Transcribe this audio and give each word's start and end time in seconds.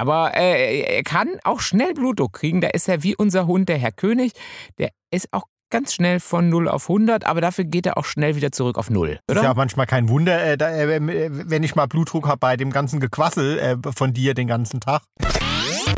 Aber 0.00 0.34
äh, 0.34 0.80
er 0.80 1.02
kann 1.02 1.28
auch 1.44 1.60
schnell 1.60 1.92
Blutdruck 1.92 2.32
kriegen. 2.32 2.62
Da 2.62 2.68
ist 2.68 2.88
er 2.88 3.02
wie 3.02 3.14
unser 3.14 3.46
Hund, 3.46 3.68
der 3.68 3.76
Herr 3.76 3.92
König. 3.92 4.32
Der 4.78 4.90
ist 5.10 5.28
auch 5.32 5.44
ganz 5.68 5.92
schnell 5.92 6.20
von 6.20 6.48
0 6.48 6.68
auf 6.68 6.88
100, 6.88 7.26
aber 7.26 7.42
dafür 7.42 7.64
geht 7.64 7.84
er 7.84 7.98
auch 7.98 8.06
schnell 8.06 8.34
wieder 8.34 8.50
zurück 8.50 8.78
auf 8.78 8.88
0. 8.88 9.18
Oder? 9.28 9.36
Ist 9.36 9.44
ja 9.44 9.52
auch 9.52 9.56
manchmal 9.56 9.86
kein 9.86 10.08
Wunder, 10.08 10.42
äh, 10.42 10.56
da, 10.56 10.70
äh, 10.70 11.00
wenn 11.00 11.62
ich 11.62 11.76
mal 11.76 11.86
Blutdruck 11.86 12.26
habe 12.26 12.38
bei 12.38 12.56
dem 12.56 12.70
ganzen 12.70 12.98
Gequassel 12.98 13.58
äh, 13.58 13.76
von 13.94 14.14
dir 14.14 14.32
den 14.32 14.48
ganzen 14.48 14.80
Tag. 14.80 15.02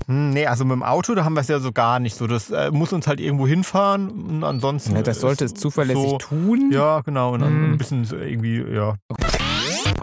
Hm, 0.06 0.30
nee, 0.30 0.46
also 0.46 0.64
mit 0.64 0.72
dem 0.72 0.82
Auto, 0.82 1.14
da 1.14 1.24
haben 1.24 1.34
wir 1.34 1.40
es 1.40 1.48
ja 1.48 1.60
so 1.60 1.70
gar 1.70 2.00
nicht 2.00 2.16
so. 2.16 2.26
Das 2.26 2.50
äh, 2.50 2.70
muss 2.72 2.92
uns 2.92 3.06
halt 3.06 3.20
irgendwo 3.20 3.46
hinfahren 3.46 4.10
und 4.10 4.44
ansonsten. 4.44 4.96
Ja, 4.96 5.02
das 5.02 5.20
sollte 5.20 5.44
es 5.44 5.54
zuverlässig 5.54 6.10
so, 6.10 6.18
tun. 6.18 6.70
Ja, 6.72 7.00
genau. 7.00 7.32
Und 7.34 7.40
dann 7.40 7.52
hm. 7.52 7.72
ein 7.72 7.78
bisschen 7.78 8.04
irgendwie, 8.10 8.62
ja. 8.62 8.96
Okay. 9.08 9.21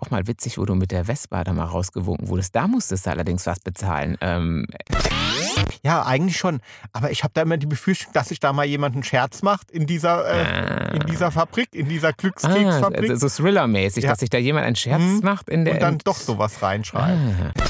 Auch 0.02 0.12
mal 0.12 0.28
witzig, 0.28 0.58
wo 0.58 0.66
du 0.66 0.76
mit 0.76 0.92
der 0.92 1.06
Vespa 1.06 1.44
da 1.44 1.52
mal 1.52 1.66
rausgewunken 1.66 2.30
wurdest. 2.30 2.56
Da 2.56 2.68
musstest 2.68 3.06
du 3.06 3.10
allerdings 3.10 3.46
was 3.46 3.60
bezahlen. 3.60 4.18
Ähm. 4.22 4.66
Ja, 5.84 6.06
eigentlich 6.06 6.38
schon. 6.38 6.62
Aber 6.94 7.12
ich 7.12 7.24
habe 7.24 7.32
da 7.34 7.42
immer 7.42 7.58
die 7.58 7.66
Befürchtung, 7.66 8.14
dass 8.14 8.30
sich 8.30 8.40
da 8.40 8.54
mal 8.54 8.66
jemand 8.66 8.96
einen 8.96 9.04
Scherz 9.04 9.42
macht 9.42 9.72
in 9.72 9.88
dieser, 9.88 10.26
äh, 10.26 10.46
ah. 10.46 10.94
in 10.94 11.02
dieser 11.02 11.32
Fabrik, 11.32 11.76
in 11.76 11.90
dieser 11.90 12.14
Glückskeksfabrik. 12.14 13.12
Ah, 13.12 13.16
so 13.16 13.28
Thriller-mäßig, 13.28 14.04
ja. 14.04 14.12
dass 14.12 14.20
sich 14.20 14.30
da 14.30 14.38
jemand 14.38 14.66
einen 14.66 14.78
Scherz 14.78 15.02
hm. 15.02 15.20
macht 15.22 15.50
in 15.50 15.66
der. 15.66 15.76
Und 15.76 15.82
dann 15.82 15.98
doch 16.00 16.18
sowas 16.18 16.62
reinschreibt. 16.62 17.20
Ah. 17.58 17.64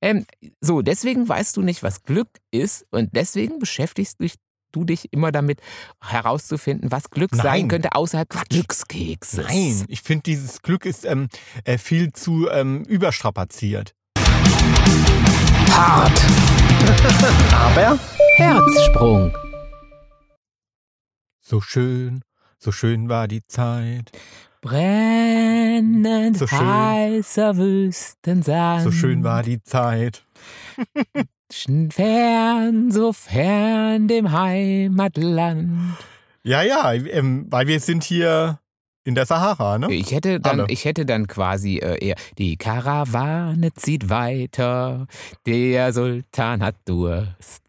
Ähm, 0.00 0.26
so, 0.60 0.80
deswegen 0.80 1.28
weißt 1.28 1.56
du 1.56 1.62
nicht, 1.62 1.82
was 1.82 2.04
Glück 2.04 2.28
ist 2.50 2.86
und 2.90 3.10
deswegen 3.16 3.58
beschäftigst 3.58 4.20
dich 4.20 4.34
du 4.72 4.84
dich 4.84 5.12
immer 5.12 5.32
damit 5.32 5.60
herauszufinden, 6.00 6.90
was 6.90 7.10
Glück 7.10 7.32
Nein. 7.32 7.42
sein 7.42 7.68
könnte 7.68 7.94
außerhalb 7.94 8.28
des 8.28 8.44
Glückskekses. 8.48 9.46
Nein, 9.46 9.84
ich 9.88 10.02
finde, 10.02 10.22
dieses 10.24 10.62
Glück 10.62 10.84
ist 10.84 11.04
ähm, 11.04 11.28
äh, 11.64 11.78
viel 11.78 12.12
zu 12.12 12.48
ähm, 12.50 12.84
überstrapaziert. 12.84 13.94
Hart. 15.70 16.20
Aber 17.52 17.98
Herzsprung. 18.36 19.32
So 21.40 21.60
schön, 21.60 22.22
so 22.58 22.72
schön 22.72 23.08
war 23.08 23.28
die 23.28 23.42
Zeit. 23.46 24.10
Brennend 24.60 26.36
so 26.36 26.46
heißer 26.46 27.56
Wüstensand. 27.56 28.82
So 28.82 28.90
schön 28.90 29.22
war 29.22 29.42
die 29.42 29.62
Zeit. 29.62 30.24
fern, 31.50 32.90
so 32.90 33.12
fern 33.12 34.08
dem 34.08 34.32
Heimatland. 34.32 35.96
Ja, 36.42 36.62
ja, 36.62 36.92
ähm, 36.92 37.46
weil 37.50 37.66
wir 37.66 37.80
sind 37.80 38.04
hier 38.04 38.58
in 39.04 39.14
der 39.14 39.26
Sahara, 39.26 39.78
ne? 39.78 39.92
Ich 39.92 40.12
hätte 40.12 40.40
dann, 40.40 40.66
ich 40.68 40.84
hätte 40.84 41.06
dann 41.06 41.26
quasi 41.26 41.78
äh, 41.78 42.04
eher, 42.04 42.16
die 42.36 42.56
Karawane 42.56 43.72
zieht 43.72 44.10
weiter, 44.10 45.06
der 45.46 45.92
Sultan 45.92 46.62
hat 46.62 46.76
Durst. 46.84 47.62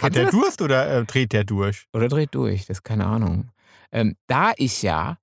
Hat 0.00 0.16
der 0.16 0.30
Durst 0.30 0.62
oder 0.62 0.90
äh, 0.90 1.04
dreht 1.04 1.32
der 1.32 1.44
durch? 1.44 1.84
Oder 1.92 2.08
dreht 2.08 2.34
durch, 2.34 2.66
das 2.66 2.78
ist 2.78 2.82
keine 2.82 3.06
Ahnung. 3.06 3.50
Ähm, 3.92 4.16
da 4.26 4.52
ich 4.56 4.82
ja 4.82 5.18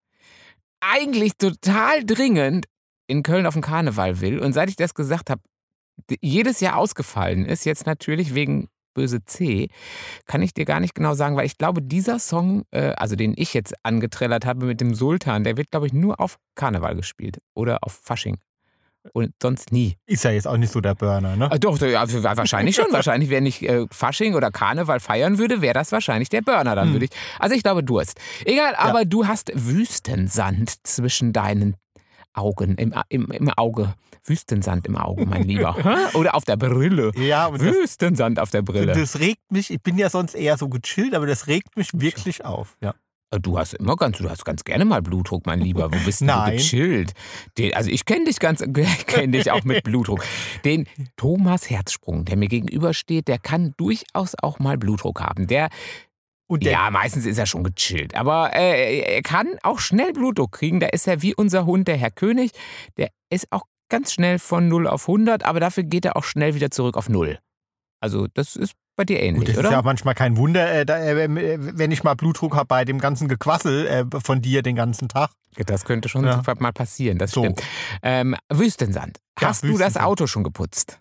eigentlich 0.79 1.35
total 1.37 2.05
dringend 2.05 2.67
in 3.07 3.23
Köln 3.23 3.47
auf 3.47 3.55
den 3.55 3.63
Karneval 3.63 4.21
will 4.21 4.39
und 4.39 4.53
seit 4.53 4.69
ich 4.69 4.75
das 4.75 4.93
gesagt 4.93 5.29
habe, 5.31 5.41
jedes 6.21 6.59
Jahr 6.59 6.77
ausgefallen 6.77 7.45
ist, 7.45 7.65
jetzt 7.65 7.85
natürlich 7.85 8.35
wegen 8.35 8.69
böse 8.93 9.23
C, 9.23 9.69
kann 10.25 10.41
ich 10.41 10.53
dir 10.53 10.65
gar 10.65 10.79
nicht 10.79 10.95
genau 10.95 11.13
sagen, 11.13 11.35
weil 11.35 11.45
ich 11.45 11.57
glaube, 11.57 11.81
dieser 11.81 12.19
Song, 12.19 12.63
äh, 12.71 12.93
also 12.97 13.15
den 13.15 13.33
ich 13.37 13.53
jetzt 13.53 13.73
angetrellert 13.83 14.45
habe 14.45 14.65
mit 14.65 14.81
dem 14.81 14.93
Sultan, 14.93 15.43
der 15.43 15.57
wird, 15.57 15.71
glaube 15.71 15.87
ich, 15.87 15.93
nur 15.93 16.19
auf 16.19 16.37
Karneval 16.55 16.95
gespielt 16.95 17.39
oder 17.53 17.79
auf 17.83 17.93
Fasching. 18.03 18.37
Und 19.13 19.31
sonst 19.41 19.71
nie. 19.71 19.95
Ist 20.05 20.25
ja 20.25 20.31
jetzt 20.31 20.47
auch 20.47 20.57
nicht 20.57 20.71
so 20.73 20.81
der 20.81 20.93
Burner, 20.93 21.35
ne? 21.37 21.49
Ah, 21.49 21.57
doch, 21.57 21.79
ja, 21.79 22.03
wahrscheinlich 22.35 22.75
schon. 22.75 22.91
wahrscheinlich, 22.91 23.29
wenn 23.29 23.45
ich 23.45 23.67
äh, 23.67 23.85
Fasching 23.91 24.35
oder 24.35 24.51
Karneval 24.51 24.99
feiern 24.99 25.37
würde, 25.37 25.61
wäre 25.61 25.73
das 25.73 25.91
wahrscheinlich 25.93 26.27
der 26.27 26.41
Burner. 26.41 26.75
Dann 26.75 26.87
hm. 26.87 26.93
würde 26.95 27.05
ich. 27.05 27.11
Also 27.39 27.55
ich 27.55 27.63
glaube, 27.63 27.81
Durst. 27.81 28.19
Egal, 28.43 28.75
aber 28.75 28.99
ja. 28.99 29.05
du 29.05 29.25
hast 29.25 29.51
Wüstensand 29.55 30.85
zwischen 30.85 31.31
deinen 31.31 31.75
Augen, 32.39 32.75
im, 32.75 32.93
im, 33.09 33.31
im 33.31 33.49
Auge. 33.49 33.93
Wüstensand 34.23 34.85
im 34.87 34.95
Auge, 34.95 35.25
mein 35.25 35.43
Lieber. 35.43 35.75
Oder 36.13 36.35
auf 36.35 36.43
der 36.43 36.57
Brille. 36.57 37.11
Ja, 37.15 37.51
Wüstensand 37.59 38.39
auf 38.39 38.51
der 38.51 38.61
Brille. 38.61 38.93
Das 38.93 39.19
regt 39.19 39.51
mich, 39.51 39.71
ich 39.71 39.81
bin 39.81 39.97
ja 39.97 40.09
sonst 40.09 40.35
eher 40.35 40.57
so 40.57 40.69
gechillt, 40.69 41.15
aber 41.15 41.25
das 41.25 41.47
regt 41.47 41.77
mich 41.77 41.89
wirklich 41.93 42.45
auf. 42.45 42.77
Ja. 42.81 42.93
Äh, 43.31 43.39
du 43.39 43.57
hast 43.57 43.73
immer 43.73 43.95
ganz, 43.95 44.17
du 44.17 44.29
hast 44.29 44.45
ganz 44.45 44.63
gerne 44.63 44.85
mal 44.85 45.01
Blutdruck, 45.01 45.45
mein 45.45 45.61
Lieber. 45.61 45.91
Wo 45.91 45.97
bist 46.05 46.21
du 46.21 46.25
gechillt? 46.25 47.13
Den, 47.57 47.73
also 47.73 47.89
ich 47.89 48.05
kenne 48.05 48.25
dich 48.25 48.39
ganz, 48.39 48.59
kenne 49.07 49.37
dich 49.37 49.51
auch 49.51 49.63
mit 49.63 49.83
Blutdruck. 49.83 50.23
Den 50.65 50.87
Thomas 51.15 51.69
Herzsprung, 51.69 52.25
der 52.25 52.37
mir 52.37 52.47
gegenübersteht, 52.47 53.27
der 53.27 53.39
kann 53.39 53.73
durchaus 53.77 54.35
auch 54.41 54.59
mal 54.59 54.77
Blutdruck 54.77 55.21
haben. 55.21 55.47
Der 55.47 55.69
ja, 56.59 56.89
meistens 56.89 57.25
ist 57.25 57.37
er 57.37 57.45
schon 57.45 57.63
gechillt. 57.63 58.15
Aber 58.15 58.55
äh, 58.55 58.99
er 58.99 59.21
kann 59.21 59.47
auch 59.63 59.79
schnell 59.79 60.13
Blutdruck 60.13 60.53
kriegen. 60.53 60.79
Da 60.79 60.87
ist 60.87 61.07
er 61.07 61.21
wie 61.21 61.35
unser 61.35 61.65
Hund, 61.65 61.87
der 61.87 61.97
Herr 61.97 62.11
König. 62.11 62.51
Der 62.97 63.09
ist 63.29 63.47
auch 63.51 63.63
ganz 63.89 64.13
schnell 64.13 64.39
von 64.39 64.67
0 64.67 64.87
auf 64.87 65.07
100, 65.07 65.43
aber 65.43 65.59
dafür 65.59 65.83
geht 65.83 66.05
er 66.05 66.15
auch 66.15 66.23
schnell 66.23 66.55
wieder 66.55 66.71
zurück 66.71 66.97
auf 66.97 67.09
0. 67.09 67.39
Also 68.01 68.27
das 68.33 68.55
ist 68.55 68.73
bei 68.95 69.05
dir 69.05 69.21
ähnlich, 69.21 69.45
Gut, 69.45 69.49
das 69.49 69.57
oder? 69.57 69.69
ist 69.69 69.73
ja 69.73 69.81
manchmal 69.81 70.13
kein 70.13 70.37
Wunder, 70.37 70.71
äh, 70.71 70.85
da, 70.85 70.99
äh, 70.99 71.27
wenn 71.29 71.91
ich 71.91 72.03
mal 72.03 72.15
Blutdruck 72.15 72.55
habe 72.55 72.67
bei 72.67 72.85
dem 72.85 72.99
ganzen 72.99 73.27
Gequassel 73.27 73.87
äh, 73.87 74.19
von 74.19 74.41
dir 74.41 74.61
den 74.61 74.75
ganzen 74.75 75.07
Tag. 75.07 75.31
Das 75.55 75.85
könnte 75.85 76.09
schon 76.09 76.25
ja. 76.25 76.41
mal 76.59 76.73
passieren, 76.73 77.17
das 77.17 77.31
so. 77.31 77.41
stimmt. 77.41 77.63
Ähm, 78.03 78.35
Wüstensand. 78.49 79.19
Hast 79.39 79.63
ja, 79.63 79.69
du 79.69 79.77
das 79.77 79.97
Auto 79.97 80.27
schon 80.27 80.43
geputzt? 80.43 80.99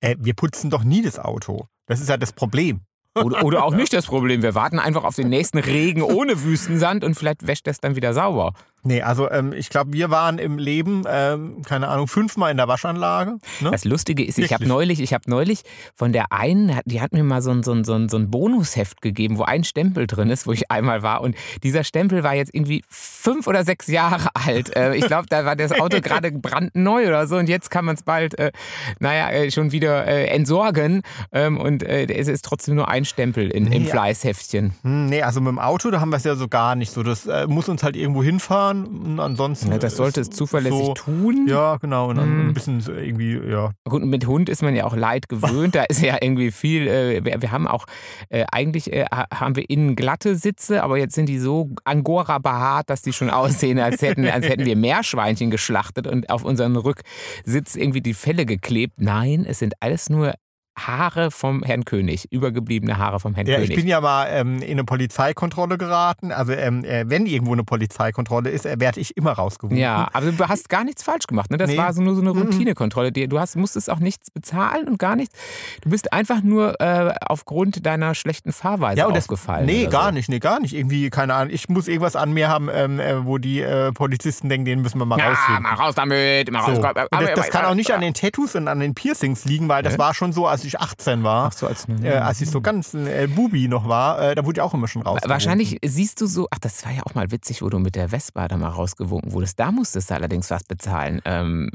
Äh, 0.00 0.16
wir 0.18 0.34
putzen 0.34 0.70
doch 0.70 0.84
nie 0.84 1.02
das 1.02 1.18
Auto. 1.18 1.66
Das 1.86 2.00
ist 2.00 2.08
ja 2.08 2.16
das 2.16 2.32
Problem. 2.32 2.82
Oder, 3.16 3.44
oder, 3.44 3.64
auch 3.64 3.74
nicht 3.74 3.92
das 3.92 4.06
Problem. 4.06 4.42
Wir 4.42 4.54
warten 4.54 4.80
einfach 4.80 5.04
auf 5.04 5.14
den 5.14 5.28
nächsten 5.28 5.58
Regen 5.58 6.02
ohne 6.02 6.42
Wüstensand 6.42 7.04
und 7.04 7.14
vielleicht 7.14 7.46
wäscht 7.46 7.66
das 7.66 7.80
dann 7.80 7.94
wieder 7.94 8.12
sauber. 8.12 8.54
Nee, 8.86 9.00
also 9.00 9.30
ähm, 9.30 9.54
ich 9.54 9.70
glaube, 9.70 9.94
wir 9.94 10.10
waren 10.10 10.38
im 10.38 10.58
Leben, 10.58 11.04
ähm, 11.08 11.62
keine 11.62 11.88
Ahnung, 11.88 12.06
fünfmal 12.06 12.50
in 12.50 12.58
der 12.58 12.68
Waschanlage. 12.68 13.38
Ne? 13.60 13.70
Das 13.70 13.86
Lustige 13.86 14.22
ist, 14.22 14.38
ich 14.38 14.52
habe 14.52 14.66
neulich, 14.66 15.00
ich 15.00 15.14
habe 15.14 15.24
neulich 15.26 15.62
von 15.94 16.12
der 16.12 16.32
einen, 16.32 16.78
die 16.84 17.00
hat 17.00 17.14
mir 17.14 17.24
mal 17.24 17.40
so 17.40 17.50
ein, 17.50 17.64
so, 17.64 17.72
ein, 17.72 17.84
so, 17.84 17.94
ein, 17.94 18.30
Bonusheft 18.30 19.00
gegeben, 19.00 19.38
wo 19.38 19.44
ein 19.44 19.64
Stempel 19.64 20.06
drin 20.06 20.28
ist, 20.28 20.46
wo 20.46 20.52
ich 20.52 20.70
einmal 20.70 21.02
war. 21.02 21.22
Und 21.22 21.34
dieser 21.62 21.82
Stempel 21.82 22.22
war 22.24 22.34
jetzt 22.34 22.54
irgendwie 22.54 22.82
fünf 22.90 23.46
oder 23.46 23.64
sechs 23.64 23.86
Jahre 23.86 24.28
alt. 24.34 24.76
Äh, 24.76 24.96
ich 24.96 25.06
glaube, 25.06 25.28
da 25.30 25.46
war 25.46 25.56
das 25.56 25.72
Auto 25.72 26.02
gerade 26.02 26.30
brandneu 26.30 27.08
oder 27.08 27.26
so 27.26 27.36
und 27.36 27.48
jetzt 27.48 27.70
kann 27.70 27.86
man 27.86 27.94
es 27.94 28.02
bald, 28.02 28.38
äh, 28.38 28.52
naja, 29.00 29.30
äh, 29.30 29.50
schon 29.50 29.72
wieder 29.72 30.06
äh, 30.06 30.26
entsorgen. 30.26 31.00
Ähm, 31.32 31.58
und 31.58 31.82
äh, 31.82 32.04
es 32.04 32.28
ist 32.28 32.44
trotzdem 32.44 32.74
nur 32.74 32.88
ein 32.88 33.06
Stempel 33.06 33.50
in, 33.50 33.64
nee, 33.64 33.76
im 33.76 33.86
Fleißheftchen. 33.86 34.74
Hm, 34.82 35.06
nee, 35.06 35.22
also 35.22 35.40
mit 35.40 35.48
dem 35.48 35.58
Auto, 35.58 35.90
da 35.90 36.02
haben 36.02 36.10
wir 36.10 36.18
es 36.18 36.24
ja 36.24 36.36
so 36.36 36.48
gar 36.48 36.74
nicht 36.74 36.92
so. 36.92 37.02
Das 37.02 37.26
muss 37.46 37.70
uns 37.70 37.82
halt 37.82 37.96
irgendwo 37.96 38.22
hinfahren 38.22 38.73
fahren. 38.74 39.20
Ansonsten. 39.20 39.72
Ja, 39.72 39.78
das 39.78 39.96
sollte 39.96 40.20
es 40.20 40.30
zuverlässig 40.30 40.86
so, 40.86 40.94
tun. 40.94 41.46
Ja, 41.48 41.76
genau. 41.76 42.10
Und 42.10 42.16
dann 42.16 42.26
hm. 42.26 42.48
ein 42.48 42.54
bisschen 42.54 42.82
irgendwie, 42.86 43.38
ja. 43.38 43.72
Gut, 43.88 44.04
mit 44.04 44.26
Hund 44.26 44.48
ist 44.48 44.62
man 44.62 44.74
ja 44.74 44.84
auch 44.84 44.96
leid 44.96 45.28
gewöhnt. 45.28 45.74
da 45.74 45.84
ist 45.84 46.02
ja 46.02 46.18
irgendwie 46.20 46.50
viel. 46.50 46.86
Äh, 46.86 47.24
wir, 47.24 47.40
wir, 47.40 47.52
haben 47.52 47.66
auch, 47.66 47.86
äh, 48.28 48.44
eigentlich 48.50 48.92
äh, 48.92 49.04
haben 49.06 49.56
wir 49.56 49.68
innen 49.68 49.96
glatte 49.96 50.36
Sitze, 50.36 50.82
aber 50.82 50.98
jetzt 50.98 51.14
sind 51.14 51.28
die 51.28 51.38
so 51.38 51.70
Angora 51.84 52.38
behaart, 52.38 52.90
dass 52.90 53.02
die 53.02 53.12
schon 53.12 53.30
aussehen, 53.30 53.78
als 53.78 54.02
hätten, 54.02 54.26
als 54.26 54.48
hätten 54.48 54.64
wir 54.64 54.76
Meerschweinchen 54.76 55.50
geschlachtet 55.50 56.06
und 56.06 56.30
auf 56.30 56.44
unseren 56.44 56.76
Rücksitz 56.76 57.76
irgendwie 57.76 58.00
die 58.00 58.14
Felle 58.14 58.46
geklebt. 58.46 58.94
Nein, 58.98 59.44
es 59.46 59.58
sind 59.58 59.74
alles 59.80 60.10
nur 60.10 60.34
Haare 60.76 61.30
vom 61.30 61.62
Herrn 61.62 61.84
König, 61.84 62.30
übergebliebene 62.32 62.98
Haare 62.98 63.20
vom 63.20 63.34
Herrn 63.34 63.46
ja, 63.46 63.56
König. 63.56 63.70
Ich 63.70 63.76
bin 63.76 63.86
ja 63.86 64.00
mal 64.00 64.26
ähm, 64.30 64.56
in 64.60 64.72
eine 64.72 64.84
Polizeikontrolle 64.84 65.78
geraten. 65.78 66.32
Also 66.32 66.52
ähm, 66.52 66.84
äh, 66.84 67.04
wenn 67.06 67.26
irgendwo 67.26 67.52
eine 67.52 67.62
Polizeikontrolle 67.62 68.50
ist, 68.50 68.66
äh, 68.66 68.76
werde 68.80 69.00
ich 69.00 69.16
immer 69.16 69.32
rausgewogen. 69.32 69.78
Ja, 69.78 70.08
aber 70.12 70.32
du 70.32 70.48
hast 70.48 70.68
gar 70.68 70.84
nichts 70.84 71.02
falsch 71.02 71.26
gemacht. 71.26 71.50
Ne? 71.50 71.58
Das 71.58 71.70
nee. 71.70 71.76
war 71.76 71.92
so 71.92 72.02
nur 72.02 72.16
so 72.16 72.20
eine 72.20 72.30
Routinekontrolle. 72.30 73.12
Du 73.12 73.38
hast, 73.38 73.56
musstest 73.56 73.88
auch 73.88 74.00
nichts 74.00 74.30
bezahlen 74.30 74.88
und 74.88 74.98
gar 74.98 75.14
nichts. 75.14 75.38
Du 75.82 75.90
bist 75.90 76.12
einfach 76.12 76.42
nur 76.42 76.80
äh, 76.80 77.14
aufgrund 77.26 77.86
deiner 77.86 78.14
schlechten 78.14 78.52
Fahrweise 78.52 78.98
ja, 78.98 79.06
und 79.06 79.16
aufgefallen. 79.16 79.66
Das, 79.66 79.76
nee, 79.76 79.86
gar 79.86 80.06
so. 80.06 80.10
nicht, 80.10 80.28
nee, 80.28 80.40
gar 80.40 80.58
nicht. 80.58 80.74
Irgendwie, 80.74 81.08
keine 81.10 81.34
Ahnung. 81.34 81.54
Ich 81.54 81.68
muss 81.68 81.86
irgendwas 81.86 82.16
an 82.16 82.32
mir 82.32 82.48
haben, 82.48 82.68
ähm, 82.72 82.98
äh, 82.98 83.24
wo 83.24 83.38
die 83.38 83.60
äh, 83.60 83.92
Polizisten 83.92 84.48
denken, 84.48 84.64
den 84.64 84.82
müssen 84.82 84.98
wir 84.98 85.06
mal 85.06 85.18
ja, 85.18 85.30
rausfinden. 85.30 85.62
mal 85.62 85.74
raus 85.74 85.94
damit, 85.94 86.50
mal 86.50 86.60
raus. 86.60 86.76
So. 86.76 86.82
Das, 86.82 87.34
das, 87.36 87.50
kann 87.50 87.64
auch 87.64 87.74
nicht 87.74 87.92
an 87.92 88.00
den 88.00 88.14
Tattoos 88.14 88.56
und 88.56 88.66
an 88.66 88.80
den 88.80 88.94
Piercings 88.94 89.44
liegen, 89.44 89.68
weil 89.68 89.84
das 89.84 89.98
war 89.98 90.14
schon 90.14 90.32
so, 90.32 90.48
als 90.48 90.63
ich 90.64 90.80
18 90.80 91.22
war, 91.22 91.50
so, 91.52 91.66
als, 91.66 91.86
äh, 92.02 92.10
als 92.10 92.40
ich 92.40 92.50
so 92.50 92.60
ganz 92.60 92.94
äh, 92.94 93.26
Bubi 93.26 93.68
noch 93.68 93.88
war, 93.88 94.20
äh, 94.20 94.34
da 94.34 94.44
wurde 94.44 94.58
ich 94.58 94.62
auch 94.62 94.74
immer 94.74 94.88
schon 94.88 95.02
raus. 95.02 95.20
Wahrscheinlich 95.24 95.78
siehst 95.84 96.20
du 96.20 96.26
so, 96.26 96.48
ach, 96.50 96.58
das 96.58 96.84
war 96.84 96.92
ja 96.92 97.02
auch 97.04 97.14
mal 97.14 97.30
witzig, 97.30 97.62
wo 97.62 97.68
du 97.68 97.78
mit 97.78 97.94
der 97.94 98.08
Vespa 98.08 98.48
da 98.48 98.56
mal 98.56 98.68
rausgewunken 98.68 99.32
wurdest. 99.32 99.58
Da 99.60 99.72
musstest 99.72 100.10
du 100.10 100.14
allerdings 100.14 100.50
was 100.50 100.64
bezahlen. 100.64 101.20
Ähm, 101.24 101.70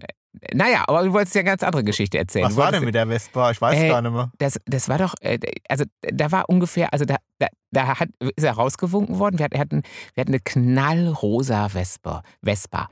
naja, 0.54 0.84
aber 0.88 1.04
du 1.04 1.14
wolltest 1.14 1.36
ja 1.36 1.42
eine 1.42 1.50
ganz 1.50 1.64
andere 1.64 1.84
Geschichte 1.84 2.18
erzählen. 2.18 2.46
Was 2.46 2.56
war 2.56 2.72
denn 2.72 2.84
mit 2.84 2.94
der 2.94 3.08
Vespa? 3.08 3.52
Ich 3.52 3.60
weiß 3.60 3.78
äh, 3.78 3.88
gar 3.88 4.02
nicht 4.02 4.12
mehr. 4.12 4.32
Das, 4.38 4.60
das 4.66 4.88
war 4.88 4.98
doch, 4.98 5.16
äh, 5.22 5.40
also 5.68 5.86
da 6.02 6.32
war 6.32 6.48
ungefähr, 6.50 6.94
also 6.94 7.06
da, 7.06 7.16
da, 7.40 7.48
da 7.72 8.00
hat, 8.00 8.10
ist 8.20 8.44
er 8.44 8.54
rausgewunken 8.54 9.20
worden. 9.20 9.40
Wir 9.40 9.46
hatten, 9.46 9.82
wir 10.14 10.22
hatten, 10.22 10.32
eine 10.32 10.40
knallrosa 10.40 11.70
Vespa. 11.70 12.24
Vespa. 12.44 12.90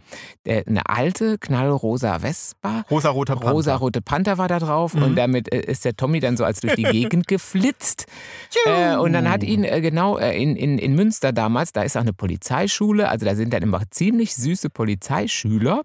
Eine 0.47 0.87
alte, 0.87 1.37
knallrosa 1.37 2.19
Vespa. 2.19 2.83
Rosa-rote 2.89 3.33
Panther. 3.33 3.51
Rosa-rote 3.51 4.01
Panther 4.01 4.37
war 4.37 4.47
da 4.47 4.59
drauf. 4.59 4.93
Mhm. 4.93 5.03
Und 5.03 5.15
damit 5.15 5.51
äh, 5.53 5.59
ist 5.61 5.85
der 5.85 5.95
Tommy 5.95 6.19
dann 6.19 6.37
so 6.37 6.43
als 6.43 6.59
durch 6.61 6.75
die 6.75 6.83
Gegend 6.83 7.27
geflitzt. 7.27 8.05
äh, 8.65 8.95
und 8.95 9.13
dann 9.13 9.29
hat 9.29 9.43
ihn 9.43 9.63
äh, 9.63 9.81
genau 9.81 10.17
äh, 10.17 10.35
in, 10.41 10.55
in, 10.55 10.77
in 10.77 10.95
Münster 10.95 11.33
damals, 11.33 11.71
da 11.71 11.83
ist 11.83 11.97
auch 11.97 12.01
eine 12.01 12.13
Polizeischule, 12.13 13.09
also 13.09 13.25
da 13.25 13.35
sind 13.35 13.53
dann 13.53 13.63
immer 13.63 13.81
ziemlich 13.91 14.35
süße 14.35 14.69
Polizeischüler, 14.69 15.83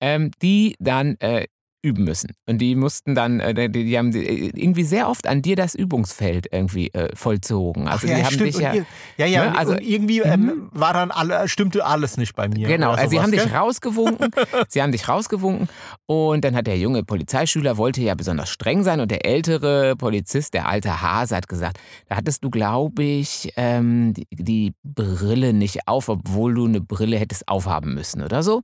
ähm, 0.00 0.30
die 0.42 0.76
dann 0.82 1.16
äh, 1.20 1.42
eh, 1.44 1.46
üben 1.82 2.04
müssen. 2.04 2.30
Und 2.48 2.58
die 2.58 2.76
mussten 2.76 3.14
dann, 3.14 3.40
äh, 3.40 3.68
die, 3.68 3.98
haben 3.98 4.14
äh, 4.14 4.50
irgendwie 4.54 4.84
sehr 4.84 5.08
oft 5.08 5.26
an 5.26 5.42
dir 5.42 5.56
das 5.56 5.74
Übungsfeld 5.74 6.46
irgendwie 6.50 6.88
äh, 6.94 7.14
vollzogen. 7.14 7.88
Also 7.88 8.06
Ach, 8.06 8.10
ja, 8.10 8.16
die 8.16 8.24
haben 8.24 8.34
stimmt. 8.34 8.54
dich 8.54 8.60
ja, 8.60 8.72
ihr, 8.74 8.86
ja, 9.16 9.26
ja, 9.26 9.50
ne? 9.50 9.58
also 9.58 9.74
irgendwie 9.74 10.20
ähm, 10.20 10.40
mhm. 10.40 10.68
war 10.72 10.94
dann 10.94 11.10
alle, 11.10 11.48
stimmte 11.48 11.84
alles 11.84 12.16
nicht 12.16 12.36
bei 12.36 12.48
mir. 12.48 12.68
Genau, 12.68 12.92
also 12.92 13.08
sie 13.08 13.20
haben 13.20 13.32
gell? 13.32 13.44
dich 13.44 13.54
rausgewunken, 13.54 14.30
sie 14.68 14.80
haben 14.80 14.92
dich 14.92 15.08
rausgewunken 15.08 15.68
und 16.06 16.44
dann 16.44 16.54
hat 16.54 16.66
der 16.66 16.78
junge 16.78 17.02
Polizeischüler 17.02 17.76
wollte 17.76 18.00
ja 18.00 18.14
besonders 18.14 18.48
streng 18.48 18.84
sein 18.84 19.00
und 19.00 19.10
der 19.10 19.26
ältere 19.26 19.96
Polizist, 19.96 20.54
der 20.54 20.68
alte 20.68 21.02
Hase, 21.02 21.34
hat 21.36 21.48
gesagt, 21.48 21.78
da 22.08 22.16
hattest 22.16 22.44
du, 22.44 22.50
glaube 22.50 23.02
ich, 23.02 23.52
ähm, 23.56 24.14
die, 24.14 24.26
die, 24.30 24.72
Brille 24.84 25.52
nicht 25.52 25.88
auf, 25.88 26.08
obwohl 26.08 26.54
du 26.54 26.66
eine 26.66 26.80
Brille 26.80 27.16
hättest 27.16 27.48
aufhaben 27.48 27.94
müssen 27.94 28.22
oder 28.22 28.42
so. 28.42 28.62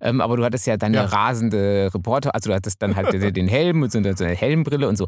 Ähm, 0.00 0.20
aber 0.20 0.36
du 0.36 0.44
hattest 0.44 0.66
ja 0.66 0.76
deine 0.76 0.98
ja. 0.98 1.04
rasende 1.04 1.90
Reporter, 1.92 2.34
also 2.34 2.50
du 2.50 2.54
hattest 2.60 2.82
dann 2.82 2.96
halt 2.96 3.36
den 3.36 3.48
Helm 3.48 3.82
und 3.82 3.90
so 3.92 3.98
eine 3.98 4.34
Helmbrille 4.34 4.88
und 4.88 4.96
so. 4.96 5.06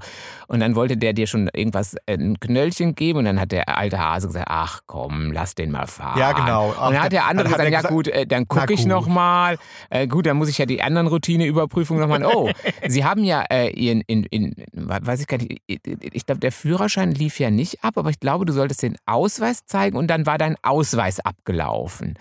Und 0.49 0.61
dann 0.61 0.75
wollte 0.75 0.97
der 0.97 1.13
dir 1.13 1.27
schon 1.27 1.49
irgendwas, 1.53 1.95
äh, 2.07 2.15
ein 2.15 2.41
Knöllchen 2.41 2.95
geben 2.95 3.21
und 3.21 3.25
dann 3.27 3.41
hat 3.41 3.53
der 3.53 3.77
alte 3.77 3.99
Hase 3.99 4.27
gesagt, 4.27 4.47
ach 4.49 4.81
komm, 4.87 5.33
lass 5.33 5.55
den 5.55 5.71
mal 5.71 5.87
fahren. 5.87 6.19
Ja, 6.19 6.33
genau. 6.33 6.69
und 6.71 6.95
dann 6.95 7.03
hat 7.03 7.13
der 7.13 7.27
andere 7.27 7.49
gesagt, 7.49 7.65
gesagt, 7.65 7.85
ja 7.85 7.91
gut, 7.91 8.09
äh, 8.09 8.27
dann 8.27 8.49
gucke 8.49 8.73
ich 8.73 8.87
nochmal. 8.87 9.59
Äh, 9.91 10.07
gut, 10.07 10.27
dann 10.27 10.37
muss 10.37 10.49
ich 10.49 10.59
ja 10.59 10.67
die 10.67 10.83
anderen 10.83 11.07
Routineüberprüfungen 11.07 12.01
nochmal. 12.01 12.25
Oh, 12.25 12.51
Sie 12.89 13.05
haben 13.05 13.25
ja 13.25 13.43
äh, 13.51 13.71
Ihren, 13.71 14.03
in, 14.07 14.25
in, 14.25 14.55
weiß 14.73 15.21
ich 15.21 15.27
gar 15.27 15.39
nicht, 15.39 15.63
ich 15.67 16.27
glaube, 16.27 16.41
der 16.41 16.53
Führerschein 16.53 17.13
lief 17.13 17.39
ja 17.39 17.51
nicht 17.51 17.85
ab, 17.85 17.99
aber 17.99 18.11
ich 18.11 18.21
glaube, 18.21 18.45
du 18.45 18.53
solltest 18.53 18.83
den 18.83 18.97
Ausweis 19.07 19.67
zeigen 19.67 19.97
und 19.97 20.09
dann 20.09 20.27
war 20.27 20.39
dein 20.39 20.57
Ausweis 20.63 21.21
abgelaufen. 21.21 22.15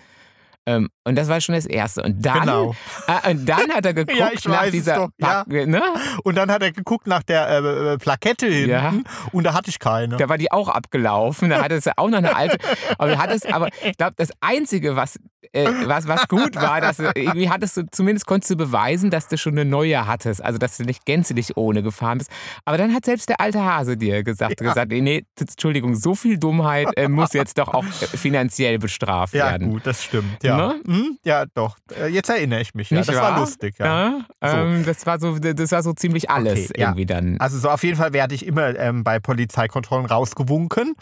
Ähm, 0.64 0.90
und 1.04 1.16
das 1.16 1.28
war 1.28 1.40
schon 1.40 1.54
das 1.56 1.66
Erste. 1.66 2.02
Und 2.02 2.24
dann, 2.24 2.40
genau. 2.40 2.74
äh, 3.08 3.30
und 3.30 3.46
dann 3.46 3.72
hat 3.72 3.84
er 3.84 3.94
geguckt 3.94 4.44
ja, 4.44 4.50
nach 4.50 4.70
dieser 4.70 5.08
ja. 5.18 5.44
ne? 5.48 5.82
Und 6.22 6.36
dann 6.36 6.50
hat 6.50 6.62
er 6.62 6.72
geguckt 6.72 7.06
nach 7.06 7.22
der 7.22 7.48
äh, 7.48 7.92
äh, 7.94 7.98
Plakette 7.98 8.46
hinten 8.46 8.70
ja. 8.70 8.94
und 9.32 9.44
da 9.44 9.54
hatte 9.54 9.70
ich 9.70 9.78
keine. 9.78 10.16
Da 10.16 10.28
war 10.28 10.38
die 10.38 10.52
auch 10.52 10.68
abgelaufen. 10.68 11.50
Da 11.50 11.62
hatte 11.62 11.74
es 11.74 11.88
auch 11.96 12.08
noch 12.08 12.18
eine 12.18 12.36
alte. 12.36 12.58
Aber, 12.98 13.18
hattest, 13.18 13.52
aber 13.52 13.68
ich 13.82 13.96
glaube, 13.96 14.14
das 14.16 14.30
Einzige, 14.40 14.96
was, 14.96 15.18
äh, 15.52 15.68
was, 15.86 16.06
was 16.06 16.28
gut 16.28 16.54
war, 16.56 16.80
dass 16.80 16.98
du, 16.98 17.10
irgendwie 17.14 17.50
hattest 17.50 17.76
du, 17.76 17.82
zumindest 17.90 18.26
konntest 18.26 18.50
du 18.50 18.56
beweisen, 18.56 19.10
dass 19.10 19.28
du 19.28 19.36
schon 19.36 19.52
eine 19.52 19.64
neue 19.64 20.06
hattest. 20.06 20.42
Also, 20.42 20.58
dass 20.58 20.76
du 20.76 20.84
nicht 20.84 21.04
gänzlich 21.04 21.56
ohne 21.56 21.82
gefahren 21.82 22.18
bist. 22.18 22.30
Aber 22.64 22.78
dann 22.78 22.94
hat 22.94 23.04
selbst 23.04 23.28
der 23.28 23.40
alte 23.40 23.62
Hase 23.62 23.96
dir 23.96 24.22
gesagt, 24.22 24.60
ja. 24.60 24.68
gesagt 24.68 24.92
nee, 24.92 25.24
Entschuldigung, 25.38 25.94
so 25.96 26.14
viel 26.14 26.38
Dummheit 26.38 26.88
äh, 26.96 27.08
muss 27.08 27.32
jetzt 27.32 27.58
doch 27.58 27.68
auch 27.68 27.84
finanziell 27.84 28.78
bestraft 28.78 29.34
werden. 29.34 29.68
Ja, 29.68 29.72
gut, 29.72 29.86
das 29.86 30.04
stimmt. 30.04 30.42
Ja. 30.42 30.52
Ja, 30.58 30.68
ne? 30.68 30.80
hm? 30.86 31.18
ja 31.24 31.44
doch. 31.54 31.76
Äh, 31.98 32.08
jetzt 32.08 32.28
erinnere 32.28 32.60
ich 32.60 32.74
mich. 32.74 32.90
Ja. 32.90 32.98
Nicht 32.98 33.08
das 33.08 33.16
wahr? 33.16 33.32
war 33.32 33.40
lustig. 33.40 33.74
Ja. 33.78 33.86
ja 34.42 34.62
ähm, 34.62 34.84
das, 34.84 35.06
war 35.06 35.18
so, 35.18 35.38
das 35.38 35.72
war 35.72 35.82
so 35.82 35.92
ziemlich 35.92 36.30
alles 36.30 36.70
okay, 36.70 36.80
irgendwie 36.80 37.06
dann. 37.06 37.38
Also 37.38 37.58
so 37.58 37.70
auf 37.70 37.82
jeden 37.82 37.96
Fall 37.96 38.12
werde 38.12 38.34
ich 38.34 38.46
immer 38.46 38.78
ähm, 38.78 39.04
bei 39.04 39.18
Polizeikontrollen 39.18 40.06
rausgewunken. 40.06 40.94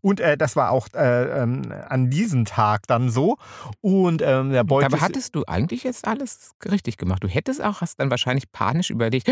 Und 0.00 0.20
äh, 0.20 0.36
das 0.36 0.56
war 0.56 0.70
auch 0.70 0.88
äh, 0.94 1.42
ähm, 1.42 1.72
an 1.88 2.10
diesem 2.10 2.44
Tag 2.44 2.86
dann 2.86 3.10
so. 3.10 3.36
Und 3.82 4.20
ähm, 4.22 4.50
der 4.50 4.64
Beute. 4.64 4.86
Aber 4.86 5.00
hattest 5.00 5.34
du 5.34 5.44
eigentlich 5.46 5.84
jetzt 5.84 6.06
alles 6.06 6.50
richtig 6.70 6.98
gemacht? 6.98 7.24
Du 7.24 7.28
hättest 7.28 7.62
auch, 7.62 7.80
hast 7.80 7.98
dann 7.98 8.10
wahrscheinlich 8.10 8.52
panisch 8.52 8.90
überlegt, 8.90 9.26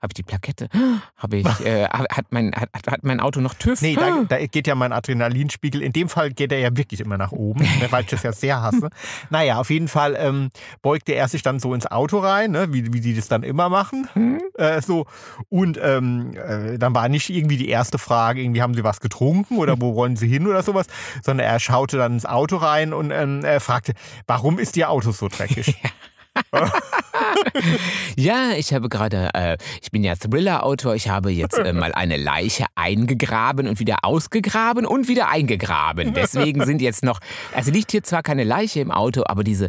habe 0.00 0.10
ich 0.10 0.14
die 0.14 0.22
Plakette? 0.22 0.68
Habe 1.16 1.38
ich, 1.38 1.46
äh, 1.64 1.86
hat, 1.88 2.26
mein, 2.30 2.52
hat, 2.54 2.68
hat 2.86 3.04
mein 3.04 3.20
Auto 3.20 3.40
noch 3.40 3.54
TÜV? 3.54 3.80
Nee, 3.80 3.94
da, 3.94 4.24
da, 4.28 4.46
geht 4.46 4.66
ja 4.66 4.74
mein 4.74 4.92
Adrenalinspiegel. 4.92 5.82
In 5.82 5.92
dem 5.92 6.08
Fall 6.08 6.30
geht 6.30 6.52
er 6.52 6.58
ja 6.58 6.76
wirklich 6.76 7.00
immer 7.00 7.16
nach 7.16 7.32
oben, 7.32 7.60
ne, 7.80 7.86
weil 7.90 8.04
ich 8.04 8.10
das 8.10 8.22
ja 8.22 8.32
sehr 8.32 8.60
hasse. 8.60 8.90
naja, 9.30 9.58
auf 9.58 9.70
jeden 9.70 9.88
Fall 9.88 10.14
ähm, 10.18 10.50
beugte 10.82 11.14
er 11.14 11.28
sich 11.28 11.42
dann 11.42 11.58
so 11.58 11.74
ins 11.74 11.86
Auto 11.86 12.18
rein, 12.18 12.50
ne, 12.50 12.72
wie, 12.72 12.92
wie 12.92 13.00
die 13.00 13.14
das 13.14 13.28
dann 13.28 13.42
immer 13.42 13.68
machen. 13.68 14.08
Hm? 14.12 14.40
Äh, 14.58 14.82
so. 14.82 15.06
Und 15.48 15.78
ähm, 15.82 16.34
äh, 16.34 16.78
dann 16.78 16.94
war 16.94 17.08
nicht 17.08 17.30
irgendwie 17.30 17.56
die 17.56 17.68
erste 17.68 17.98
Frage, 17.98 18.42
irgendwie 18.42 18.62
haben 18.62 18.74
sie 18.74 18.84
was 18.84 19.00
getrunken 19.00 19.58
oder 19.58 19.80
wo 19.80 19.94
wollen 19.94 20.16
sie 20.16 20.28
hin 20.28 20.46
oder 20.46 20.62
sowas, 20.62 20.86
sondern 21.22 21.46
er 21.46 21.58
schaute 21.60 21.96
dann 21.96 22.12
ins 22.12 22.26
Auto 22.26 22.56
rein 22.56 22.92
und 22.92 23.10
ähm, 23.10 23.44
er 23.44 23.60
fragte, 23.60 23.94
warum 24.26 24.58
ist 24.58 24.76
ihr 24.76 24.90
Auto 24.90 25.12
so 25.12 25.28
dreckig? 25.28 25.76
ja, 28.16 28.52
ich 28.56 28.72
habe 28.74 28.88
gerade, 28.88 29.30
äh, 29.34 29.56
ich 29.82 29.90
bin 29.90 30.02
ja 30.02 30.14
Thriller-Autor, 30.16 30.94
ich 30.94 31.08
habe 31.08 31.30
jetzt 31.30 31.58
äh, 31.58 31.72
mal 31.72 31.92
eine 31.92 32.16
Leiche 32.16 32.66
eingegraben 32.74 33.68
und 33.68 33.78
wieder 33.78 33.98
ausgegraben 34.02 34.86
und 34.86 35.08
wieder 35.08 35.28
eingegraben. 35.28 36.14
Deswegen 36.14 36.64
sind 36.64 36.80
jetzt 36.82 37.04
noch, 37.04 37.20
also 37.54 37.70
liegt 37.70 37.92
hier 37.92 38.02
zwar 38.02 38.22
keine 38.22 38.44
Leiche 38.44 38.80
im 38.80 38.90
Auto, 38.90 39.22
aber 39.26 39.44
diese 39.44 39.68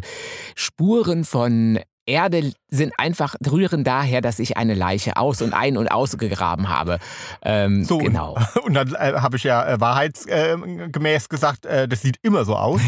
Spuren 0.54 1.24
von 1.24 1.78
Erde 2.06 2.52
sind 2.68 2.92
einfach 2.98 3.34
rühren 3.50 3.84
daher, 3.84 4.20
dass 4.20 4.38
ich 4.38 4.56
eine 4.56 4.74
Leiche 4.74 5.16
aus 5.16 5.42
und 5.42 5.52
ein 5.52 5.76
und 5.76 5.88
ausgegraben 5.88 6.68
habe. 6.68 6.98
Ähm, 7.42 7.84
so, 7.84 7.98
genau. 7.98 8.36
Und 8.64 8.74
dann 8.74 8.94
äh, 8.94 9.14
habe 9.20 9.36
ich 9.36 9.44
ja 9.44 9.66
äh, 9.66 9.80
wahrheitsgemäß 9.80 11.24
äh, 11.24 11.28
gesagt, 11.28 11.66
äh, 11.66 11.88
das 11.88 12.02
sieht 12.02 12.18
immer 12.22 12.44
so 12.44 12.56
aus. 12.56 12.80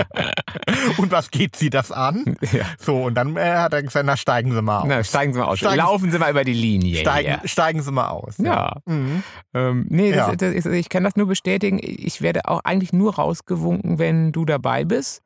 und 0.98 1.10
was 1.12 1.30
geht 1.30 1.56
sie 1.56 1.70
das 1.70 1.92
an? 1.92 2.36
Ja. 2.52 2.64
So, 2.78 3.04
und 3.04 3.14
dann 3.14 3.36
äh, 3.36 3.56
hat 3.56 3.72
er 3.72 3.82
gesagt, 3.82 4.06
na 4.06 4.16
steigen 4.16 4.52
Sie 4.52 4.62
mal 4.62 4.80
aus. 4.80 4.86
Na, 4.88 5.04
steigen 5.04 5.32
Sie 5.32 5.38
mal 5.38 5.46
aus. 5.46 5.58
Steigen, 5.58 5.76
Laufen 5.76 6.10
Sie 6.10 6.18
mal 6.18 6.30
über 6.30 6.44
die 6.44 6.54
Linie. 6.54 6.96
Steigen, 6.96 7.40
steigen 7.44 7.82
Sie 7.82 7.92
mal 7.92 8.08
aus. 8.08 8.38
Ja. 8.38 8.44
ja. 8.44 8.76
Mhm. 8.86 9.22
Ähm, 9.54 9.86
nee, 9.88 10.12
das, 10.12 10.28
ja. 10.28 10.36
Das, 10.36 10.64
das, 10.64 10.72
ich 10.72 10.88
kann 10.88 11.04
das 11.04 11.16
nur 11.16 11.26
bestätigen. 11.26 11.78
Ich 11.82 12.22
werde 12.22 12.46
auch 12.46 12.60
eigentlich 12.64 12.92
nur 12.92 13.16
rausgewunken, 13.16 13.98
wenn 13.98 14.32
du 14.32 14.44
dabei 14.44 14.84
bist. 14.84 15.22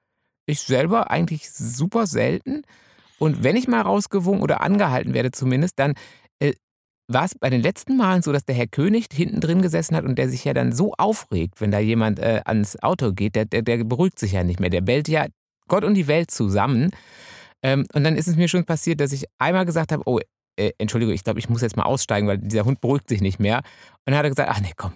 Ich 0.46 0.60
selber 0.60 1.10
eigentlich 1.10 1.50
super 1.50 2.06
selten. 2.06 2.62
Und 3.18 3.42
wenn 3.44 3.56
ich 3.56 3.68
mal 3.68 3.82
rausgewunken 3.82 4.42
oder 4.42 4.60
angehalten 4.60 5.14
werde 5.14 5.30
zumindest, 5.30 5.78
dann 5.78 5.94
äh, 6.40 6.52
war 7.08 7.24
es 7.24 7.34
bei 7.38 7.50
den 7.50 7.62
letzten 7.62 7.96
Malen 7.96 8.22
so, 8.22 8.32
dass 8.32 8.44
der 8.44 8.54
Herr 8.54 8.66
König 8.66 9.06
hinten 9.12 9.40
drin 9.40 9.62
gesessen 9.62 9.96
hat 9.96 10.04
und 10.04 10.16
der 10.16 10.28
sich 10.28 10.44
ja 10.44 10.54
dann 10.54 10.72
so 10.72 10.92
aufregt, 10.94 11.60
wenn 11.60 11.70
da 11.70 11.78
jemand 11.78 12.18
äh, 12.18 12.42
ans 12.44 12.82
Auto 12.82 13.12
geht, 13.12 13.36
der, 13.36 13.44
der, 13.44 13.62
der, 13.62 13.84
beruhigt 13.84 14.18
sich 14.18 14.32
ja 14.32 14.42
nicht 14.42 14.60
mehr. 14.60 14.70
Der 14.70 14.80
bellt 14.80 15.08
ja 15.08 15.26
Gott 15.68 15.84
und 15.84 15.94
die 15.94 16.08
Welt 16.08 16.30
zusammen. 16.30 16.90
Ähm, 17.62 17.86
und 17.92 18.04
dann 18.04 18.16
ist 18.16 18.28
es 18.28 18.36
mir 18.36 18.48
schon 18.48 18.64
passiert, 18.64 19.00
dass 19.00 19.12
ich 19.12 19.24
einmal 19.38 19.64
gesagt 19.64 19.92
habe, 19.92 20.02
oh, 20.06 20.18
äh, 20.56 20.72
Entschuldigung, 20.78 21.14
ich 21.14 21.24
glaube, 21.24 21.38
ich 21.38 21.48
muss 21.48 21.62
jetzt 21.62 21.76
mal 21.76 21.84
aussteigen, 21.84 22.26
weil 22.28 22.38
dieser 22.38 22.64
Hund 22.64 22.80
beruhigt 22.80 23.08
sich 23.08 23.20
nicht 23.20 23.38
mehr. 23.40 23.58
Und 23.58 24.12
dann 24.12 24.16
hat 24.16 24.24
er 24.24 24.30
gesagt, 24.30 24.50
ach 24.50 24.60
nee, 24.60 24.72
komm, 24.76 24.92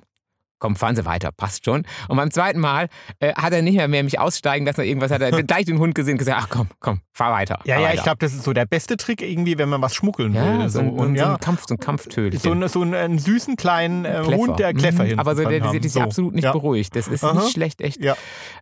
komm, 0.59 0.77
fahren 0.77 0.97
Sie 0.97 1.05
weiter, 1.05 1.31
passt 1.33 1.65
schon. 1.65 1.85
Und 2.09 2.17
beim 2.17 2.31
zweiten 2.31 2.61
Mal 2.61 2.89
äh, 3.21 3.35
hat 3.35 3.53
er 3.53 3.63
nicht 3.63 3.77
mehr, 3.77 3.89
mehr 3.89 4.03
mich 4.03 4.19
aussteigen 4.19 4.67
lassen 4.67 4.81
oder 4.81 4.89
irgendwas, 4.89 5.11
hat 5.11 5.21
er 5.21 5.31
gleich 5.43 5.65
den 5.67 5.79
Hund 5.79 5.95
gesehen 5.95 6.15
und 6.15 6.19
gesagt, 6.19 6.39
ach 6.41 6.49
komm, 6.49 6.69
komm, 6.81 7.01
fahr 7.13 7.33
weiter. 7.33 7.61
Ja, 7.65 7.75
fahr 7.75 7.83
ja, 7.83 7.89
weiter. 7.89 7.99
ich 7.99 8.03
glaube, 8.03 8.19
das 8.19 8.33
ist 8.33 8.45
so 8.45 8.53
der 8.53 8.67
beste 8.67 8.97
Trick 8.97 9.23
irgendwie, 9.23 9.59
wenn 9.59 9.69
man 9.69 9.83
was 9.83 9.95
schmuggeln 9.95 10.35
ja, 10.35 10.59
will. 10.59 10.69
So, 10.69 10.81
ein, 10.81 10.91
und, 10.91 11.19
so 11.19 11.25
ein 11.25 11.39
Kampf, 11.39 11.65
so 11.69 11.75
ein 11.75 11.79
Kampftödel. 11.79 12.39
So, 12.39 12.69
so 12.69 12.83
einen, 12.83 12.95
einen, 12.95 13.19
süßen 13.19 13.57
kleinen 13.57 14.05
äh, 14.05 14.23
Hund, 14.25 14.59
der 14.59 14.75
Kläffer 14.75 15.05
mhm. 15.05 15.19
Aber 15.19 15.35
so, 15.35 15.45
der, 15.45 15.61
der 15.61 15.83
sich 15.83 15.93
so. 15.93 16.01
absolut 16.01 16.35
nicht 16.35 16.45
ja. 16.45 16.53
beruhigt. 16.53 16.95
Das 16.97 17.09
ist 17.09 17.25
Aha. 17.25 17.35
nicht 17.35 17.53
schlecht, 17.53 17.81
echt. 17.81 18.03
Ja. 18.03 18.17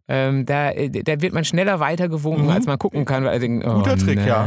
Ähm, 0.09 0.47
da, 0.47 0.71
äh, 0.71 0.91
da 0.91 1.21
wird 1.21 1.33
man 1.33 1.45
schneller 1.45 1.81
weitergewunken, 1.81 2.45
mhm. 2.45 2.51
als 2.51 2.67
man 2.67 2.79
gucken 2.79 3.05
kann. 3.05 3.25
Weil 3.25 3.43
oh, 3.65 3.75
Guter 3.75 3.97
Trick, 3.97 4.17
nein. 4.17 4.27
ja. 4.27 4.47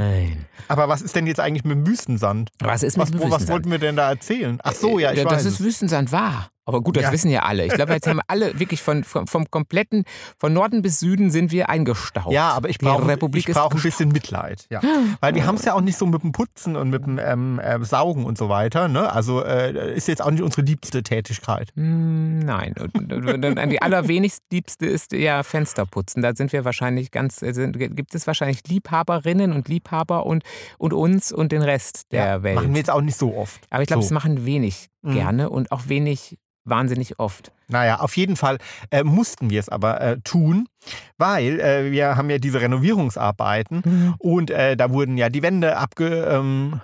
Aber 0.68 0.88
was 0.88 1.02
ist 1.02 1.16
denn 1.16 1.28
jetzt 1.28 1.40
eigentlich 1.40 1.64
mit 1.64 1.78
dem 1.78 1.88
Wüstensand? 1.88 2.52
Was 2.60 2.84
ist 2.84 2.98
mit 2.98 3.04
was, 3.04 3.12
dem 3.12 3.20
Wüstensand? 3.20 3.42
Was 3.42 3.50
wollten 3.50 3.72
wir 3.72 3.80
denn 3.80 3.96
da 3.96 4.10
erzählen? 4.10 4.60
Ach 4.64 4.74
so, 4.74 5.00
ja, 5.00 5.12
ich 5.12 5.20
äh, 5.20 5.26
weiß. 5.26 5.32
Dass 5.32 5.46
es 5.46 5.60
Wüstensand 5.62 6.12
war. 6.12 6.50
Aber 6.70 6.82
gut, 6.82 6.98
das 6.98 7.06
ja. 7.06 7.12
wissen 7.12 7.32
ja 7.32 7.42
alle. 7.42 7.66
Ich 7.66 7.74
glaube, 7.74 7.94
jetzt 7.94 8.06
haben 8.06 8.22
alle 8.28 8.60
wirklich 8.60 8.84
von, 8.84 9.04
vom, 9.04 9.26
vom, 9.26 9.50
kompletten, 9.50 10.04
von 10.38 10.54
Norden 10.54 10.84
bis 10.84 11.00
Süden 11.00 11.32
sind 11.32 11.52
wir 11.52 11.68
eingestaubt. 11.68 12.32
Ja, 12.32 12.52
aber 12.52 12.70
ich 12.70 12.78
brauche 12.78 13.18
brauch 13.18 13.74
ein 13.74 13.82
bisschen 13.82 14.10
Mitleid. 14.10 14.68
Ja. 14.70 14.82
Weil 15.20 15.34
wir 15.34 15.48
haben 15.48 15.56
es 15.56 15.66
ja 15.66 15.74
auch 15.74 15.82
nicht 15.82 15.98
so 15.98 16.06
mit 16.06 16.22
dem 16.22 16.32
Putzen 16.32 16.76
und 16.76 16.92
mit 16.92 17.06
dem 17.06 17.20
ähm, 17.20 17.60
äh, 17.60 17.84
Saugen 17.84 18.24
und 18.24 18.38
so 18.38 18.50
weiter. 18.50 18.88
Ne? 18.88 19.12
Also 19.12 19.44
äh, 19.44 19.96
ist 19.96 20.08
jetzt 20.08 20.22
auch 20.22 20.30
nicht 20.30 20.44
unsere 20.44 20.62
liebste 20.62 21.02
Tätigkeit. 21.02 21.72
Hm, 21.76 22.40
nein. 22.40 22.76
Die 22.94 23.82
allerwenigst 23.82 24.44
liebste 24.52 24.86
ist 24.86 25.12
ja 25.12 25.42
Fensterputzen. 25.42 26.22
Da 26.22 26.36
sind 26.36 26.54
wir 26.54 26.66
wahrscheinlich 26.66 27.10
ganz, 27.10 27.42
äh, 27.42 27.54
sind, 27.54 27.80
gibt 27.80 28.14
es 28.14 28.28
wahrscheinlich 28.28 28.60
Liebhaberinnen 28.68 29.54
und 29.54 29.68
Liebhaber 29.68 30.28
und, 30.28 30.44
und 30.78 30.94
uns 30.94 31.32
und 31.32 31.52
den 31.52 31.64
Rest 31.64 32.12
der 32.12 32.26
ja, 32.26 32.44
Welt. 32.44 32.56
Machen 32.56 32.74
wir 32.74 32.78
jetzt 32.78 32.92
auch 32.92 33.02
nicht 33.02 33.18
so 33.18 33.36
oft. 33.36 33.62
Aber 33.72 33.82
ich 33.82 33.88
glaube, 33.88 34.04
so. 34.04 34.08
es 34.08 34.12
machen 34.12 34.46
wenig 34.46 34.90
mhm. 35.02 35.14
gerne 35.14 35.50
und 35.50 35.72
auch 35.72 35.88
wenig 35.88 36.38
wahnsinnig 36.70 37.20
oft. 37.20 37.52
Naja, 37.70 38.00
auf 38.00 38.18
jeden 38.18 38.36
Fall 38.36 38.58
äh, 38.90 39.04
mussten 39.04 39.52
wir 39.52 39.60
es 39.60 39.70
aber 39.70 40.02
äh, 40.02 40.18
tun, 40.22 40.68
weil 41.20 41.60
äh, 41.60 41.92
wir 41.92 42.18
haben 42.18 42.30
ja 42.32 42.40
diese 42.40 42.62
Renovierungsarbeiten 42.62 43.84
mhm. 43.86 44.16
und 44.18 44.50
äh, 44.50 44.76
da 44.76 44.90
wurden 44.92 45.18
ja 45.18 45.30
die 45.30 45.44
Wände 45.44 45.78
abgeschliffen 45.78 46.82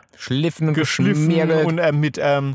ähm, 0.64 0.68
und 0.68 0.74
geschliffen 0.76 1.52
und 1.66 1.80
äh, 1.80 1.92
mit, 1.92 2.20
ähm, 2.22 2.54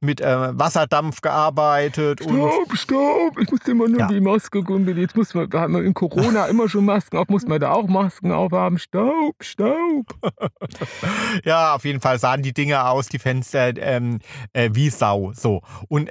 mit 0.00 0.20
äh, 0.20 0.58
Wasserdampf 0.58 1.22
gearbeitet. 1.22 2.20
Stopp, 2.22 2.76
stopp, 2.76 3.38
ich 3.40 3.50
muss 3.50 3.60
immer 3.66 3.88
nur 3.88 4.00
ja. 4.00 4.08
die 4.08 4.20
Maske 4.20 4.62
gucken. 4.62 4.94
Jetzt 4.98 5.16
muss 5.16 5.32
man, 5.32 5.48
da 5.48 5.60
haben 5.60 5.72
wir 5.72 5.82
in 5.82 5.94
Corona 5.94 6.46
immer 6.46 6.68
schon 6.68 6.84
Masken 6.84 7.16
auf, 7.16 7.28
muss 7.28 7.46
man 7.46 7.60
da 7.60 7.72
auch 7.72 7.88
Masken 7.88 8.30
aufhaben. 8.30 8.78
Staub, 8.78 9.36
Staub. 9.40 10.06
ja, 11.44 11.74
auf 11.74 11.86
jeden 11.86 12.02
Fall 12.02 12.18
sahen 12.18 12.42
die 12.42 12.52
Dinge 12.52 12.84
aus, 12.84 13.08
die 13.08 13.18
Fenster 13.18 13.72
ähm, 13.78 14.18
wie 14.52 14.90
Sau. 14.90 15.32
So. 15.34 15.62
Und 15.88 16.10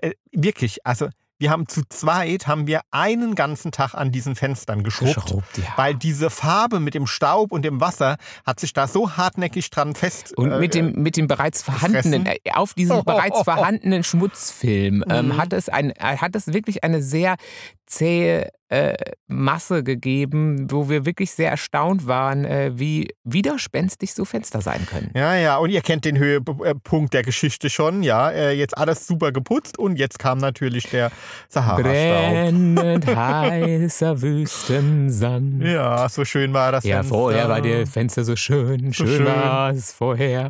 wirklich, 0.60 0.86
also 0.86 1.08
wir 1.42 1.52
haben 1.52 1.70
zu 1.70 1.84
zweit 1.88 2.48
haben 2.48 2.68
wir 2.68 2.82
einen 2.92 3.34
ganzen 3.34 3.72
Tag 3.72 3.94
an 3.94 4.12
diesen 4.12 4.36
Fenstern 4.36 4.84
geschrubbt, 4.84 5.24
geschrubbt 5.24 5.58
ja. 5.58 5.64
weil 5.78 5.96
diese 5.96 6.30
Farbe 6.30 6.82
mit 6.82 6.96
dem 6.96 7.08
Staub 7.08 7.54
und 7.54 7.64
dem 7.64 7.80
Wasser 7.80 8.18
hat 8.46 8.60
sich 8.60 8.74
da 8.74 8.90
so 8.90 9.16
hartnäckig 9.16 9.70
dran 9.70 9.96
fest 9.96 10.38
und 10.38 10.60
mit 10.60 10.74
dem 10.74 11.02
mit 11.02 11.16
dem 11.16 11.28
bereits 11.28 11.64
vorhandenen. 11.64 12.26
Äh, 12.26 12.40
auf 12.52 12.74
diesem 12.74 13.04
bereits 13.06 13.42
vorhandenen 13.42 14.04
Schmutzfilm 14.04 15.06
ähm, 15.10 15.28
mhm. 15.28 15.38
hat 15.38 15.54
es 15.54 15.70
ein 15.70 15.92
äh, 15.92 16.18
hat 16.18 16.36
es 16.36 16.48
wirklich 16.48 16.84
eine 16.84 17.02
sehr 17.02 17.38
zähe 17.90 18.52
äh, 18.70 18.94
Masse 19.28 19.84
gegeben, 19.84 20.72
wo 20.72 20.90
wir 20.90 21.06
wirklich 21.06 21.32
sehr 21.32 21.50
erstaunt 21.50 22.06
waren, 22.08 22.46
äh, 22.46 22.72
wie 22.76 23.10
widerspenstig 23.24 24.14
so 24.14 24.26
Fenster 24.26 24.62
sein 24.62 24.86
können. 24.86 25.10
Ja, 25.16 25.36
ja, 25.36 25.58
und 25.58 25.72
ihr 25.72 25.82
kennt 25.82 26.06
den 26.06 26.20
Höhepunkt 26.20 27.14
der 27.14 27.24
Geschichte 27.24 27.70
schon, 27.72 28.04
ja. 28.04 28.30
Äh, 28.30 28.52
jetzt 28.54 28.78
alles 28.78 29.08
super 29.08 29.32
geputzt 29.32 29.80
und 29.80 29.98
jetzt 29.98 30.20
kam 30.20 30.38
natürlich 30.38 30.88
der 30.90 31.12
Sahara-Staub. 31.48 31.84
Brennend 31.92 33.08
heißer 33.16 34.22
Wüstensand. 34.22 35.64
Ja, 35.64 36.08
so 36.08 36.24
schön 36.24 36.54
war 36.54 36.72
das 36.72 36.84
ja, 36.84 36.98
Fenster. 36.98 37.16
Vorher 37.16 37.50
war 37.50 37.62
der 37.62 37.88
Fenster 37.88 38.24
so 38.24 38.36
schön, 38.36 38.92
so 38.92 39.06
schön, 39.06 39.18
schön. 39.18 39.26
war 39.26 39.72
es 39.72 39.92
vorher. 39.92 40.50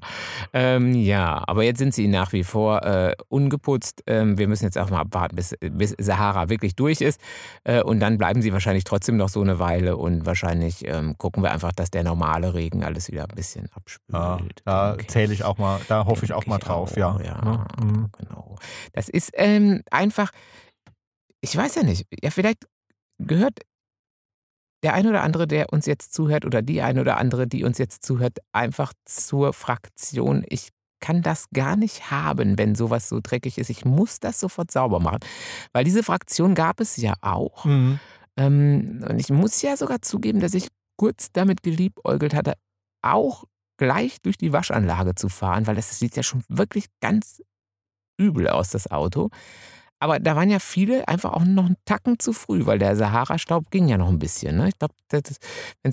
Ähm, 0.52 0.94
ja, 0.94 1.42
aber 1.48 1.64
jetzt 1.64 1.80
sind 1.80 1.94
sie 1.94 2.08
nach 2.10 2.34
wie 2.34 2.44
vor 2.44 2.84
äh, 2.84 3.16
ungeputzt. 3.30 4.04
Ähm, 4.08 4.38
wir 4.38 4.50
müssen 4.50 4.66
jetzt 4.66 4.78
auch 4.78 4.90
mal 4.90 5.00
abwarten, 5.00 5.38
bis, 5.38 5.56
bis 5.62 5.96
Sahara 5.98 6.50
wirklich 6.50 6.76
durch 6.76 7.00
ist. 7.00 7.22
Äh, 7.64 7.82
und 7.82 8.00
dann 8.00 8.18
bleiben 8.18 8.42
sie 8.42 8.54
wahrscheinlich 8.54 8.84
trotzdem 8.84 9.18
noch 9.18 9.30
so 9.30 9.42
eine 9.42 9.60
Weile 9.60 9.98
und 9.98 10.26
wahrscheinlich 10.26 10.88
ähm, 10.88 11.18
gucken 11.18 11.44
wir 11.44 11.52
einfach, 11.52 11.72
dass 11.72 11.92
der 11.92 12.04
normale 12.04 12.54
Regen 12.54 12.84
alles 12.84 13.12
wieder 13.12 13.24
ein 13.24 13.36
bisschen 13.36 13.70
abspült. 13.74 14.14
Ja, 14.14 14.40
da 14.66 14.94
okay. 14.94 15.08
zähle 15.08 15.34
ich 15.34 15.44
auch 15.44 15.58
mal, 15.58 15.80
da 15.88 16.06
hoffe 16.06 16.26
ich 16.26 16.34
auch 16.34 16.46
mal 16.46 16.58
drauf, 16.58 16.92
auch, 16.92 16.98
ja. 16.98 17.20
ja 17.24 17.42
ne? 17.44 17.66
mhm. 17.82 18.10
Genau. 18.18 18.56
Das 18.94 19.10
ist 19.10 19.32
ähm, 19.34 19.84
einfach, 19.92 20.32
ich 21.42 21.56
weiß 21.56 21.76
ja 21.76 21.84
nicht, 21.84 22.08
ja, 22.22 22.32
vielleicht 22.32 22.68
gehört 23.18 23.60
der 24.84 24.94
eine 24.94 25.10
oder 25.10 25.24
andere, 25.24 25.48
der 25.48 25.74
uns 25.74 25.86
jetzt 25.86 26.14
zuhört, 26.14 26.46
oder 26.46 26.62
die 26.62 26.82
eine 26.82 27.02
oder 27.02 27.18
andere, 27.18 27.48
die 27.48 27.64
uns 27.64 27.78
jetzt 27.78 28.06
zuhört, 28.06 28.38
einfach 28.54 28.94
zur 29.06 29.54
Fraktion. 29.54 30.46
Ich 30.48 30.70
kann 31.00 31.22
das 31.22 31.46
gar 31.54 31.76
nicht 31.76 32.12
haben, 32.12 32.58
wenn 32.58 32.76
sowas 32.76 33.10
so 33.10 33.20
dreckig 33.22 33.58
ist. 33.58 33.70
Ich 33.70 33.86
muss 33.86 34.20
das 34.20 34.40
sofort 34.40 34.72
sauber 34.72 35.00
machen. 35.00 35.20
Weil 35.74 35.84
diese 35.84 36.04
Fraktion 36.04 36.56
gab 36.56 36.80
es 36.80 36.98
ja 36.98 37.14
auch. 37.22 37.66
Mhm. 37.66 38.00
Ähm, 38.38 39.06
und 39.08 39.20
ich 39.20 39.30
muss 39.30 39.62
ja 39.62 39.78
sogar 39.78 40.02
zugeben, 40.02 40.40
dass 40.40 40.54
ich 40.54 40.68
kurz 40.98 41.32
damit 41.32 41.64
geliebäugelt 41.64 42.34
hatte, 42.34 42.54
auch 43.02 43.46
gleich 43.78 44.22
durch 44.22 44.38
die 44.38 44.54
Waschanlage 44.54 45.16
zu 45.16 45.30
fahren, 45.30 45.66
weil 45.66 45.76
das 45.76 45.98
sieht 45.98 46.16
ja 46.16 46.24
schon 46.24 46.44
wirklich 46.50 46.86
ganz 47.00 47.42
übel 48.18 48.50
aus, 48.50 48.70
das 48.70 48.92
Auto. 48.92 49.30
Aber 50.00 50.20
da 50.20 50.36
waren 50.36 50.50
ja 50.50 50.60
viele 50.60 51.08
einfach 51.08 51.34
auch 51.34 51.44
noch 51.44 51.66
einen 51.66 51.78
Tacken 51.86 52.20
zu 52.20 52.34
früh, 52.34 52.66
weil 52.66 52.80
der 52.80 52.96
Sahara-Staub 52.96 53.70
ging 53.70 53.88
ja 53.88 53.98
noch 53.98 54.08
ein 54.08 54.20
bisschen. 54.20 54.58
Ne? 54.58 54.70
Ich 54.70 54.78
glaube, 54.80 54.94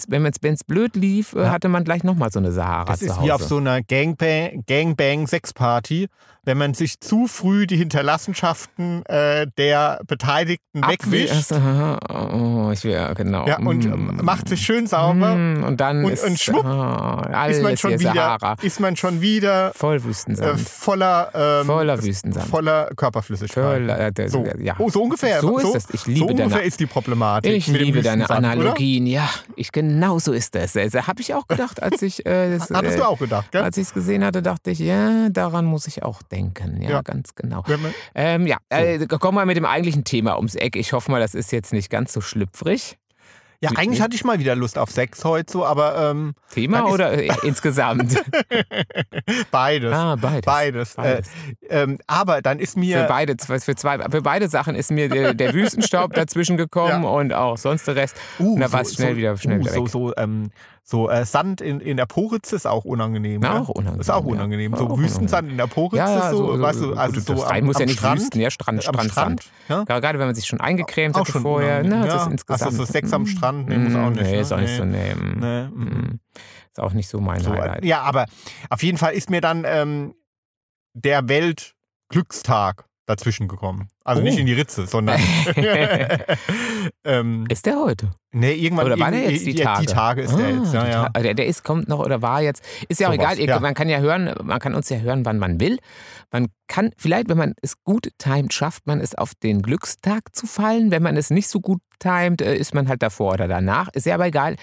wenn 0.08 0.26
es 0.54 0.64
blöd 0.64 0.94
lief, 0.96 1.32
äh, 1.34 1.42
ja. 1.42 1.50
hatte 1.50 1.68
man 1.68 1.84
gleich 1.84 2.04
nochmal 2.04 2.30
so 2.30 2.38
eine 2.38 2.52
Sahara 2.52 2.84
das 2.84 3.00
zu 3.00 3.08
Hause. 3.08 3.18
ist 3.18 3.24
wie 3.26 3.32
auf 3.32 3.42
so 3.42 3.56
einer 3.56 3.82
Gangbang, 3.82 4.64
Gangbang 4.66 5.26
Sexparty 5.26 6.08
wenn 6.46 6.58
man 6.58 6.74
sich 6.74 7.00
zu 7.00 7.26
früh 7.26 7.66
die 7.66 7.76
Hinterlassenschaften 7.76 9.04
äh, 9.06 9.48
der 9.58 10.00
Beteiligten 10.06 10.82
Abwi 10.82 11.28
wegwischt. 11.28 11.52
Oh, 11.52 12.70
ich, 12.72 12.84
ja, 12.84 13.12
genau. 13.14 13.46
Ja, 13.48 13.58
und 13.58 13.84
mm. 13.84 14.24
macht 14.24 14.48
sich 14.48 14.64
schön 14.64 14.86
sauber. 14.86 15.34
Mm, 15.34 15.64
und 15.64 15.80
dann 15.80 16.04
und, 16.04 16.12
ist, 16.12 16.24
und 16.24 16.38
schwupp, 16.38 16.64
oh, 16.64 17.48
ist, 17.48 17.62
man 17.62 17.76
schon 17.76 17.98
wieder, 17.98 18.38
ist 18.62 18.78
man 18.78 18.96
schon 18.96 19.20
wieder 19.20 19.72
voll 19.74 20.04
Wüstensand. 20.04 20.60
Äh, 20.60 20.62
voller, 20.62 21.30
ähm, 21.34 21.66
voller 21.66 22.00
Wüstensand. 22.02 22.48
Voller 22.48 22.90
Körperflüssigkeit. 22.96 23.64
Voller, 23.64 23.95
äh, 23.96 24.28
so. 24.28 24.44
Ja. 24.58 24.76
Oh, 24.78 24.90
so 24.90 25.02
ungefähr. 25.02 25.40
So, 25.40 25.58
so 25.58 25.74
ist 25.74 25.88
es. 25.88 25.94
Ich 25.94 26.06
liebe 26.06 26.18
so 26.20 26.26
ungefähr 26.26 26.48
deine, 26.48 26.62
ist 26.62 26.80
die 26.80 26.86
Problematik. 26.86 27.52
Ich 27.52 27.66
liebe 27.66 28.02
deine 28.02 28.28
Analogien. 28.28 29.04
Oder? 29.04 29.12
Ja, 29.12 29.30
ich, 29.56 29.72
genau 29.72 30.18
so 30.18 30.32
ist 30.32 30.54
das. 30.54 30.76
Also, 30.76 31.06
Habe 31.06 31.20
ich 31.20 31.34
auch 31.34 31.46
gedacht, 31.46 31.82
als 31.82 32.02
ich 32.02 32.24
äh, 32.26 32.58
das, 32.58 32.70
Hattest 32.70 32.98
du 32.98 33.08
auch 33.08 33.18
gedacht, 33.18 33.52
gell? 33.52 33.62
Als 33.62 33.76
ich 33.76 33.88
es 33.88 33.94
gesehen 33.94 34.24
hatte, 34.24 34.42
dachte 34.42 34.70
ich, 34.70 34.78
ja, 34.78 35.28
daran 35.30 35.64
muss 35.64 35.86
ich 35.86 36.02
auch 36.02 36.22
denken. 36.22 36.82
Ja, 36.82 36.90
ja 36.90 37.02
ganz 37.02 37.34
genau. 37.34 37.64
Ähm, 38.14 38.46
ja, 38.46 38.58
äh, 38.68 39.06
kommen 39.06 39.38
wir 39.38 39.46
mit 39.46 39.56
dem 39.56 39.66
eigentlichen 39.66 40.04
Thema 40.04 40.36
ums 40.36 40.54
Eck. 40.54 40.76
Ich 40.76 40.92
hoffe 40.92 41.10
mal, 41.10 41.20
das 41.20 41.34
ist 41.34 41.52
jetzt 41.52 41.72
nicht 41.72 41.90
ganz 41.90 42.12
so 42.12 42.20
schlüpfrig. 42.20 42.98
Ja, 43.60 43.70
eigentlich 43.76 44.00
hatte 44.00 44.14
ich 44.14 44.24
mal 44.24 44.38
wieder 44.38 44.54
Lust 44.54 44.78
auf 44.78 44.90
Sex 44.90 45.24
heute 45.24 45.52
so, 45.52 45.64
aber. 45.64 46.10
Ähm, 46.10 46.34
Thema 46.50 46.86
oder 46.86 47.12
äh, 47.12 47.30
insgesamt? 47.42 48.22
beides. 49.50 49.92
Ah, 49.92 50.16
beides. 50.16 50.44
Beides. 50.44 50.94
beides. 50.94 51.28
Äh, 51.68 51.82
ähm, 51.82 51.98
aber 52.06 52.42
dann 52.42 52.58
ist 52.58 52.76
mir. 52.76 53.02
Für 53.02 53.08
beide, 53.08 53.36
für, 53.38 53.76
zwei, 53.76 53.98
für 53.98 54.22
beide 54.22 54.48
Sachen 54.48 54.74
ist 54.74 54.90
mir 54.90 55.08
der, 55.08 55.34
der 55.34 55.54
Wüstenstaub 55.54 56.12
dazwischen 56.14 56.56
gekommen 56.56 57.04
ja. 57.04 57.08
und 57.08 57.32
auch 57.32 57.56
sonst 57.56 57.86
der 57.86 57.96
Rest. 57.96 58.16
Uh, 58.38 58.54
und 58.54 58.60
da 58.60 58.72
war 58.72 58.82
es 58.82 58.94
schnell 58.94 59.12
so, 59.12 59.16
wieder 59.16 59.36
schnell 59.36 59.58
uh, 59.58 59.60
wieder 59.60 59.74
weg. 59.74 59.88
So, 59.88 60.08
so 60.08 60.16
ähm, 60.16 60.50
so 60.88 61.10
äh, 61.10 61.24
Sand 61.24 61.60
in, 61.60 61.80
in 61.80 61.96
der 61.96 62.06
Poritze 62.06 62.54
ist 62.54 62.64
auch 62.64 62.84
unangenehm. 62.84 63.42
Ja, 63.42 63.58
auch 63.58 63.70
unangenehm. 63.70 64.00
Ist 64.00 64.10
auch 64.10 64.24
unangenehm. 64.24 64.72
Ja. 64.72 64.78
So 64.78 64.86
auch 64.86 64.98
Wüstensand 64.98 65.50
in 65.50 65.56
der 65.56 65.66
Poritze, 65.66 65.96
ja, 65.96 66.30
so, 66.30 66.56
so, 66.56 66.62
weißt 66.62 66.80
du, 66.80 66.94
also 66.94 67.20
so 67.20 67.44
am, 67.44 67.64
muss 67.64 67.76
am 67.76 67.80
ja 67.80 67.86
nicht 67.86 67.98
Strand, 67.98 68.20
Wüsten, 68.20 68.40
ja, 68.40 68.50
Strand, 68.50 68.84
Strand, 68.84 69.10
Strand. 69.10 69.50
Ja? 69.68 69.82
Gerade 69.82 70.20
wenn 70.20 70.26
man 70.26 70.36
sich 70.36 70.46
schon 70.46 70.60
eingecremt 70.60 71.16
hat 71.16 71.26
vorher. 71.26 71.82
Na, 71.82 72.06
ja. 72.06 72.26
das 72.26 72.28
ist. 72.28 72.48
Achso, 72.48 72.70
so 72.70 72.84
Sex 72.84 73.12
am 73.12 73.26
Strand, 73.26 73.68
nee, 73.68 73.78
muss 73.78 73.96
auch 73.96 74.10
nicht. 74.10 74.22
Nee, 74.22 74.30
ne? 74.30 74.40
ist 74.40 74.52
auch 74.52 74.60
nicht 74.60 74.76
so, 74.76 74.84
nee. 74.84 75.12
nee. 75.14 75.64
Mhm. 75.64 76.20
Ist 76.70 76.78
auch 76.78 76.92
nicht 76.92 77.08
so 77.08 77.20
mein 77.20 77.40
so, 77.40 77.50
Highlight. 77.50 77.84
Ja, 77.84 78.02
aber 78.02 78.26
auf 78.70 78.84
jeden 78.84 78.96
Fall 78.96 79.14
ist 79.14 79.28
mir 79.28 79.40
dann 79.40 79.64
ähm, 79.66 80.14
der 80.94 81.28
Weltglückstag 81.28 82.84
dazwischen 83.06 83.48
gekommen. 83.48 83.88
Also 84.06 84.22
oh. 84.22 84.24
nicht 84.24 84.38
in 84.38 84.46
die 84.46 84.52
Ritze, 84.52 84.86
sondern. 84.86 85.20
ähm, 87.04 87.44
ist 87.48 87.66
der 87.66 87.76
heute? 87.80 88.12
Nee, 88.30 88.52
irgendwann. 88.52 88.86
Oder 88.86 89.00
war 89.00 89.10
der 89.10 89.32
jetzt 89.32 89.46
die 89.46 89.54
Tage? 89.54 89.80
Die 89.80 89.92
Tage 89.92 90.22
ist 90.22 90.34
ah, 90.34 90.36
der 90.36 90.50
jetzt, 90.50 90.74
ja, 90.74 90.88
ja. 90.88 91.08
Der, 91.08 91.34
der, 91.34 91.46
ist, 91.46 91.64
kommt 91.64 91.88
noch 91.88 91.98
oder 91.98 92.22
war 92.22 92.40
jetzt. 92.40 92.62
Ist 92.88 93.00
ja 93.00 93.08
auch 93.08 93.12
so 93.12 93.18
egal, 93.18 93.36
was, 93.36 93.44
ja. 93.44 93.58
man 93.58 93.74
kann 93.74 93.88
ja 93.88 93.98
hören, 93.98 94.32
man 94.44 94.60
kann 94.60 94.76
uns 94.76 94.90
ja 94.90 94.98
hören, 94.98 95.24
wann 95.24 95.38
man 95.38 95.58
will. 95.58 95.78
Man 96.30 96.48
kann, 96.68 96.90
vielleicht, 96.96 97.28
wenn 97.28 97.38
man 97.38 97.54
es 97.62 97.82
gut 97.82 98.10
timet, 98.18 98.52
schafft 98.52 98.86
man 98.86 99.00
es 99.00 99.14
auf 99.14 99.32
den 99.34 99.62
Glückstag 99.62 100.34
zu 100.34 100.46
fallen. 100.46 100.90
Wenn 100.90 101.02
man 101.02 101.16
es 101.16 101.30
nicht 101.30 101.48
so 101.48 101.60
gut 101.60 101.80
timet, 101.98 102.42
äh, 102.42 102.56
ist 102.56 102.74
man 102.74 102.88
halt 102.88 103.02
davor 103.02 103.34
oder 103.34 103.48
danach. 103.48 103.88
Ist 103.92 104.06
ja 104.06 104.14
aber 104.14 104.26
egal. 104.26 104.56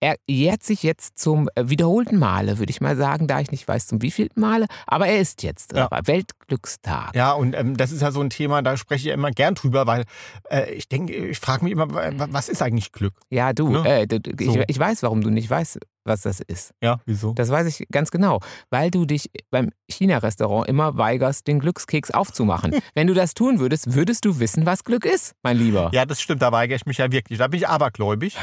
Er 0.00 0.16
jährt 0.28 0.62
sich 0.62 0.82
jetzt 0.82 1.18
zum 1.18 1.48
äh, 1.54 1.68
wiederholten 1.68 2.18
Male, 2.18 2.58
würde 2.58 2.70
ich 2.70 2.80
mal 2.80 2.96
sagen, 2.96 3.26
da 3.26 3.40
ich 3.40 3.50
nicht 3.50 3.66
weiß, 3.68 3.86
zum 3.86 4.02
wievielten 4.02 4.40
Male. 4.40 4.66
Aber 4.86 5.06
er 5.06 5.20
ist 5.20 5.42
jetzt 5.42 5.72
ja. 5.74 5.88
Weltglückstag. 6.04 7.14
Ja, 7.14 7.32
und 7.32 7.54
ähm, 7.54 7.76
das 7.76 7.92
ist 7.92 8.02
ja 8.02 8.10
so 8.10 8.20
ein 8.20 8.30
Thema, 8.30 8.62
da 8.62 8.76
spreche 8.90 9.02
ich 9.02 9.06
ja 9.06 9.14
immer 9.14 9.30
gern 9.30 9.54
drüber, 9.54 9.86
weil 9.86 10.04
äh, 10.50 10.72
ich 10.72 10.88
denke, 10.88 11.14
ich 11.14 11.38
frage 11.38 11.62
mich 11.62 11.72
immer, 11.72 11.86
was 12.32 12.48
ist 12.48 12.60
eigentlich 12.60 12.90
Glück? 12.90 13.14
Ja, 13.30 13.52
du, 13.52 13.68
ne? 13.68 14.00
äh, 14.00 14.06
du 14.08 14.18
ich, 14.36 14.46
so. 14.46 14.60
ich, 14.66 14.78
weiß, 14.78 15.04
warum 15.04 15.20
du 15.20 15.30
nicht 15.30 15.48
weißt, 15.48 15.78
was 16.04 16.22
das 16.22 16.40
ist. 16.40 16.72
Ja, 16.82 17.00
wieso? 17.06 17.32
Das 17.32 17.50
weiß 17.50 17.66
ich 17.66 17.86
ganz 17.90 18.10
genau, 18.10 18.40
weil 18.70 18.90
du 18.90 19.04
dich 19.04 19.30
beim 19.50 19.70
China-Restaurant 19.90 20.68
immer 20.68 20.96
weigerst, 20.96 21.46
den 21.46 21.60
Glückskeks 21.60 22.10
aufzumachen. 22.10 22.76
Wenn 22.94 23.06
du 23.06 23.14
das 23.14 23.34
tun 23.34 23.60
würdest, 23.60 23.94
würdest 23.94 24.24
du 24.24 24.40
wissen, 24.40 24.66
was 24.66 24.84
Glück 24.84 25.04
ist, 25.04 25.34
mein 25.42 25.58
Lieber. 25.58 25.90
Ja, 25.92 26.06
das 26.06 26.20
stimmt, 26.20 26.42
da 26.42 26.52
weigere 26.52 26.76
ich 26.76 26.86
mich 26.86 26.98
ja 26.98 27.10
wirklich. 27.10 27.38
Da 27.38 27.48
bin 27.48 27.58
ich 27.58 27.68
abergläubig. 27.68 28.36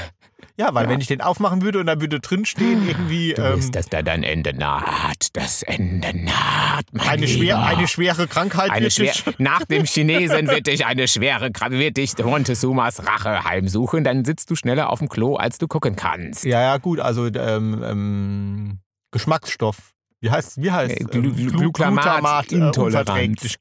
Ja, 0.55 0.73
weil 0.73 0.85
ja. 0.85 0.89
wenn 0.91 1.01
ich 1.01 1.07
den 1.07 1.21
aufmachen 1.21 1.61
würde 1.61 1.79
und 1.79 1.85
da 1.85 2.01
würde 2.01 2.19
drinstehen 2.19 2.87
irgendwie. 2.87 3.33
Du 3.33 3.43
ähm, 3.43 3.71
dass 3.71 3.89
da 3.89 4.01
dein 4.01 4.23
Ende 4.23 4.55
naht. 4.55 5.29
Das 5.33 5.61
Ende 5.63 6.15
naht, 6.15 6.85
mein 6.91 7.07
eine, 7.07 7.25
Lieber. 7.25 7.43
schwer, 7.43 7.63
eine 7.63 7.87
schwere 7.87 8.27
Krankheit 8.27 8.71
eine 8.71 8.89
schwer, 8.89 9.13
Nach 9.37 9.63
dem 9.65 9.85
Chinesen 9.85 10.47
wird 10.47 10.67
dich 10.67 10.85
eine 10.85 11.07
schwere 11.07 11.51
Krankheit, 11.51 11.79
wird 11.79 11.97
dich 11.97 12.17
Montezumas 12.17 13.05
Rache 13.05 13.43
heimsuchen. 13.43 14.03
Dann 14.03 14.25
sitzt 14.25 14.49
du 14.49 14.55
schneller 14.55 14.89
auf 14.89 14.99
dem 14.99 15.09
Klo, 15.09 15.35
als 15.35 15.59
du 15.59 15.67
gucken 15.67 15.95
kannst. 15.95 16.43
Ja, 16.43 16.61
ja, 16.61 16.77
gut. 16.77 16.99
Also 16.99 17.29
ähm, 17.47 17.83
ähm, 17.83 18.79
Geschmacksstoff. 19.11 19.93
Wie 20.19 20.31
heißt 20.31 20.61
wie 20.61 20.71
heißt 20.71 20.99
äh, 20.99 21.03
Glu 21.03 21.31
Glu 21.33 21.71
Glutamat, 21.71 22.51
Intoleranz. 22.51 23.55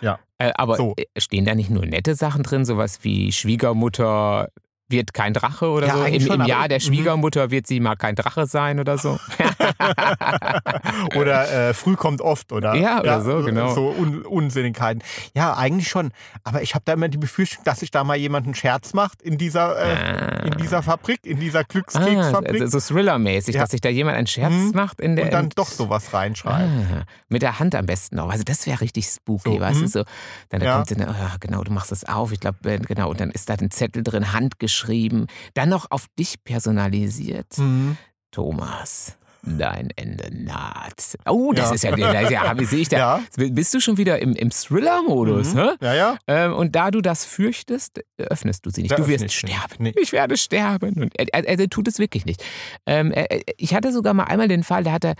Ja. 0.00 0.18
Äh, 0.38 0.52
aber 0.54 0.76
so. 0.76 0.94
stehen 1.16 1.44
da 1.44 1.54
nicht 1.54 1.70
nur 1.70 1.86
nette 1.86 2.14
Sachen 2.14 2.42
drin, 2.42 2.64
sowas 2.64 2.98
wie 3.02 3.30
Schwiegermutter 3.30 4.48
wird 4.88 5.14
kein 5.14 5.32
Drache 5.32 5.68
oder 5.68 5.86
ja, 5.86 5.96
so. 5.96 6.04
Im, 6.04 6.20
schon, 6.20 6.40
Im 6.40 6.46
Jahr 6.46 6.68
der 6.68 6.78
mhm. 6.78 6.82
Schwiegermutter 6.82 7.50
wird 7.50 7.66
sie 7.66 7.80
mal 7.80 7.96
kein 7.96 8.14
Drache 8.14 8.46
sein 8.46 8.78
oder 8.78 8.98
so. 8.98 9.18
oder 11.16 11.68
äh, 11.70 11.74
früh 11.74 11.96
kommt 11.96 12.20
oft, 12.20 12.52
oder? 12.52 12.74
Ja, 12.74 13.00
oder 13.00 13.06
ja, 13.06 13.20
so, 13.20 13.42
genau. 13.42 13.74
So 13.74 13.88
Un 13.88 14.22
Unsinnigkeiten. 14.22 15.02
Ja, 15.34 15.56
eigentlich 15.56 15.88
schon. 15.88 16.12
Aber 16.44 16.62
ich 16.62 16.74
habe 16.74 16.84
da 16.84 16.92
immer 16.92 17.08
die 17.08 17.18
Befürchtung, 17.18 17.64
dass 17.64 17.80
sich 17.80 17.90
da 17.90 18.04
mal 18.04 18.16
jemand 18.16 18.46
einen 18.46 18.54
Scherz 18.54 18.94
macht 18.94 19.22
in 19.22 19.38
dieser, 19.38 19.76
äh, 19.78 19.96
ah. 19.96 20.46
in 20.46 20.52
dieser 20.58 20.82
Fabrik, 20.82 21.20
in 21.24 21.40
dieser 21.40 21.64
Glückskeksfabrik. 21.64 22.62
Ah, 22.62 22.66
so 22.66 22.78
Thriller-mäßig, 22.80 23.54
ja. 23.54 23.62
dass 23.62 23.70
sich 23.70 23.80
da 23.80 23.88
jemand 23.88 24.16
einen 24.16 24.26
Scherz 24.26 24.52
mhm. 24.52 24.72
macht 24.74 25.00
in 25.00 25.16
der. 25.16 25.26
Und 25.26 25.32
dann 25.32 25.48
doch 25.50 25.68
sowas 25.68 26.12
reinschreibt. 26.12 26.68
Ah, 26.68 27.04
mit 27.28 27.42
der 27.42 27.58
Hand 27.58 27.74
am 27.74 27.86
besten 27.86 28.18
auch. 28.18 28.30
Also 28.30 28.44
das 28.44 28.66
wäre 28.66 28.80
richtig 28.80 29.06
spooky, 29.06 29.54
so, 29.54 29.60
weißt 29.60 29.80
du? 29.80 29.84
Mhm. 29.84 29.88
So, 29.88 30.04
dann 30.48 30.62
ja. 30.62 30.76
kommt 30.76 30.88
sie, 30.88 30.96
oh, 30.98 31.36
genau, 31.40 31.62
du 31.62 31.72
machst 31.72 31.92
es 31.92 32.04
auf. 32.04 32.32
Ich 32.32 32.40
glaube, 32.40 32.58
genau, 32.80 33.10
und 33.10 33.20
dann 33.20 33.30
ist 33.30 33.48
da 33.48 33.54
ein 33.54 33.70
Zettel 33.70 34.02
drin, 34.02 34.32
handgeschrieben. 34.32 35.26
Dann 35.54 35.68
noch 35.68 35.90
auf 35.90 36.06
dich 36.18 36.42
personalisiert. 36.44 37.58
Mhm. 37.58 37.96
Thomas 38.30 39.16
dein 39.44 39.90
Ende 39.96 40.28
naht. 40.32 41.16
Oh, 41.28 41.52
das 41.52 41.68
ja. 41.68 41.74
ist 41.74 41.84
ja, 41.84 41.96
das 41.96 42.30
ja 42.30 42.58
wie 42.58 42.64
sehe 42.64 42.80
ich 42.80 42.88
da? 42.88 42.96
Ja. 42.96 43.24
Bist 43.36 43.74
du 43.74 43.80
schon 43.80 43.96
wieder 43.96 44.20
im, 44.20 44.34
im 44.34 44.50
Thriller-Modus, 44.50 45.54
mhm. 45.54 45.70
Ja, 45.80 45.94
ja. 45.94 46.18
Ähm, 46.26 46.54
und 46.54 46.76
da 46.76 46.90
du 46.90 47.00
das 47.00 47.24
fürchtest, 47.24 48.00
öffnest 48.18 48.64
du 48.64 48.70
sie 48.70 48.82
nicht. 48.82 48.92
Da 48.92 48.96
du 48.96 49.08
wirst 49.08 49.32
sterben. 49.32 49.76
Nee. 49.78 49.94
Ich 50.00 50.12
werde 50.12 50.36
sterben. 50.36 51.02
Und 51.02 51.18
er, 51.18 51.26
er, 51.32 51.58
er, 51.58 51.68
tut 51.68 51.88
es 51.88 51.98
wirklich 51.98 52.24
nicht. 52.24 52.44
Ähm, 52.86 53.10
er, 53.10 53.26
ich 53.56 53.74
hatte 53.74 53.92
sogar 53.92 54.14
mal 54.14 54.24
einmal 54.24 54.48
den 54.48 54.62
Fall, 54.62 54.84
da 54.84 54.92
hat 54.92 55.04
er 55.04 55.14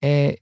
äh, 0.00 0.36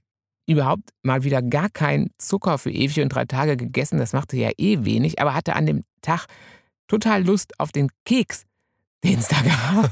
überhaupt 0.45 0.89
mal 1.01 1.23
wieder 1.23 1.41
gar 1.41 1.69
keinen 1.69 2.11
Zucker 2.17 2.57
für 2.57 2.71
ewig 2.71 2.99
und 3.01 3.09
drei 3.09 3.25
Tage 3.25 3.57
gegessen. 3.57 3.97
Das 3.97 4.13
machte 4.13 4.37
ja 4.37 4.51
eh 4.57 4.83
wenig, 4.83 5.19
aber 5.19 5.33
hatte 5.33 5.55
an 5.55 5.65
dem 5.65 5.83
Tag 6.01 6.27
total 6.87 7.23
Lust 7.23 7.59
auf 7.59 7.71
den 7.71 7.89
Keks 8.05 8.43
den 9.03 9.19
es 9.19 9.27
da 9.27 9.41
gab. 9.41 9.91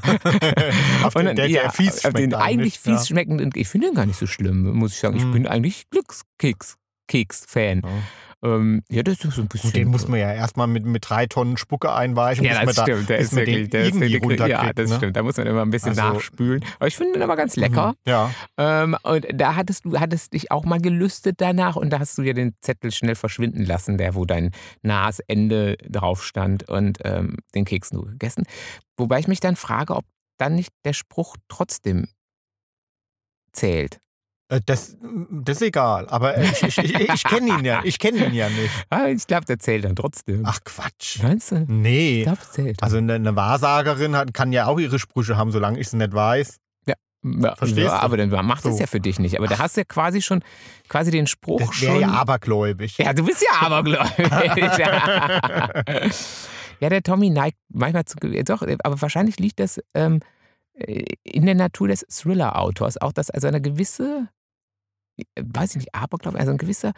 auf 1.04 1.14
den, 1.14 1.36
der, 1.36 1.48
ja, 1.48 1.62
der 1.62 1.70
fies 1.70 2.00
schmeckt 2.00 2.18
den 2.18 2.34
eigentlich 2.34 2.78
fies 2.78 3.00
ja. 3.00 3.06
schmeckenden. 3.06 3.50
Ich 3.54 3.68
finde 3.68 3.88
den 3.88 3.94
gar 3.94 4.06
nicht 4.06 4.18
so 4.18 4.26
schlimm, 4.26 4.62
muss 4.74 4.92
ich 4.92 4.98
sagen. 4.98 5.16
Ich 5.16 5.24
mm. 5.24 5.32
bin 5.32 5.46
eigentlich 5.46 5.84
Glückskeks-Fan. 5.90 7.82
Ja. 7.84 7.90
Ähm, 8.44 8.82
ja, 8.90 9.02
das 9.04 9.24
ist 9.24 9.36
so 9.36 9.42
ein 9.42 9.48
bisschen. 9.48 9.68
Und 9.68 9.76
den 9.76 9.88
muss 9.88 10.08
man 10.08 10.18
ja 10.18 10.32
erstmal 10.32 10.66
mit, 10.66 10.84
mit 10.84 11.08
drei 11.08 11.26
Tonnen 11.26 11.56
Spucke 11.56 11.92
einweichen. 11.92 12.44
Ja, 12.44 12.64
das 12.64 12.80
stimmt. 12.80 13.02
Da, 13.02 13.14
der 13.14 13.18
ist 13.18 13.36
wirklich, 13.36 13.70
der 13.70 13.84
ist 13.86 14.00
wirklich, 14.00 14.40
Ja, 14.40 14.72
das 14.72 14.90
ne? 14.90 14.96
stimmt. 14.96 15.16
Da 15.16 15.22
muss 15.22 15.36
man 15.36 15.46
immer 15.46 15.62
ein 15.62 15.70
bisschen 15.70 15.90
also, 15.90 16.02
nachspülen. 16.02 16.64
Aber 16.78 16.88
ich 16.88 16.96
finde 16.96 17.14
den 17.14 17.22
aber 17.22 17.36
ganz 17.36 17.54
lecker. 17.54 17.88
Mhm, 17.88 18.10
ja. 18.10 18.30
Ähm, 18.58 18.96
und 19.04 19.26
da 19.32 19.54
hattest 19.54 19.84
du 19.84 19.98
hattest 19.98 20.32
dich 20.32 20.50
auch 20.50 20.64
mal 20.64 20.80
gelüstet 20.80 21.40
danach 21.40 21.76
und 21.76 21.90
da 21.90 22.00
hast 22.00 22.18
du 22.18 22.22
ja 22.22 22.32
den 22.32 22.54
Zettel 22.60 22.90
schnell 22.90 23.14
verschwinden 23.14 23.64
lassen, 23.64 23.96
der, 23.96 24.16
wo 24.16 24.24
dein 24.24 24.50
nahes 24.82 25.20
Ende 25.20 25.76
drauf 25.88 26.24
stand 26.24 26.68
und 26.68 26.98
ähm, 27.04 27.36
den 27.54 27.64
Keks 27.64 27.92
nur 27.92 28.06
gegessen. 28.06 28.44
Wobei 28.96 29.20
ich 29.20 29.28
mich 29.28 29.40
dann 29.40 29.54
frage, 29.54 29.94
ob 29.94 30.04
dann 30.38 30.56
nicht 30.56 30.72
der 30.84 30.94
Spruch 30.94 31.36
trotzdem 31.48 32.08
zählt. 33.52 34.01
Äh, 34.52 34.60
das, 34.66 34.96
das 35.30 35.56
ist 35.56 35.62
egal, 35.62 36.06
aber 36.10 36.36
ich, 36.38 36.62
ich, 36.62 36.78
ich, 36.78 36.94
ich 36.94 37.24
kenne 37.24 37.58
ihn 37.58 37.64
ja, 37.64 37.80
ich 37.84 37.98
kenne 37.98 38.26
ihn 38.26 38.34
ja 38.34 38.50
nicht. 38.50 38.70
Ah, 38.90 39.06
ich 39.06 39.26
glaube, 39.26 39.46
der 39.46 39.58
zählt 39.58 39.84
dann 39.84 39.96
trotzdem. 39.96 40.42
Ach 40.44 40.60
Quatsch. 40.64 41.22
Meinst 41.22 41.52
du? 41.52 41.64
Nee. 41.66 42.18
Ich 42.18 42.24
glaube, 42.24 42.40
zählt. 42.50 42.82
Also 42.82 42.98
eine, 42.98 43.14
eine 43.14 43.34
Wahrsagerin 43.34 44.14
hat, 44.14 44.34
kann 44.34 44.52
ja 44.52 44.66
auch 44.66 44.78
ihre 44.78 44.98
Sprüche 44.98 45.38
haben, 45.38 45.50
solange 45.50 45.80
ich 45.80 45.86
es 45.86 45.92
nicht 45.94 46.12
weiß. 46.12 46.58
Ja. 46.86 46.94
ja 47.24 47.56
Verstehst 47.56 47.86
ja, 47.86 47.98
du? 47.98 48.02
Aber 48.02 48.18
dann 48.18 48.28
macht 48.44 48.66
es 48.66 48.74
so. 48.74 48.80
ja 48.80 48.86
für 48.86 49.00
dich 49.00 49.18
nicht. 49.18 49.38
Aber 49.38 49.46
da 49.46 49.58
hast 49.58 49.76
du 49.76 49.80
ja 49.80 49.84
quasi 49.86 50.20
schon 50.20 50.44
quasi 50.88 51.10
den 51.10 51.26
Spruch 51.26 51.60
das 51.60 51.74
schon. 51.74 52.00
ja 52.00 52.08
abergläubig. 52.08 52.98
Ja, 52.98 53.14
du 53.14 53.24
bist 53.24 53.42
ja 53.42 53.66
abergläubig. 53.66 54.28
ja, 56.80 56.88
der 56.90 57.02
Tommy 57.02 57.30
neigt 57.30 57.56
manchmal 57.72 58.04
zu. 58.04 58.18
Doch, 58.44 58.60
aber 58.60 59.00
wahrscheinlich 59.00 59.38
liegt 59.38 59.58
das. 59.60 59.80
Ähm, 59.94 60.20
äh, 60.74 61.04
in 61.22 61.46
der 61.46 61.54
Natur 61.54 61.88
des 61.88 62.04
Thriller-Autors 62.08 63.00
auch, 63.00 63.12
dass 63.12 63.30
also 63.30 63.48
eine 63.48 63.60
gewisse 63.62 64.28
weiß 65.40 65.70
ich 65.70 65.76
nicht, 65.76 65.94
Aberglaube, 65.94 66.38
also 66.38 66.52
ein 66.52 66.58
gewisser, 66.58 66.92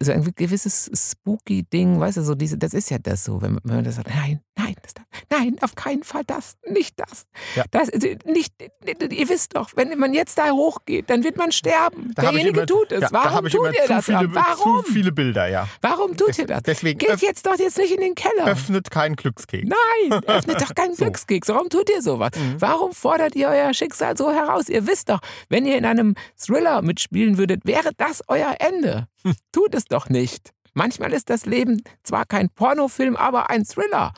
so 0.00 0.12
ein 0.12 0.32
gewisses 0.34 0.90
spooky 0.94 1.64
Ding, 1.64 2.00
weißt 2.00 2.16
du, 2.18 2.22
so 2.22 2.34
diese, 2.34 2.56
das 2.58 2.74
ist 2.74 2.90
ja 2.90 2.98
das 2.98 3.24
so, 3.24 3.42
wenn 3.42 3.54
man, 3.54 3.60
wenn 3.64 3.76
man 3.76 3.84
das 3.84 3.96
sagt, 3.96 4.08
nein, 4.08 4.40
nein, 4.56 4.74
das, 4.82 4.94
nein, 5.30 5.56
auf 5.60 5.74
keinen 5.74 6.02
Fall 6.02 6.22
das, 6.26 6.56
nicht 6.66 6.98
das. 6.98 7.26
Ja. 7.54 7.64
das 7.70 7.88
äh, 7.90 8.16
nicht, 8.24 8.54
ihr 8.60 9.28
wisst 9.28 9.56
doch, 9.56 9.70
wenn 9.76 9.98
man 9.98 10.14
jetzt 10.14 10.38
da 10.38 10.50
hochgeht, 10.50 11.10
dann 11.10 11.24
wird 11.24 11.36
man 11.36 11.52
sterben. 11.52 12.12
Da 12.14 12.22
Derjenige 12.22 12.60
immer, 12.60 12.66
tut 12.66 12.92
es. 12.92 13.02
Ja, 13.02 13.08
Warum 13.12 13.44
da 13.44 13.50
tut 13.50 13.66
ihr 13.66 13.88
das? 13.88 14.04
Viele, 14.04 14.34
Warum? 14.34 14.84
Zu 14.84 14.92
viele 14.92 15.12
Bilder, 15.12 15.48
ja. 15.48 15.68
Warum 15.82 16.16
tut 16.16 16.38
ihr 16.38 16.46
das? 16.46 16.62
Deswegen 16.62 16.98
Geht 16.98 17.20
jetzt 17.20 17.46
doch 17.46 17.58
jetzt 17.58 17.78
nicht 17.78 17.92
in 17.92 18.00
den 18.00 18.14
Keller. 18.14 18.46
Öffnet 18.46 18.90
keinen 18.90 19.16
Glückskeks. 19.16 19.68
Nein, 19.68 20.20
öffnet 20.26 20.60
doch 20.60 20.74
keinen 20.74 20.94
so. 20.94 21.04
Glückskeks. 21.04 21.48
Warum 21.48 21.68
tut 21.68 21.90
ihr 21.90 22.02
sowas? 22.02 22.30
Mhm. 22.36 22.56
Warum 22.60 22.92
fordert 22.92 23.36
ihr 23.36 23.48
euer 23.48 23.74
Schicksal 23.74 24.16
so 24.16 24.32
heraus? 24.32 24.68
Ihr 24.68 24.86
wisst 24.86 25.10
doch, 25.10 25.20
wenn 25.48 25.66
ihr 25.66 25.76
in 25.76 25.84
einem 25.84 26.14
Thriller 26.36 26.82
mitspielen 26.82 27.36
würdet, 27.38 27.66
wäre 27.66 27.90
das 27.96 28.22
euer 28.28 28.56
Ende. 28.58 29.08
Tut 29.52 29.74
es 29.74 29.84
doch 29.84 30.08
nicht. 30.08 30.52
Manchmal 30.74 31.12
ist 31.12 31.30
das 31.30 31.46
Leben 31.46 31.82
zwar 32.02 32.26
kein 32.26 32.50
Pornofilm, 32.50 33.16
aber 33.16 33.48
ein 33.48 33.64
Thriller. 33.64 34.12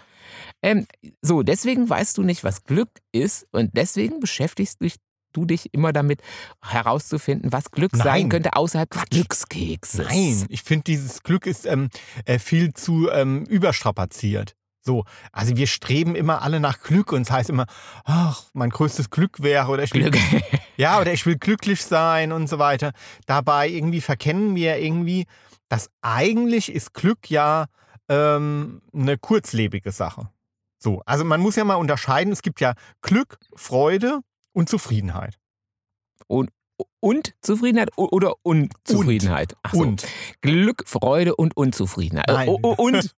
Ähm, 0.60 0.86
so, 1.22 1.42
deswegen 1.42 1.88
weißt 1.88 2.18
du 2.18 2.22
nicht, 2.22 2.42
was 2.42 2.64
Glück 2.64 2.90
ist 3.12 3.46
und 3.52 3.70
deswegen 3.76 4.18
beschäftigst 4.18 4.82
dich, 4.82 4.96
du 5.32 5.44
dich 5.44 5.72
immer 5.72 5.92
damit 5.92 6.20
herauszufinden, 6.60 7.52
was 7.52 7.70
Glück 7.70 7.92
Nein. 7.92 8.02
sein 8.02 8.28
könnte 8.28 8.56
außerhalb 8.56 8.90
des 8.90 9.04
Glückskekses. 9.04 10.06
Nein, 10.08 10.46
ich 10.48 10.62
finde, 10.62 10.84
dieses 10.84 11.22
Glück 11.22 11.46
ist 11.46 11.64
ähm, 11.64 11.90
äh, 12.24 12.38
viel 12.40 12.74
zu 12.74 13.08
ähm, 13.10 13.44
überstrapaziert. 13.44 14.56
So, 14.88 15.04
also 15.32 15.54
wir 15.54 15.66
streben 15.66 16.14
immer 16.14 16.40
alle 16.40 16.60
nach 16.60 16.80
Glück 16.80 17.12
und 17.12 17.20
es 17.20 17.30
heißt 17.30 17.50
immer, 17.50 17.66
ach, 18.06 18.44
mein 18.54 18.70
größtes 18.70 19.10
Glück 19.10 19.42
wäre 19.42 19.68
oder 19.68 19.82
ich 19.82 19.92
will, 19.92 20.10
Glück. 20.10 20.42
ja, 20.78 20.98
oder 20.98 21.12
ich 21.12 21.26
will 21.26 21.36
glücklich 21.36 21.84
sein 21.84 22.32
und 22.32 22.46
so 22.46 22.58
weiter. 22.58 22.92
Dabei 23.26 23.68
irgendwie 23.68 24.00
verkennen 24.00 24.54
wir 24.54 24.78
irgendwie, 24.78 25.26
dass 25.68 25.90
eigentlich 26.00 26.72
ist 26.72 26.94
Glück 26.94 27.28
ja 27.28 27.66
ähm, 28.08 28.80
eine 28.94 29.18
kurzlebige 29.18 29.92
Sache. 29.92 30.30
So, 30.78 31.02
also 31.04 31.22
man 31.22 31.42
muss 31.42 31.56
ja 31.56 31.64
mal 31.64 31.74
unterscheiden, 31.74 32.32
es 32.32 32.40
gibt 32.40 32.62
ja 32.62 32.72
Glück, 33.02 33.38
Freude 33.56 34.20
und 34.54 34.70
Zufriedenheit. 34.70 35.38
Und, 36.28 36.48
und 37.00 37.34
Zufriedenheit 37.42 37.90
oder 37.96 38.36
Unzufriedenheit? 38.42 39.52
Und. 39.64 39.70
So. 39.70 39.82
und. 39.82 40.06
Glück, 40.40 40.84
Freude 40.86 41.36
und 41.36 41.54
Unzufriedenheit. 41.58 42.28
Nein. 42.28 42.48
Und 42.48 43.14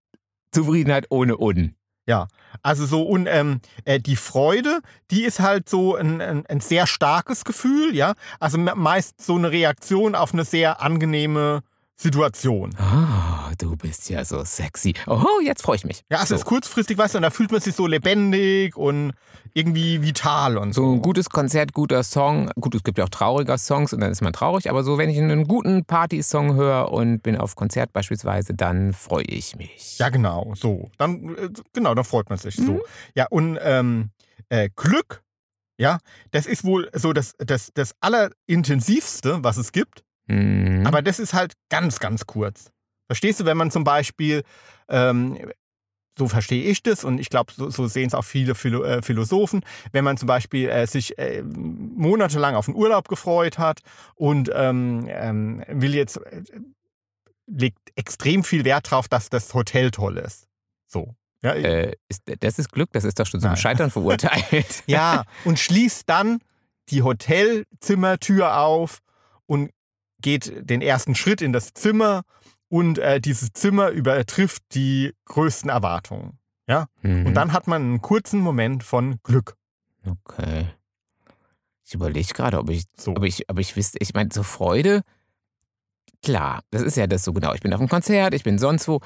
Zufriedenheit 0.51 1.07
ohne 1.09 1.39
Un. 1.39 1.75
Ja, 2.07 2.27
also 2.63 2.85
so 2.85 3.03
und 3.03 3.27
ähm, 3.27 3.59
äh, 3.85 3.99
die 3.99 4.15
Freude, 4.15 4.81
die 5.11 5.23
ist 5.23 5.39
halt 5.39 5.69
so 5.69 5.95
ein, 5.95 6.19
ein, 6.19 6.45
ein, 6.47 6.59
sehr 6.59 6.87
starkes 6.87 7.45
Gefühl, 7.45 7.95
ja. 7.95 8.15
Also 8.39 8.57
meist 8.57 9.21
so 9.21 9.35
eine 9.35 9.51
Reaktion 9.51 10.15
auf 10.15 10.33
eine 10.33 10.43
sehr 10.43 10.81
angenehme 10.81 11.61
Situation. 12.01 12.73
Ah, 12.79 13.51
du 13.59 13.75
bist 13.75 14.09
ja 14.09 14.25
so 14.25 14.43
sexy. 14.43 14.95
Oh, 15.05 15.39
jetzt 15.43 15.61
freue 15.61 15.75
ich 15.75 15.83
mich. 15.83 16.01
Ja, 16.09 16.17
also 16.17 16.35
so. 16.35 16.39
ist 16.41 16.45
kurzfristig, 16.45 16.97
weißt 16.97 17.13
du, 17.13 17.19
und 17.19 17.21
da 17.21 17.29
fühlt 17.29 17.51
man 17.51 17.61
sich 17.61 17.75
so 17.75 17.85
lebendig 17.85 18.75
und 18.75 19.13
irgendwie 19.53 20.01
vital 20.01 20.57
und 20.57 20.73
so. 20.73 20.81
So 20.81 20.93
ein 20.93 21.01
gutes 21.03 21.29
Konzert, 21.29 21.73
guter 21.73 22.01
Song. 22.01 22.49
Gut, 22.59 22.73
es 22.73 22.83
gibt 22.83 22.97
ja 22.97 23.03
auch 23.03 23.09
trauriger 23.09 23.57
Songs 23.59 23.93
und 23.93 23.99
dann 23.99 24.11
ist 24.11 24.21
man 24.21 24.33
traurig, 24.33 24.67
aber 24.67 24.83
so, 24.83 24.97
wenn 24.97 25.11
ich 25.11 25.19
einen 25.19 25.47
guten 25.47 25.85
Party-Song 25.85 26.55
höre 26.55 26.91
und 26.91 27.21
bin 27.21 27.37
auf 27.37 27.55
Konzert 27.55 27.93
beispielsweise, 27.93 28.55
dann 28.55 28.93
freue 28.93 29.25
ich 29.25 29.55
mich. 29.55 29.99
Ja, 29.99 30.09
genau, 30.09 30.53
so. 30.55 30.89
Dann, 30.97 31.35
äh, 31.35 31.49
genau, 31.71 31.93
dann 31.93 32.05
freut 32.05 32.29
man 32.29 32.39
sich 32.39 32.57
mhm. 32.57 32.65
so. 32.65 32.81
Ja, 33.13 33.27
und 33.29 33.59
ähm, 33.61 34.09
äh, 34.49 34.69
Glück, 34.75 35.21
ja, 35.77 35.99
das 36.31 36.47
ist 36.47 36.63
wohl 36.63 36.89
so 36.93 37.13
das, 37.13 37.35
das, 37.37 37.71
das 37.75 37.93
Allerintensivste, 37.99 39.43
was 39.43 39.57
es 39.57 39.71
gibt. 39.71 40.03
Mhm. 40.27 40.85
Aber 40.85 41.01
das 41.01 41.19
ist 41.19 41.33
halt 41.33 41.53
ganz, 41.69 41.99
ganz 41.99 42.25
kurz. 42.25 42.71
Verstehst 43.07 43.39
du, 43.39 43.45
wenn 43.45 43.57
man 43.57 43.71
zum 43.71 43.83
Beispiel, 43.83 44.43
ähm, 44.87 45.37
so 46.17 46.27
verstehe 46.27 46.63
ich 46.63 46.83
das 46.83 47.03
und 47.03 47.19
ich 47.19 47.29
glaube, 47.29 47.51
so, 47.53 47.69
so 47.69 47.87
sehen 47.87 48.07
es 48.07 48.13
auch 48.13 48.23
viele 48.23 48.55
Philo 48.55 48.83
äh, 48.83 49.01
Philosophen, 49.01 49.63
wenn 49.91 50.03
man 50.03 50.17
zum 50.17 50.27
Beispiel 50.27 50.69
äh, 50.69 50.87
sich 50.87 51.17
äh, 51.17 51.41
monatelang 51.43 52.55
auf 52.55 52.65
den 52.65 52.75
Urlaub 52.75 53.07
gefreut 53.07 53.57
hat 53.57 53.79
und 54.15 54.51
ähm, 54.53 55.07
ähm, 55.09 55.63
will 55.67 55.95
jetzt, 55.95 56.17
äh, 56.17 56.43
legt 57.47 57.79
extrem 57.95 58.43
viel 58.43 58.65
Wert 58.65 58.91
darauf, 58.91 59.07
dass 59.07 59.29
das 59.29 59.53
Hotel 59.53 59.91
toll 59.91 60.17
ist. 60.17 60.47
So. 60.87 61.15
Ja, 61.43 61.53
äh, 61.53 61.95
ist, 62.07 62.21
das 62.39 62.59
ist 62.59 62.71
Glück, 62.71 62.91
das 62.93 63.03
ist 63.03 63.19
doch 63.19 63.25
schon 63.25 63.41
zum 63.41 63.55
Scheitern 63.55 63.89
verurteilt. 63.91 64.83
ja, 64.85 65.23
und 65.43 65.59
schließt 65.59 66.07
dann 66.07 66.39
die 66.89 67.01
Hotelzimmertür 67.01 68.57
auf 68.57 68.99
und 69.47 69.71
geht 70.21 70.69
den 70.69 70.81
ersten 70.81 71.15
Schritt 71.15 71.41
in 71.41 71.53
das 71.53 71.73
Zimmer 71.73 72.23
und 72.69 72.97
äh, 72.99 73.19
dieses 73.19 73.51
Zimmer 73.53 73.89
übertrifft 73.89 74.63
die 74.73 75.13
größten 75.25 75.69
Erwartungen. 75.69 76.39
Ja? 76.67 76.87
Mhm. 77.01 77.27
Und 77.27 77.33
dann 77.33 77.53
hat 77.53 77.67
man 77.67 77.81
einen 77.81 78.01
kurzen 78.01 78.39
Moment 78.39 78.83
von 78.83 79.19
Glück. 79.23 79.55
Okay. 80.05 80.67
Ich 81.83 81.93
überlege 81.93 82.33
gerade, 82.33 82.57
ob 82.57 82.69
ich, 82.69 82.85
so. 82.95 83.11
ob 83.11 83.23
ich, 83.23 83.49
ob 83.49 83.59
ich 83.59 83.75
wüsste, 83.75 83.97
ich 83.99 84.13
meine, 84.13 84.29
so 84.31 84.43
Freude, 84.43 85.01
klar, 86.23 86.61
das 86.71 86.81
ist 86.81 86.95
ja 86.97 87.07
das 87.07 87.23
so 87.23 87.33
genau. 87.33 87.53
Ich 87.53 87.61
bin 87.61 87.73
auf 87.73 87.79
einem 87.79 87.89
Konzert, 87.89 88.33
ich 88.33 88.43
bin 88.43 88.57
sonst 88.57 88.87
wo. 88.87 89.01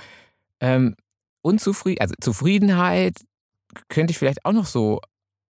Ähm, 0.60 0.96
unzufrieden, 1.42 2.02
also 2.02 2.16
Zufriedenheit 2.22 3.18
könnte 3.90 4.12
ich 4.12 4.18
vielleicht 4.18 4.46
auch 4.46 4.52
noch 4.52 4.66
so 4.66 5.02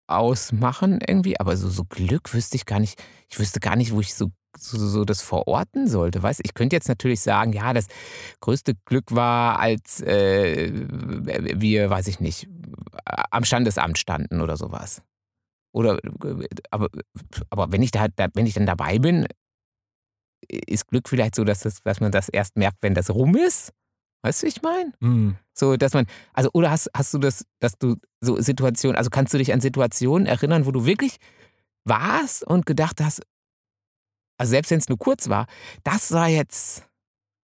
ausmachen 0.07 0.99
irgendwie, 1.05 1.39
aber 1.39 1.57
so, 1.57 1.69
so 1.69 1.83
Glück 1.85 2.33
wüsste 2.33 2.55
ich 2.55 2.65
gar 2.65 2.79
nicht. 2.79 3.01
Ich 3.29 3.39
wüsste 3.39 3.59
gar 3.59 3.75
nicht, 3.75 3.91
wo 3.91 3.99
ich 3.99 4.13
so, 4.13 4.31
so, 4.57 4.77
so 4.77 5.05
das 5.05 5.21
verorten 5.21 5.87
sollte. 5.87 6.21
Weißt 6.23 6.41
ich 6.43 6.53
könnte 6.53 6.75
jetzt 6.75 6.89
natürlich 6.89 7.21
sagen, 7.21 7.53
ja, 7.53 7.73
das 7.73 7.87
größte 8.41 8.75
Glück 8.85 9.13
war, 9.13 9.59
als 9.59 10.01
äh, 10.01 10.71
wir, 10.73 11.89
weiß 11.89 12.07
ich 12.07 12.19
nicht, 12.19 12.47
am 13.05 13.43
Standesamt 13.43 13.97
standen 13.97 14.41
oder 14.41 14.57
sowas. 14.57 15.01
Oder 15.73 15.99
aber, 16.69 16.89
aber 17.49 17.71
wenn 17.71 17.81
ich 17.81 17.91
da, 17.91 18.07
wenn 18.33 18.45
ich 18.45 18.53
dann 18.53 18.65
dabei 18.65 18.99
bin, 18.99 19.25
ist 20.47 20.87
Glück 20.87 21.09
vielleicht 21.09 21.35
so, 21.35 21.43
dass, 21.43 21.61
das, 21.61 21.81
dass 21.83 21.99
man 21.99 22.11
das 22.11 22.29
erst 22.29 22.57
merkt, 22.57 22.77
wenn 22.81 22.93
das 22.93 23.09
rum 23.09 23.35
ist? 23.35 23.73
Weißt 24.23 24.41
du, 24.41 24.45
wie 24.45 24.49
ich 24.49 24.61
meine? 24.61 24.93
Mhm. 24.99 25.35
So, 25.53 25.75
dass 25.75 25.93
man, 25.93 26.05
also, 26.33 26.49
oder 26.53 26.71
hast, 26.71 26.89
hast 26.95 27.13
du 27.13 27.17
das, 27.17 27.45
dass 27.59 27.77
du 27.77 27.97
so 28.21 28.39
Situationen, 28.39 28.95
also 28.95 29.09
kannst 29.09 29.33
du 29.33 29.37
dich 29.37 29.51
an 29.51 29.61
Situationen 29.61 30.27
erinnern, 30.27 30.65
wo 30.65 30.71
du 30.71 30.85
wirklich 30.85 31.17
warst 31.85 32.45
und 32.45 32.65
gedacht 32.65 33.01
hast, 33.01 33.21
also 34.37 34.49
selbst 34.51 34.71
wenn 34.71 34.79
es 34.79 34.89
nur 34.89 34.97
kurz 34.97 35.29
war, 35.29 35.47
das 35.83 36.11
war 36.11 36.27
jetzt 36.27 36.87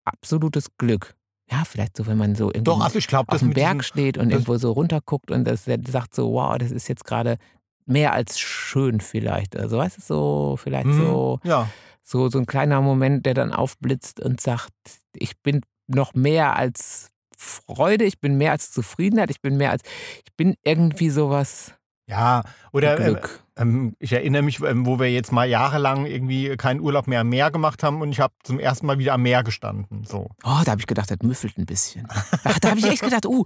absolutes 0.06 0.68
Glück. 0.78 1.16
Ja, 1.52 1.64
vielleicht 1.66 1.98
so, 1.98 2.06
wenn 2.06 2.18
man 2.18 2.36
so 2.36 2.52
Doch, 2.52 2.82
also 2.82 3.00
ich 3.00 3.08
glaub, 3.08 3.32
auf 3.32 3.40
dem 3.40 3.54
Berg 3.54 3.84
steht 3.84 4.18
und 4.18 4.30
irgendwo 4.30 4.58
so 4.58 4.72
runterguckt 4.72 5.32
und 5.32 5.46
das 5.46 5.66
sagt 5.66 6.14
so, 6.14 6.32
wow, 6.34 6.58
das 6.58 6.72
ist 6.72 6.88
jetzt 6.88 7.06
gerade 7.06 7.38
mehr 7.86 8.14
als 8.14 8.40
schön 8.40 9.02
vielleicht. 9.02 9.58
Also 9.58 9.78
weißt 9.80 9.98
du, 9.98 10.02
so, 10.02 10.58
vielleicht 10.58 10.88
Mhm, 10.88 10.94
so, 10.94 11.40
Ja. 11.44 11.68
so, 12.04 12.30
so 12.30 12.38
ein 12.38 12.46
kleiner 12.46 12.82
Moment, 12.82 13.26
der 13.26 13.34
dann 13.34 13.52
aufblitzt 13.52 14.20
und 14.20 14.40
sagt, 14.40 14.72
ich 15.14 15.40
bin 15.42 15.62
noch 15.88 16.14
mehr 16.14 16.56
als 16.56 17.10
Freude, 17.36 18.06
ich 18.06 18.20
bin 18.20 18.38
mehr 18.38 18.52
als 18.52 18.72
Zufriedenheit, 18.72 19.32
ich 19.32 19.42
bin 19.42 19.58
mehr 19.58 19.72
als, 19.72 19.82
ich 20.26 20.34
bin 20.38 20.56
irgendwie 20.64 21.10
sowas 21.10 21.74
Ja, 22.08 22.44
oder 22.72 23.00
äh, 23.00 23.04
Glück. 23.04 23.44
Ähm, 23.60 23.94
ich 24.00 24.12
erinnere 24.14 24.42
mich, 24.42 24.62
ähm, 24.62 24.86
wo 24.86 25.00
wir 25.00 25.12
jetzt 25.12 25.32
mal 25.32 25.48
jahrelang 25.48 26.06
irgendwie 26.06 26.56
keinen 26.58 26.80
Urlaub 26.80 27.08
mehr 27.08 27.22
am 27.22 27.30
Meer 27.30 27.52
gemacht 27.52 27.84
haben 27.84 28.02
und 28.02 28.12
ich 28.12 28.20
habe 28.20 28.34
zum 28.44 28.58
ersten 28.60 28.86
Mal 28.88 28.98
wieder 28.98 29.14
am 29.14 29.22
Meer 29.22 29.44
gestanden. 29.44 30.06
So. 30.06 30.30
Oh, 30.44 30.62
da 30.66 30.72
habe 30.72 30.80
ich 30.82 30.88
gedacht, 30.88 31.12
das 31.12 31.18
müffelt 31.22 31.58
ein 31.58 31.66
bisschen. 31.66 32.08
Ach, 32.44 32.58
da 32.60 32.70
habe 32.70 32.80
ich 32.80 32.86
echt 32.88 33.04
gedacht, 33.04 33.26
uh. 33.26 33.44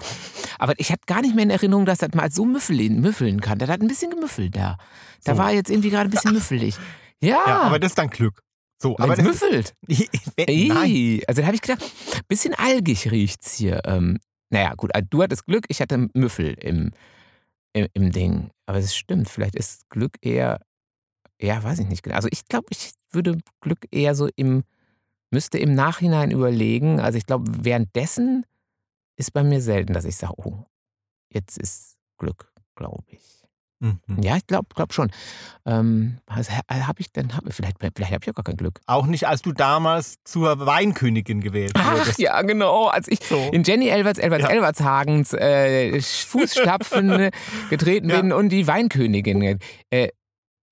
Aber 0.59 0.73
ich 0.77 0.91
hatte 0.91 1.01
gar 1.07 1.21
nicht 1.21 1.35
mehr 1.35 1.43
in 1.43 1.49
Erinnerung, 1.49 1.85
dass 1.85 1.97
das 1.97 2.13
mal 2.13 2.31
so 2.31 2.45
müffeln, 2.45 3.01
müffeln 3.01 3.41
kann. 3.41 3.57
Das 3.57 3.69
hat 3.69 3.81
ein 3.81 3.87
bisschen 3.87 4.11
gemüffelt 4.11 4.55
da. 4.55 4.77
Da 5.23 5.33
So. 5.33 5.37
war 5.39 5.51
jetzt 5.51 5.69
irgendwie 5.69 5.89
gerade 5.89 6.09
ein 6.09 6.11
bisschen 6.11 6.33
müffelig. 6.33 6.75
Ja, 7.21 7.41
Ja, 7.47 7.61
aber 7.61 7.79
das 7.79 7.91
ist 7.91 7.97
dann 7.97 8.09
Glück. 8.09 8.41
So, 8.81 8.95
aber 8.97 9.13
aber 9.13 9.17
es 9.17 9.23
müffelt. 9.23 9.73
Nein. 9.87 10.47
Ey, 10.47 11.23
also 11.27 11.41
da 11.41 11.47
habe 11.47 11.55
ich 11.55 11.61
gedacht, 11.61 11.83
bisschen 12.27 12.53
algig 12.53 13.09
riecht's 13.11 13.53
hier. 13.55 13.81
Ähm, 13.85 14.19
naja, 14.49 14.73
gut, 14.75 14.93
also 14.93 15.07
du 15.09 15.23
hattest 15.23 15.45
Glück, 15.45 15.65
ich 15.69 15.79
hatte 15.81 16.09
Müffel 16.13 16.53
im, 16.59 16.91
im, 17.73 17.87
im 17.93 18.11
Ding. 18.11 18.51
Aber 18.65 18.77
es 18.77 18.95
stimmt, 18.95 19.29
vielleicht 19.29 19.55
ist 19.55 19.89
Glück 19.89 20.17
eher, 20.21 20.61
ja, 21.41 21.61
weiß 21.63 21.79
ich 21.79 21.87
nicht 21.87 22.03
genau. 22.03 22.15
Also 22.15 22.29
ich 22.31 22.45
glaube, 22.45 22.67
ich 22.69 22.93
würde 23.11 23.37
Glück 23.61 23.85
eher 23.91 24.15
so 24.15 24.29
im, 24.35 24.63
müsste 25.31 25.57
im 25.57 25.75
Nachhinein 25.75 26.31
überlegen. 26.31 26.99
Also 26.99 27.17
ich 27.17 27.25
glaube, 27.25 27.51
währenddessen 27.63 28.45
ist 29.17 29.33
bei 29.33 29.43
mir 29.43 29.61
selten, 29.61 29.93
dass 29.93 30.05
ich 30.05 30.15
sage, 30.15 30.33
oh, 30.37 30.65
jetzt 31.29 31.57
ist 31.57 31.97
Glück, 32.17 32.51
glaube 32.75 33.03
ich. 33.07 33.42
Mhm. 33.83 34.21
Ja, 34.23 34.37
ich 34.37 34.47
glaube 34.47 34.67
glaub 34.73 34.93
schon. 34.93 35.11
Ähm, 35.65 36.19
also, 36.25 36.51
habe 36.53 37.01
ich 37.01 37.11
denn, 37.11 37.35
hab, 37.35 37.43
vielleicht, 37.53 37.77
vielleicht 37.79 38.11
habe 38.13 38.19
ich 38.23 38.29
auch 38.29 38.35
gar 38.35 38.43
kein 38.45 38.55
Glück. 38.55 38.79
Auch 38.87 39.05
nicht, 39.07 39.27
als 39.27 39.41
du 39.41 39.51
damals 39.51 40.15
zur 40.23 40.65
Weinkönigin 40.65 41.41
gewählt 41.41 41.73
Ach 41.75 41.97
wurdest. 41.97 42.17
ja, 42.19 42.41
genau. 42.43 42.87
Als 42.87 43.09
ich 43.09 43.19
So. 43.23 43.49
in 43.51 43.63
Jenny 43.63 43.89
Elverts, 43.89 44.19
Elverts, 44.19 44.43
Ja. 44.45 44.49
Elvertshagens 44.51 45.33
äh, 45.33 45.99
Fußstapfen 46.01 47.29
getreten 47.69 48.09
Ja. 48.09 48.21
bin 48.21 48.31
und 48.31 48.49
die 48.49 48.67
Weinkönigin. 48.67 49.41
Äh, 49.89 50.03
Und 50.05 50.09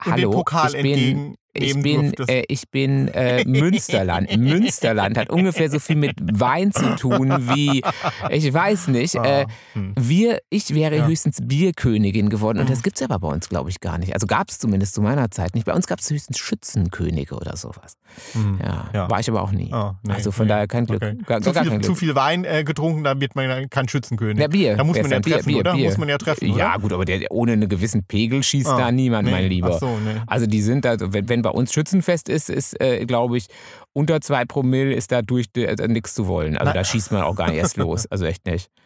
den 0.06 0.14
hallo, 0.14 0.32
Pokal 0.32 0.68
ich 0.68 0.82
bin, 0.82 0.86
entgegennehmen 0.86 1.36
ich 1.54 1.82
bin, 1.82 2.14
äh, 2.28 2.44
ich 2.48 2.70
bin 2.70 3.08
äh, 3.10 3.44
Münsterland. 3.46 4.30
Münsterland 4.38 5.18
hat 5.18 5.30
ungefähr 5.30 5.70
so 5.70 5.80
viel 5.80 5.96
mit 5.98 6.16
Wein 6.22 6.72
zu 6.72 6.96
tun 6.96 7.30
wie, 7.54 7.82
ich 8.30 8.54
weiß 8.54 8.88
nicht, 8.90 9.16
äh, 9.16 9.20
Ah, 9.22 9.46
hm. 9.74 9.94
wir, 10.00 10.40
ich 10.50 10.74
wäre 10.74 10.98
Ja. 10.98 11.08
höchstens 11.08 11.40
Bierkönigin 11.42 12.30
geworden. 12.30 12.60
Und 12.60 12.70
das 12.70 12.80
Mhm. 12.80 12.84
gibt 12.84 12.98
es 12.98 13.02
aber 13.04 13.20
bei 13.20 13.28
uns, 13.28 13.50
glaube 13.50 13.70
ich, 13.70 13.80
gar 13.80 13.98
nicht. 13.98 14.14
Also 14.14 14.28
gab 14.28 14.50
es 14.50 14.60
zumindest 14.60 14.94
zu 14.96 15.02
meiner 15.02 15.30
Zeit 15.32 15.54
nicht. 15.56 15.66
Bei 15.66 15.74
uns 15.74 15.88
gab 15.88 16.00
es 16.00 16.10
höchstens 16.10 16.38
Schützenkönige 16.38 17.36
oder 17.36 17.56
sowas. 17.58 17.98
Hm. 18.34 18.60
Ja, 18.64 18.90
Ja. 18.94 19.10
war 19.10 19.20
ich 19.20 19.30
aber 19.30 19.42
auch 19.42 19.52
nie. 19.52 19.72
Ah, 19.72 19.96
nee, 20.04 20.14
also 20.14 20.32
von 20.32 20.46
nee. 20.46 20.50
daher 20.50 20.68
kein 20.68 20.86
Glück. 20.86 21.02
Okay. 21.02 21.18
Gar, 21.26 21.42
Zu, 21.42 21.54
gar 21.54 21.64
viel, 21.64 21.72
kein 21.72 21.82
zu 21.82 21.90
Glück. 21.92 22.00
viel 22.00 22.16
Wein 22.16 22.44
äh, 22.46 22.64
getrunken, 22.64 23.04
da 23.04 23.20
wird 23.20 23.36
man 23.36 23.46
ja 23.50 23.68
kein 23.68 23.88
Schützenkönig. 23.88 24.40
Ja, 24.42 24.48
Bier. 24.48 24.76
Da 24.78 24.84
muss 24.84 25.02
man 25.02 25.10
ja 25.12 25.20
treffen, 25.20 25.46
Bier, 25.48 25.58
oder? 25.60 25.74
Bier. 25.74 25.86
Muss 25.86 25.98
man 25.98 26.10
ja 26.10 26.18
treffen, 26.18 26.50
oder? 26.52 26.60
Ja, 26.60 26.78
gut, 26.78 26.94
aber 26.94 27.06
der, 27.06 27.32
ohne 27.32 27.54
einen 27.54 27.70
gewissen 27.70 28.04
Pegel 28.04 28.44
schießt 28.44 28.68
Ah, 28.68 28.78
da 28.78 28.92
niemand, 28.92 29.26
nee. 29.26 29.32
mein 29.32 29.48
Lieber. 29.50 29.78
So. 29.80 29.98
Also 30.28 30.46
die 30.46 30.62
sind 30.62 30.86
da, 30.86 30.96
wenn, 31.00 31.28
wenn 31.30 31.41
bei 31.42 31.50
uns 31.50 31.74
Schützenfest 31.74 32.30
ist, 32.30 32.50
ist, 32.50 32.80
äh, 32.82 33.06
glaube 33.06 33.38
ich, 33.38 33.48
unter 33.94 34.22
zwei 34.22 34.46
Promille 34.46 34.94
ist 34.94 35.12
da 35.12 35.22
durch 35.22 35.48
äh, 35.56 35.76
nichts 35.88 36.14
zu 36.14 36.28
wollen. 36.28 36.58
Also 36.58 36.70
Na- 36.70 36.74
da 36.74 36.84
schießt 36.84 37.12
man 37.12 37.24
auch 37.24 37.36
gar 37.36 37.48
nicht 37.50 37.58
erst 37.58 37.78
los. 37.78 38.06
Also 38.08 38.26
echt 38.26 38.46
nicht. 38.46 38.70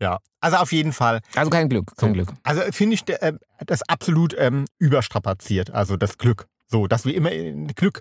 Ja, 0.00 0.18
also 0.40 0.56
auf 0.56 0.72
jeden 0.72 0.94
Fall. 0.94 1.20
Also 1.34 1.50
kein 1.50 1.68
Glück, 1.68 1.94
kein 1.94 2.08
So. 2.08 2.12
Glück. 2.14 2.28
Also 2.44 2.62
finde 2.72 2.94
ich 2.94 3.06
äh, 3.10 3.34
das 3.66 3.82
absolut 3.82 4.34
ähm, 4.38 4.64
überstrapaziert, 4.78 5.70
also 5.72 5.98
das 5.98 6.16
Glück. 6.16 6.46
So, 6.68 6.86
dass 6.86 7.04
wir 7.04 7.14
immer 7.14 7.30
in 7.32 7.66
Glück, 7.74 8.00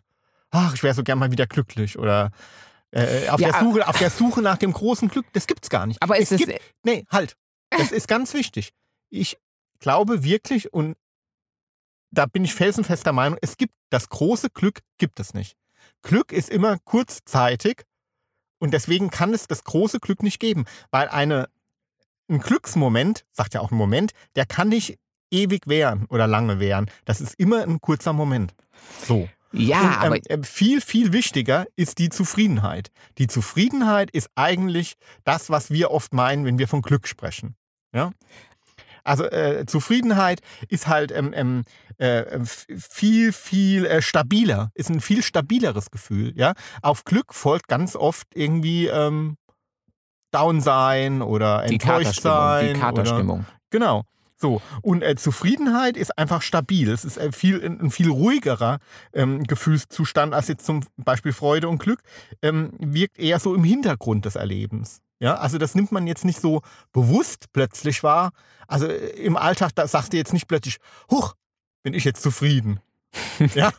ach, 0.51 0.73
ich 0.73 0.81
wäre 0.81 0.93
so 0.93 1.03
gern 1.03 1.19
mal 1.19 1.31
wieder 1.31 1.47
glücklich 1.47 1.99
oder 1.99 2.31
äh, 2.91 3.27
auf, 3.27 3.41
Ja, 3.41 3.51
der 3.51 3.59
Suche, 3.59 3.87
auf 3.87 3.97
der 3.97 4.09
Suche 4.09 4.41
nach 4.41 4.57
dem 4.57 4.71
großen 4.71 5.09
Glück, 5.09 5.25
das 5.33 5.47
gibt's 5.47 5.69
gar 5.69 5.85
nicht. 5.87 6.01
Aber 6.01 6.17
es 6.17 6.31
ist 6.31 6.39
es, 6.41 6.47
gibt, 6.47 6.61
nee, 6.83 7.03
halt. 7.11 7.35
Das 7.71 7.91
ist 7.91 8.07
ganz 8.07 8.33
wichtig. 8.33 8.71
Ich 9.09 9.37
glaube 9.79 10.23
wirklich 10.23 10.73
und 10.73 10.95
da 12.11 12.25
bin 12.25 12.43
ich 12.43 12.53
felsenfester 12.53 13.13
Meinung, 13.13 13.37
es 13.41 13.57
gibt 13.57 13.73
das 13.89 14.09
große 14.09 14.49
Glück 14.49 14.79
gibt 14.97 15.19
es 15.19 15.33
nicht. 15.33 15.55
Glück 16.01 16.31
ist 16.31 16.49
immer 16.49 16.77
kurzzeitig 16.79 17.83
und 18.59 18.73
deswegen 18.73 19.09
kann 19.09 19.33
es 19.33 19.47
das 19.47 19.63
große 19.63 19.99
Glück 19.99 20.23
nicht 20.23 20.39
geben, 20.39 20.65
weil 20.91 21.07
eine 21.07 21.49
ein 22.29 22.39
Glücksmoment, 22.39 23.25
sagt 23.31 23.55
ja 23.55 23.61
auch 23.61 23.71
ein 23.71 23.77
Moment, 23.77 24.11
der 24.35 24.45
kann 24.45 24.69
nicht 24.69 24.97
ewig 25.31 25.67
währen 25.67 26.05
oder 26.09 26.27
lange 26.27 26.59
währen. 26.59 26.89
Das 27.05 27.21
ist 27.21 27.35
immer 27.37 27.63
ein 27.63 27.81
kurzer 27.81 28.13
Moment. 28.13 28.53
So. 29.05 29.27
ja, 29.51 29.81
Und, 29.81 30.05
aber 30.05 30.15
ähm, 30.29 30.41
äh, 30.41 30.43
viel, 30.43 30.81
viel 30.81 31.11
wichtiger 31.11 31.65
ist 31.75 31.97
die 31.97 32.09
Zufriedenheit. 32.09 32.91
Die 33.17 33.27
Zufriedenheit 33.27 34.11
ist 34.11 34.29
eigentlich 34.35 34.95
das, 35.23 35.49
was 35.49 35.71
wir 35.71 35.91
oft 35.91 36.13
meinen, 36.13 36.45
wenn 36.45 36.59
wir 36.59 36.67
von 36.67 36.81
Glück 36.81 37.07
sprechen. 37.07 37.55
Ja? 37.93 38.11
Also 39.03 39.25
äh, 39.25 39.65
Zufriedenheit 39.65 40.41
ist 40.67 40.87
halt 40.87 41.11
ähm, 41.11 41.33
ähm, 41.33 41.63
äh, 41.97 42.39
viel, 42.43 43.31
viel 43.33 43.85
äh, 43.85 44.01
stabiler, 44.01 44.71
ist 44.73 44.89
ein 44.89 45.01
viel 45.01 45.21
stabileres 45.21 45.91
Gefühl. 45.91 46.33
Ja? 46.35 46.53
Auf 46.81 47.03
Glück 47.03 47.33
folgt 47.33 47.67
ganz 47.67 47.95
oft 47.95 48.27
irgendwie 48.33 48.87
ähm, 48.87 49.37
Down 50.31 50.61
sein 50.61 51.21
oder 51.21 51.65
die 51.65 51.73
enttäuscht 51.73 52.23
Katerstimmung, 52.23 52.37
sein. 52.37 52.65
die 52.65 52.71
Oder, 52.71 52.79
Katerstimmung. 52.79 53.45
Genau. 53.69 54.03
So, 54.41 54.61
und 54.81 55.03
äh, 55.03 55.15
Zufriedenheit 55.15 55.97
ist 55.97 56.17
einfach 56.17 56.41
stabil. 56.41 56.89
Es 56.89 57.03
ist 57.03 57.17
äh, 57.17 57.33
viel, 57.33 57.61
ein 57.61 57.91
viel 57.91 58.09
ruhigerer 58.09 58.79
ähm, 59.13 59.43
Gefühlszustand 59.43 60.33
als 60.33 60.47
jetzt 60.47 60.65
zum 60.65 60.85
Beispiel 60.95 61.33
Freude 61.33 61.67
und 61.67 61.79
Glück. 61.79 61.99
Ähm, 62.41 62.71
wirkt 62.79 63.19
eher 63.19 63.39
so 63.39 63.53
im 63.53 63.65
Hintergrund 63.65 64.23
des 64.23 64.37
Erlebens. 64.37 65.01
Ja, 65.19 65.35
also 65.35 65.57
das 65.57 65.75
nimmt 65.75 65.91
man 65.91 66.07
jetzt 66.07 66.23
nicht 66.25 66.39
so 66.39 66.61
bewusst 66.93 67.47
plötzlich 67.51 68.03
wahr. 68.03 68.31
Also 68.67 68.87
äh, 68.87 69.09
im 69.21 69.35
Alltag, 69.37 69.71
da 69.75 69.87
sagst 69.87 70.13
du 70.13 70.17
jetzt 70.17 70.33
nicht 70.33 70.47
plötzlich, 70.47 70.77
huch, 71.11 71.35
bin 71.83 71.93
ich 71.93 72.05
jetzt 72.05 72.21
zufrieden. 72.23 72.79
ja, 73.55 73.71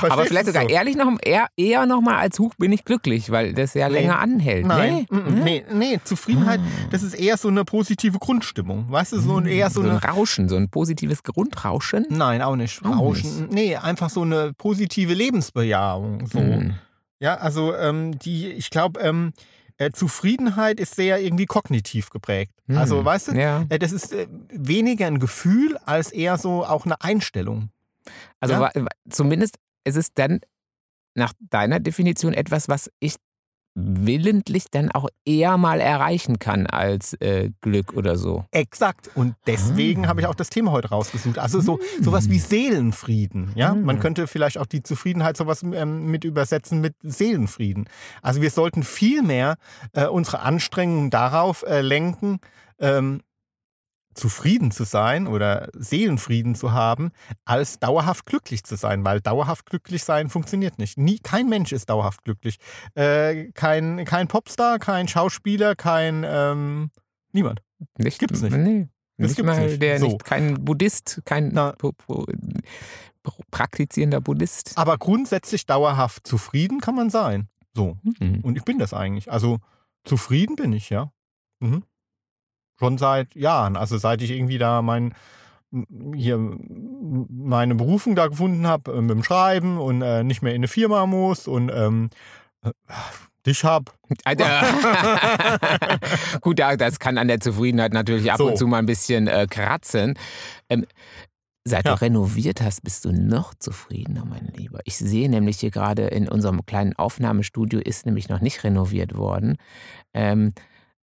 Aber 0.00 0.24
vielleicht 0.24 0.46
sogar 0.46 0.62
so? 0.62 0.68
eher, 0.70 0.82
noch, 0.96 1.18
eher, 1.22 1.48
eher 1.58 1.84
noch 1.84 2.00
mal 2.00 2.16
als 2.16 2.38
Huch 2.38 2.54
bin 2.56 2.72
ich 2.72 2.84
glücklich, 2.86 3.30
weil 3.30 3.52
das 3.52 3.74
ja 3.74 3.86
Nee. 3.88 3.96
länger 3.96 4.18
anhält. 4.18 4.64
Nein, 4.66 5.06
nee? 5.10 5.16
mm, 5.16 5.28
mm, 5.28 5.44
nee, 5.44 5.64
nee, 5.74 6.00
Zufriedenheit, 6.02 6.60
das 6.90 7.02
ist 7.02 7.12
eher 7.12 7.36
so 7.36 7.48
eine 7.48 7.66
positive 7.66 8.18
Grundstimmung. 8.18 8.90
Weißt 8.90 9.12
du, 9.12 9.20
so 9.20 9.36
ein, 9.36 9.46
eher 9.46 9.68
so 9.68 9.82
so 9.82 9.90
ein 9.90 9.96
Rauschen, 9.98 10.48
so 10.48 10.56
ein 10.56 10.70
positives 10.70 11.22
Grundrauschen. 11.22 12.06
Nein, 12.08 12.40
auch 12.40 12.56
nicht. 12.56 12.82
Auch 12.82 12.98
Rauschen. 12.98 13.48
Nee, 13.50 13.76
einfach 13.76 14.08
so 14.08 14.22
eine 14.22 14.54
positive 14.54 15.12
Lebensbejahung. 15.12 16.26
So. 16.26 16.38
Hm. 16.38 16.74
Ja, 17.20 17.34
also 17.34 17.74
ähm, 17.74 18.18
die, 18.18 18.48
ich 18.52 18.70
glaube, 18.70 19.00
ähm, 19.00 19.32
äh, 19.78 19.90
Zufriedenheit 19.92 20.80
ist 20.80 20.94
sehr 20.96 21.20
irgendwie 21.20 21.46
kognitiv 21.46 22.10
geprägt. 22.10 22.52
Hm. 22.66 22.78
Also, 22.78 23.04
weißt 23.04 23.28
du, 23.28 23.32
Ja. 23.32 23.64
äh, 23.68 23.78
das 23.78 23.92
ist 23.92 24.12
äh, 24.12 24.26
weniger 24.50 25.06
ein 25.06 25.18
Gefühl 25.18 25.76
als 25.78 26.10
eher 26.12 26.36
so 26.36 26.64
auch 26.66 26.84
eine 26.84 27.00
Einstellung. 27.00 27.70
Also 28.40 28.54
Ja. 28.54 28.70
zumindest 29.08 29.56
ist 29.84 29.96
es 29.96 30.12
dann 30.14 30.40
nach 31.14 31.32
deiner 31.40 31.80
Definition 31.80 32.32
etwas, 32.32 32.68
was 32.68 32.90
ich 33.00 33.16
willentlich 33.80 34.64
dann 34.70 34.90
auch 34.90 35.08
eher 35.24 35.56
mal 35.56 35.80
erreichen 35.80 36.38
kann 36.38 36.66
als 36.66 37.14
äh, 37.20 37.50
Glück 37.60 37.92
oder 37.94 38.16
so. 38.16 38.44
Exakt. 38.50 39.10
Und 39.14 39.34
deswegen 39.46 40.04
Ah. 40.04 40.08
habe 40.08 40.20
ich 40.20 40.26
auch 40.26 40.34
das 40.34 40.50
Thema 40.50 40.72
heute 40.72 40.88
rausgesucht. 40.88 41.38
Also 41.38 41.60
so 41.60 41.78
sowas 42.00 42.28
wie 42.28 42.38
Seelenfrieden. 42.38 43.52
Ja, 43.54 43.72
Hm. 43.72 43.82
man 43.84 44.00
könnte 44.00 44.26
vielleicht 44.26 44.58
auch 44.58 44.66
die 44.66 44.82
Zufriedenheit 44.82 45.36
sowas 45.36 45.62
ähm, 45.62 46.06
mit 46.10 46.24
übersetzen 46.24 46.80
mit 46.80 46.94
Seelenfrieden. 47.02 47.88
Also 48.22 48.42
wir 48.42 48.50
sollten 48.50 48.82
viel 48.82 49.22
mehr 49.22 49.56
äh, 49.92 50.06
unsere 50.06 50.40
Anstrengungen 50.40 51.10
darauf 51.10 51.62
äh, 51.62 51.80
lenken, 51.80 52.40
ähm, 52.80 53.20
zufrieden 54.18 54.70
zu 54.70 54.84
sein 54.84 55.26
oder 55.26 55.68
Seelenfrieden 55.74 56.54
zu 56.54 56.72
haben, 56.72 57.10
als 57.44 57.78
dauerhaft 57.78 58.26
glücklich 58.26 58.64
zu 58.64 58.76
sein, 58.76 59.04
weil 59.04 59.20
dauerhaft 59.20 59.66
glücklich 59.66 60.04
sein 60.04 60.28
funktioniert 60.28 60.78
nicht. 60.78 60.98
Nie, 60.98 61.18
kein 61.18 61.48
Mensch 61.48 61.72
ist 61.72 61.88
dauerhaft 61.88 62.24
glücklich. 62.24 62.58
Äh, 62.94 63.52
kein, 63.52 64.04
kein 64.04 64.28
Popstar, 64.28 64.78
kein 64.78 65.08
Schauspieler, 65.08 65.76
kein 65.76 66.24
ähm, 66.26 66.90
niemand. 67.32 67.62
Nicht, 67.96 68.18
Gibt's 68.18 68.42
nicht. 68.42 68.56
Nee. 68.56 68.88
Das 69.16 69.30
nicht 69.30 69.36
gibt's 69.36 69.56
mal 69.56 69.66
nicht. 69.66 69.82
der 69.82 69.98
So. 69.98 70.06
nicht, 70.06 70.24
kein 70.24 70.64
Buddhist, 70.64 71.22
kein 71.24 71.50
Na. 71.52 71.74
praktizierender 73.50 74.20
Buddhist. 74.20 74.76
Aber 74.76 74.96
grundsätzlich 74.98 75.66
dauerhaft 75.66 76.26
zufrieden 76.26 76.80
kann 76.80 76.94
man 76.94 77.10
sein. 77.10 77.48
So. 77.74 77.96
Mhm. 78.20 78.40
Und 78.42 78.56
ich 78.56 78.64
bin 78.64 78.78
das 78.78 78.94
eigentlich. 78.94 79.30
Also 79.30 79.58
zufrieden 80.04 80.56
bin 80.56 80.72
ich, 80.72 80.90
ja. 80.90 81.12
Mhm. 81.60 81.82
Schon 82.78 82.98
seit 82.98 83.34
Jahren. 83.34 83.76
Also 83.76 83.98
seit 83.98 84.22
ich 84.22 84.30
irgendwie 84.30 84.58
da 84.58 84.82
mein 84.82 85.14
hier 86.14 86.38
meine 87.28 87.74
Berufung 87.74 88.16
da 88.16 88.28
gefunden 88.28 88.66
habe 88.66 88.92
äh, 88.92 89.00
mit 89.02 89.10
dem 89.10 89.22
Schreiben 89.22 89.76
und 89.78 90.00
äh, 90.00 90.24
nicht 90.24 90.40
mehr 90.42 90.54
in 90.54 90.60
eine 90.60 90.68
Firma 90.68 91.04
muss 91.04 91.46
und 91.46 91.70
ähm, 91.74 92.08
äh, 92.62 92.70
dich 93.44 93.64
hab. 93.64 93.92
Gut, 96.40 96.58
das 96.58 96.98
kann 96.98 97.18
an 97.18 97.28
der 97.28 97.40
Zufriedenheit 97.40 97.92
natürlich 97.92 98.30
ab 98.32 98.38
So. 98.38 98.48
und 98.48 98.56
zu 98.58 98.66
mal 98.66 98.78
ein 98.78 98.86
bisschen 98.86 99.26
äh, 99.26 99.46
kratzen. 99.48 100.14
Ähm, 100.70 100.86
seit 101.64 101.84
Ja. 101.86 101.94
du 101.96 102.00
renoviert 102.00 102.62
hast, 102.62 102.82
bist 102.82 103.04
du 103.04 103.12
noch 103.12 103.52
zufriedener, 103.54 104.24
mein 104.24 104.50
Lieber. 104.56 104.80
Ich 104.84 104.96
sehe 104.96 105.28
nämlich 105.28 105.60
hier 105.60 105.70
gerade 105.70 106.06
in 106.06 106.28
unserem 106.28 106.64
kleinen 106.64 106.94
Aufnahmestudio 106.96 107.80
ist 107.80 108.06
nämlich 108.06 108.28
noch 108.30 108.40
nicht 108.40 108.64
renoviert 108.64 109.16
worden. 109.16 109.58
Ähm, 110.14 110.54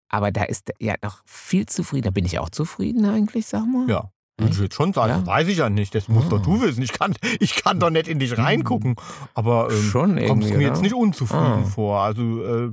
aber 0.09 0.31
da 0.31 0.43
ist 0.43 0.71
ja 0.79 0.95
noch 1.03 1.21
viel 1.25 1.65
zufriedener. 1.65 2.11
Bin 2.11 2.25
ich 2.25 2.39
auch 2.39 2.49
zufrieden 2.49 3.05
eigentlich, 3.05 3.45
sag 3.47 3.65
mal? 3.65 3.89
Ja. 3.89 4.11
Würde 4.37 4.51
ich 4.53 4.59
jetzt 4.59 4.75
schon 4.75 4.91
sagen, 4.91 5.09
Ja. 5.11 5.17
das 5.19 5.27
weiß 5.27 5.47
ich 5.47 5.57
ja 5.59 5.69
nicht. 5.69 5.95
Das 5.95 6.09
musst 6.09 6.27
Ah. 6.27 6.31
doch 6.31 6.41
du 6.41 6.61
wissen. 6.61 6.81
Ich 6.81 6.91
kann, 6.91 7.15
ich 7.39 7.55
kann 7.55 7.79
doch 7.79 7.89
nicht 7.89 8.07
in 8.09 8.19
dich 8.19 8.37
reingucken. 8.37 8.95
Aber 9.33 9.71
ähm, 9.71 9.81
Schon 9.81 10.25
kommst 10.27 10.49
du 10.49 10.55
mir 10.57 10.63
jetzt 10.63 10.71
oder? 10.73 10.81
nicht 10.81 10.93
unzufrieden 10.93 11.63
Ah. 11.63 11.63
vor. 11.63 12.01
Also 12.01 12.43
äh, 12.43 12.71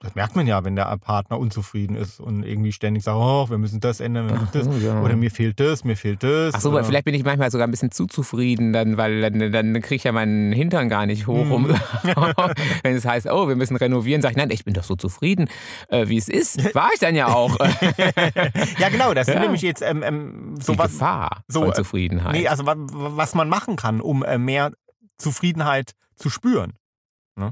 das 0.00 0.14
merkt 0.14 0.36
man 0.36 0.46
ja, 0.46 0.64
wenn 0.64 0.76
der 0.76 0.96
Partner 0.98 1.40
unzufrieden 1.40 1.96
ist 1.96 2.20
und 2.20 2.44
irgendwie 2.44 2.70
ständig 2.70 3.02
sagt, 3.02 3.16
oh, 3.18 3.50
wir 3.50 3.58
müssen 3.58 3.80
das 3.80 3.98
ändern, 3.98 4.28
wir 4.28 4.36
müssen 4.38 4.48
das. 4.52 4.82
ja. 4.82 5.02
Oder 5.02 5.16
mir 5.16 5.30
fehlt 5.32 5.58
das, 5.58 5.82
mir 5.82 5.96
fehlt 5.96 6.22
das. 6.22 6.54
Ach 6.54 6.60
so, 6.60 6.70
oder, 6.70 6.84
vielleicht 6.84 7.04
bin 7.04 7.14
ich 7.14 7.24
manchmal 7.24 7.50
sogar 7.50 7.66
ein 7.66 7.70
bisschen 7.72 7.90
zu 7.90 8.06
zufrieden, 8.06 8.72
dann, 8.72 8.96
weil 8.96 9.20
dann, 9.20 9.50
dann 9.50 9.72
kriege 9.80 9.96
ich 9.96 10.04
ja 10.04 10.12
meinen 10.12 10.52
Hintern 10.52 10.88
gar 10.88 11.04
nicht 11.06 11.26
hoch. 11.26 11.50
Um, 11.50 11.62
Mhm. 11.64 11.74
wenn 12.84 12.94
es 12.94 13.04
heißt, 13.04 13.26
oh, 13.28 13.48
wir 13.48 13.56
müssen 13.56 13.74
renovieren, 13.76 14.22
sage 14.22 14.32
ich, 14.32 14.36
nein, 14.36 14.50
ich 14.50 14.64
bin 14.64 14.72
doch 14.74 14.84
so 14.84 14.94
zufrieden, 14.94 15.48
äh, 15.88 16.08
wie 16.08 16.16
es 16.16 16.28
ist. 16.28 16.74
War 16.76 16.90
ich 16.94 17.00
dann 17.00 17.16
ja 17.16 17.28
auch. 17.34 17.58
ja, 18.78 18.88
genau, 18.90 19.14
das 19.14 19.26
Ja. 19.26 19.32
sind 19.34 19.42
nämlich 19.42 19.62
jetzt 19.62 19.82
ähm, 19.82 20.02
ähm, 20.04 20.54
Die 20.58 20.62
so 20.64 20.78
was. 20.78 20.92
Gefahr 20.92 21.42
so, 21.48 21.60
von 21.62 21.70
äh, 21.70 21.74
Zufriedenheit. 21.74 22.32
Nee, 22.34 22.46
also 22.46 22.64
wa- 22.66 22.76
was 22.78 23.34
man 23.34 23.48
machen 23.48 23.74
kann, 23.76 24.00
um 24.00 24.22
äh, 24.22 24.38
mehr 24.38 24.70
Zufriedenheit 25.18 25.92
zu 26.14 26.30
spüren. 26.30 26.74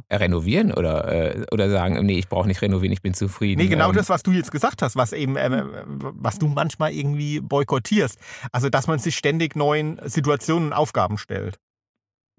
Äh, 0.08 0.16
renovieren 0.16 0.72
oder, 0.72 1.36
äh, 1.36 1.46
oder 1.52 1.70
sagen, 1.70 2.04
nee, 2.04 2.18
ich 2.18 2.28
brauche 2.28 2.48
nicht 2.48 2.62
renovieren, 2.62 2.92
ich 2.92 3.02
bin 3.02 3.14
zufrieden. 3.14 3.60
Nee, 3.60 3.68
genau 3.68 3.90
Ähm, 3.90 3.96
das, 3.96 4.08
was 4.08 4.22
du 4.22 4.32
jetzt 4.32 4.50
gesagt 4.50 4.82
hast, 4.82 4.96
was 4.96 5.12
eben, 5.12 5.36
äh, 5.36 5.64
was 5.64 6.38
du 6.38 6.48
manchmal 6.48 6.92
irgendwie 6.92 7.40
boykottierst. 7.40 8.18
Also, 8.52 8.68
dass 8.68 8.86
man 8.86 8.98
sich 8.98 9.16
ständig 9.16 9.56
neuen 9.56 10.00
Situationen 10.04 10.68
und 10.68 10.72
Aufgaben 10.72 11.18
stellt. 11.18 11.56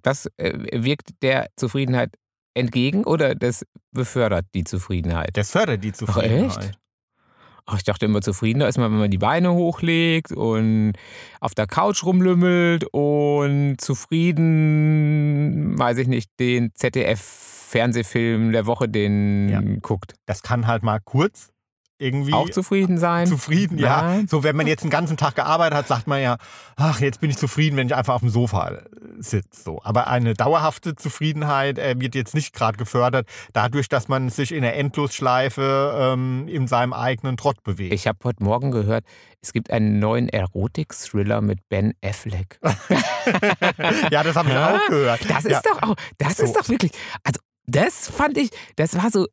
Das 0.02 0.30
äh, 0.38 0.84
wirkt 0.84 1.22
der 1.22 1.48
Zufriedenheit 1.56 2.12
entgegen 2.54 3.04
oder 3.04 3.36
das 3.36 3.66
befördert 3.92 4.46
die 4.54 4.64
Zufriedenheit? 4.64 5.36
Das 5.36 5.52
fördert 5.52 5.84
die 5.84 5.94
Zufriedenheit. 5.94 6.78
Ach, 7.70 7.76
ich 7.78 7.84
dachte 7.84 8.06
immer, 8.06 8.22
zufriedener 8.22 8.70
ist 8.70 8.78
man, 8.78 8.92
wenn 8.94 9.00
man 9.00 9.12
die 9.12 9.18
Beine 9.18 9.54
hochlegt 9.54 10.32
und 10.32 10.94
auf 11.42 11.54
der 11.54 11.68
Couch 11.68 12.02
rumlümmelt 12.06 12.86
und 12.92 13.76
zufrieden, 13.82 15.78
weiß 15.78 15.98
ich 15.98 16.08
nicht, 16.08 16.32
den 16.40 16.72
ZDF-Fernsehfilm 16.74 18.54
der 18.54 18.66
Woche 18.68 18.88
den 18.88 19.50
Ja. 19.50 19.62
guckt. 19.82 20.14
Das 20.26 20.42
kann 20.44 20.66
halt 20.66 20.82
mal 20.84 21.00
kurz 21.04 21.50
irgendwie 22.00 22.34
Auch 22.34 22.50
zufrieden 22.50 22.98
sein? 22.98 23.28
zufrieden, 23.28 23.78
ja. 23.78 24.02
Nein. 24.02 24.28
So, 24.28 24.44
wenn 24.44 24.56
man 24.56 24.68
jetzt 24.68 24.84
den 24.84 24.90
ganzen 24.90 25.18
Tag 25.18 25.36
gearbeitet 25.36 25.78
hat, 25.78 25.88
sagt 25.88 26.08
man 26.08 26.22
ja, 26.22 26.38
ach, 26.76 27.00
jetzt 27.00 27.20
bin 27.22 27.30
ich 27.30 27.38
zufrieden, 27.38 27.76
wenn 27.78 27.88
ich 27.88 27.96
einfach 27.96 28.14
auf 28.16 28.22
dem 28.22 28.30
Sofa 28.30 28.70
äh, 28.70 28.82
sitze. 29.20 29.62
So. 29.64 29.82
Aber 29.84 30.08
eine 30.08 30.34
dauerhafte 30.34 30.96
Zufriedenheit 30.96 31.80
äh, 31.80 31.96
wird 32.00 32.16
jetzt 32.16 32.36
nicht 32.36 32.54
gerade 32.54 32.78
gefördert, 32.78 33.28
dadurch, 33.54 33.90
dass 33.90 34.08
man 34.08 34.30
sich 34.30 34.52
in 34.52 34.62
der 34.62 34.76
Endlosschleife 34.78 35.94
ähm, 36.14 36.48
in 36.48 36.68
seinem 36.68 36.94
eigenen 36.94 37.38
Trott 37.38 37.64
bewegt. 37.64 37.94
Ich 37.94 38.08
habe 38.08 38.20
heute 38.24 38.44
Morgen 38.44 38.72
gehört, 38.72 39.04
es 39.42 39.54
gibt 39.54 39.72
einen 39.72 40.00
neuen 40.00 40.30
Erotik-Thriller 40.30 41.42
mit 41.42 41.60
Ben 41.70 41.94
Affleck. 42.04 42.60
ja, 44.12 44.24
das 44.24 44.36
habe 44.36 44.50
ich 44.50 44.56
Ja, 44.56 44.76
auch 44.76 44.88
gehört. 44.88 45.22
Das 45.30 45.44
ja. 45.44 45.58
ist 45.58 45.66
doch 45.66 45.82
auch, 45.84 45.96
das 46.18 46.38
So. 46.38 46.44
ist 46.44 46.54
doch 46.56 46.68
wirklich, 46.70 46.92
also 47.24 47.40
das 47.66 48.10
fand 48.10 48.38
ich, 48.38 48.50
das 48.78 48.96
war 48.96 49.10
so, 49.12 49.28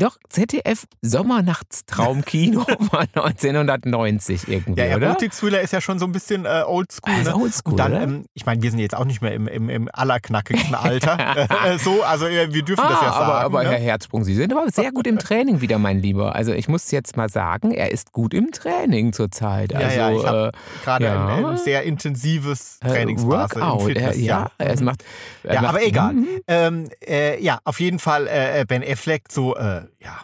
doch 0.00 0.16
ZDF 0.28 0.84
Sommernachtstraum-Kino 1.02 2.60
von 2.90 3.06
1990 3.14 4.48
irgendwie, 4.48 4.80
Ja, 4.80 4.96
oder? 4.96 5.08
Erotik-Thriller 5.08 5.60
ist 5.60 5.72
ja 5.72 5.80
schon 5.80 5.98
so 5.98 6.06
ein 6.06 6.12
bisschen 6.12 6.44
äh, 6.44 6.62
oldschool. 6.66 7.12
Also 7.14 7.30
ne? 7.30 7.36
oldschool, 7.36 7.76
dann, 7.76 7.92
oder? 7.92 8.02
ähm, 8.02 8.24
ich 8.34 8.46
meine, 8.46 8.62
wir 8.62 8.70
sind 8.70 8.80
jetzt 8.80 8.94
auch 8.96 9.04
nicht 9.04 9.22
mehr 9.22 9.32
im, 9.34 9.46
im, 9.48 9.68
im 9.68 9.88
allerknackigsten 9.92 10.74
Alter. 10.74 11.18
äh, 11.66 11.78
so, 11.78 12.02
also 12.02 12.26
äh, 12.26 12.52
wir 12.52 12.62
dürfen 12.62 12.82
das 12.88 12.98
Ah, 12.98 13.04
ja 13.04 13.12
sagen. 13.12 13.24
aber, 13.24 13.40
aber 13.40 13.62
ne? 13.64 13.70
Herr 13.70 13.78
Herzsprung, 13.78 14.24
Sie 14.24 14.34
sind 14.34 14.52
aber 14.52 14.70
sehr 14.70 14.92
gut 14.92 15.06
im 15.06 15.18
Training 15.18 15.60
wieder, 15.60 15.78
mein 15.78 15.98
Lieber. 16.00 16.34
Also 16.34 16.52
ich 16.52 16.68
muss 16.68 16.90
jetzt 16.90 17.16
mal 17.16 17.28
sagen, 17.28 17.72
er 17.72 17.90
ist 17.90 18.12
gut 18.12 18.34
im 18.34 18.50
Training 18.52 19.12
zurzeit. 19.12 19.72
Ja, 19.72 19.78
Also, 19.80 19.96
ja, 19.98 20.10
ich 20.12 20.24
hab 20.26 20.52
Gerade 20.84 21.04
ja. 21.04 21.26
ein, 21.26 21.44
ein 21.44 21.56
sehr 21.58 21.82
intensives 21.82 22.78
äh, 22.82 22.88
Trainingsphase 22.88 23.54
im 23.56 23.60
Workout. 23.60 23.82
Fitness. 23.82 24.16
er, 24.16 24.22
ja, 24.22 24.50
ja. 24.60 24.66
es 24.66 24.80
macht. 24.80 25.04
er 25.42 25.54
Ja, 25.54 25.62
macht, 25.62 25.74
aber 25.74 25.84
egal. 25.86 26.12
Mhm. 26.14 26.28
Ähm, 26.46 26.88
äh, 27.06 27.42
ja, 27.42 27.58
auf 27.64 27.80
jeden 27.80 27.98
Fall 27.98 28.26
äh, 28.26 28.64
Ben 28.66 28.82
Affleck 28.82 29.24
so, 29.30 29.56
äh, 29.56 29.82
ja. 30.00 30.20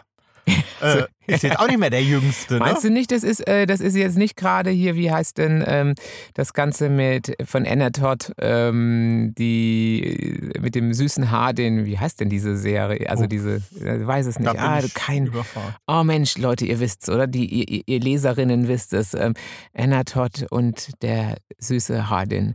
Äh, 0.79 1.05
ist 1.25 1.41
jetzt 1.41 1.59
auch 1.59 1.65
nicht 1.67 1.79
mehr 1.79 1.89
der 1.89 2.03
Jüngste, 2.03 2.53
ne? 2.53 2.59
Meinst 2.59 2.83
du 2.83 2.91
nicht, 2.91 3.11
das 3.11 3.23
ist, 3.23 3.45
äh, 3.47 3.65
das 3.65 3.79
ist 3.81 3.95
jetzt 3.95 4.15
nicht 4.15 4.37
gerade 4.37 4.69
hier, 4.69 4.93
wie 4.95 5.11
heißt 5.11 5.39
denn 5.39 5.63
ähm, 5.65 5.95
das 6.35 6.53
Ganze 6.53 6.87
mit 6.89 7.35
von 7.43 7.65
Anna 7.65 7.89
Todd, 7.89 8.31
ähm, 8.39 9.33
die 9.37 10.51
mit 10.59 10.75
dem 10.75 10.93
süßen 10.93 11.31
Haar, 11.31 11.53
den, 11.53 11.85
wie 11.85 11.97
heißt 11.97 12.19
denn 12.19 12.29
diese 12.29 12.55
Serie? 12.55 13.09
Also 13.09 13.23
Oh. 13.23 13.27
diese, 13.27 13.55
ich 13.75 14.07
weiß 14.07 14.27
es 14.27 14.37
nicht. 14.39 14.47
Ah, 14.57 14.81
kein. 14.93 15.25
überfahren. 15.25 15.73
Oh 15.87 16.03
Mensch, 16.03 16.37
Leute, 16.37 16.65
ihr 16.65 16.79
wisst's, 16.79 17.09
oder? 17.09 17.25
Die, 17.25 17.45
ihr- 17.47 17.67
ihr, 17.69 17.81
ihr 17.87 17.99
Leserinnen 17.99 18.67
wisst 18.67 18.93
es. 18.93 19.15
Ähm, 19.15 19.33
Anna 19.73 20.03
Todd 20.03 20.45
und 20.51 20.91
der 21.01 21.37
süße 21.57 22.07
Hardin. 22.09 22.53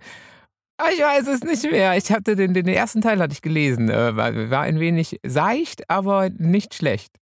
Ah, 0.84 0.88
Ich 0.92 1.00
weiß 1.00 1.28
es 1.28 1.42
nicht 1.42 1.70
mehr. 1.70 1.96
Ich 1.96 2.10
hatte 2.10 2.34
den, 2.34 2.54
den 2.54 2.66
ersten 2.66 3.00
Teil 3.02 3.20
hatte 3.20 3.32
ich 3.34 3.42
gelesen. 3.42 3.88
Äh, 3.88 4.16
war, 4.16 4.50
war 4.50 4.62
ein 4.62 4.80
wenig 4.80 5.20
seicht, 5.24 5.88
aber 5.88 6.28
nicht 6.30 6.74
schlecht. 6.74 7.12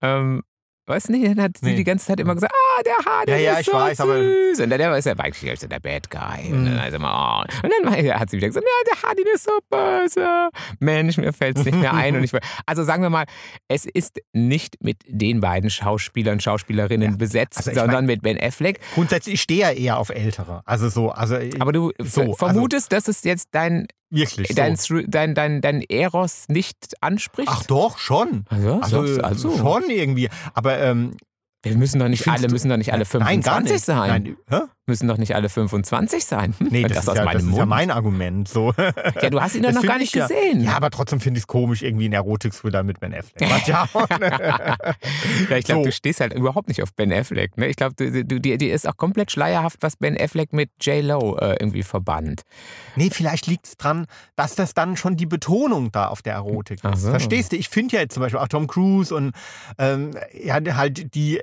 Ähm, 0.00 0.42
weißt 0.86 1.08
du 1.08 1.12
nicht, 1.12 1.26
dann 1.26 1.42
hat 1.42 1.58
sie 1.58 1.66
Nee. 1.66 1.76
die 1.76 1.84
ganze 1.84 2.06
Zeit 2.06 2.20
immer 2.20 2.34
gesagt, 2.34 2.54
ah, 2.54 2.71
der 2.82 2.96
Hardin 3.04 3.34
Ja, 3.34 3.40
ja, 3.40 3.52
ist 3.54 3.60
ich 3.60 3.66
so 3.66 3.72
weiß, 3.72 3.96
süß. 3.98 4.60
Und 4.60 4.70
dann 4.70 4.78
der 4.78 4.96
ist 4.96 5.04
ja 5.06 5.12
eigentlich 5.16 5.50
also 5.50 5.66
der 5.66 5.80
Bad 5.80 6.10
Guy. 6.10 6.52
Und 6.52 6.64
dann, 6.66 6.74
Mhm. 6.74 6.80
also 6.80 6.96
immer, 6.96 7.44
oh. 7.46 7.66
und 7.66 7.72
dann 7.84 8.18
hat 8.18 8.30
sie 8.30 8.36
wieder 8.36 8.48
gesagt, 8.48 8.66
ja, 8.66 8.92
der 8.94 9.02
Hardin 9.08 9.24
ist 9.34 9.44
so 9.44 9.58
böse. 9.70 10.50
Mensch, 10.80 11.16
mir 11.16 11.32
fällt's 11.32 11.64
nicht 11.64 11.76
mehr 11.76 11.94
ein. 11.94 12.16
Und 12.16 12.24
ich, 12.24 12.32
also 12.66 12.84
sagen 12.84 13.02
wir 13.02 13.10
mal, 13.10 13.24
es 13.68 13.84
ist 13.84 14.20
nicht 14.32 14.76
mit 14.82 14.98
den 15.06 15.40
beiden 15.40 15.70
Schauspielern, 15.70 16.40
Schauspielerinnen 16.40 17.12
Ja. 17.12 17.16
besetzt, 17.16 17.58
Also 17.58 17.72
sondern 17.80 18.06
mit 18.06 18.22
Ben 18.22 18.38
Affleck. 18.40 18.80
Grundsätzlich, 18.94 19.34
ich 19.34 19.42
stehe 19.42 19.60
ja 19.60 19.70
eher 19.70 19.98
auf 19.98 20.10
Ältere. 20.10 20.62
Also 20.64 20.88
so, 20.88 21.10
also 21.10 21.36
Aber 21.58 21.72
du 21.72 21.92
So, 21.98 22.20
also- 22.22 22.32
vermutest, 22.34 22.92
dass 22.92 23.08
es 23.08 23.24
jetzt 23.24 23.48
dein, 23.52 23.86
wirklich 24.10 24.48
so. 24.48 24.54
dein, 24.54 24.76
Thri- 24.76 25.04
dein, 25.08 25.34
dein, 25.34 25.60
dein 25.60 25.82
Eros 25.82 26.44
nicht 26.48 26.76
anspricht? 27.00 27.48
Ach 27.50 27.62
doch, 27.64 27.98
schon. 27.98 28.44
also, 28.50 28.80
Also, 28.80 29.06
so, 29.06 29.20
also. 29.22 29.56
schon 29.56 29.88
irgendwie. 29.88 30.28
Aber 30.54 30.78
ähm, 30.78 31.16
Wir 31.62 31.76
müssen 31.76 32.00
doch 32.00 32.08
nicht 32.08 32.26
alle, 32.26 32.48
müssen 32.48 32.68
doch 32.68 32.76
nicht 32.76 32.92
alle 32.92 33.04
nein, 33.20 33.40
gar 33.40 33.60
25 33.60 33.72
nicht. 33.72 33.84
sein. 33.84 34.08
Nein, 34.24 34.36
hä? 34.48 34.66
Müssen 34.86 35.06
doch 35.06 35.16
nicht 35.16 35.36
alle 35.36 35.48
25 35.48 36.24
sein. 36.24 36.54
Nee, 36.58 36.82
das, 36.82 36.92
das 36.92 37.04
ist, 37.04 37.08
aus 37.10 37.16
ja, 37.18 37.24
meinem 37.24 37.34
das 37.34 37.44
ist 37.44 37.56
ja 37.56 37.66
mein 37.66 37.90
Argument. 37.92 38.48
So. 38.48 38.72
Ja, 38.76 39.30
du 39.30 39.40
hast 39.40 39.54
ihn 39.54 39.62
doch 39.62 39.70
noch 39.72 39.82
gar 39.84 39.98
nicht 39.98 40.08
ich 40.08 40.14
ja- 40.14 40.26
gesehen. 40.26 40.64
Ja, 40.64 40.74
aber 40.76 40.90
trotzdem 40.90 41.20
finde 41.20 41.38
ich 41.38 41.44
es 41.44 41.46
komisch, 41.46 41.82
irgendwie 41.82 42.08
ein 42.08 42.12
Erotik-Thriller 42.12 42.82
mit 42.82 42.98
Ben 42.98 43.14
Affleck. 43.14 43.48
Ja 45.48 45.56
ich 45.58 45.64
glaube, 45.64 45.82
So. 45.82 45.84
du 45.84 45.92
stehst 45.92 46.20
halt 46.20 46.32
überhaupt 46.34 46.66
nicht 46.68 46.82
auf 46.82 46.92
Ben 46.94 47.12
Affleck. 47.12 47.56
Ne? 47.56 47.68
Ich 47.68 47.76
glaube, 47.76 47.94
dir, 47.94 48.58
dir 48.58 48.74
ist 48.74 48.88
auch 48.88 48.96
komplett 48.96 49.30
schleierhaft, 49.30 49.78
was 49.82 49.96
Ben 49.96 50.20
Affleck 50.20 50.52
mit 50.52 50.70
J-Lo 50.80 51.36
äh, 51.38 51.56
irgendwie 51.60 51.82
verbannt. 51.84 52.42
Nee, 52.96 53.10
vielleicht 53.10 53.46
liegt 53.46 53.66
es 53.66 53.76
dran, 53.76 54.06
dass 54.36 54.54
das 54.56 54.74
dann 54.74 54.96
schon 54.96 55.16
die 55.16 55.26
Betonung 55.26 55.92
da 55.92 56.08
auf 56.08 56.22
der 56.22 56.34
Erotik 56.34 56.82
ist. 56.84 57.02
so. 57.02 57.10
Verstehst 57.10 57.52
du? 57.52 57.56
Ich 57.56 57.68
finde 57.68 57.96
ja 57.96 58.02
jetzt 58.02 58.14
zum 58.14 58.22
Beispiel 58.22 58.40
auch 58.40 58.48
Tom 58.48 58.66
Cruise 58.66 59.14
und 59.14 59.32
ähm, 59.78 60.16
ja, 60.32 60.58
halt 60.76 61.14
die, 61.14 61.40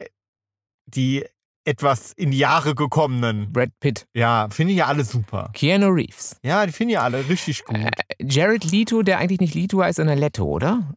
die 0.87 1.23
etwas 1.65 2.13
in 2.15 2.31
die 2.31 2.37
Jahre 2.37 2.75
gekommenen. 2.75 3.51
Brad 3.51 3.69
Pitt, 3.79 4.05
Ja, 4.13 4.47
finde 4.49 4.73
ich 4.73 4.79
ja 4.79 4.85
alle 4.87 5.03
super. 5.03 5.49
Keanu 5.53 5.87
Reeves, 5.89 6.37
Ja, 6.43 6.65
die 6.65 6.71
finde 6.71 6.93
ich 6.93 6.95
ja 6.95 7.03
alle 7.03 7.27
richtig 7.29 7.63
gut. 7.65 7.77
Äh, 7.77 7.91
Jared 8.21 8.69
Leto, 8.71 9.01
der 9.01 9.17
eigentlich 9.19 9.39
nicht 9.39 9.55
Leto 9.55 9.81
heißt, 9.81 9.97
sondern 9.97 10.17
Leto, 10.17 10.45
oder? 10.45 10.95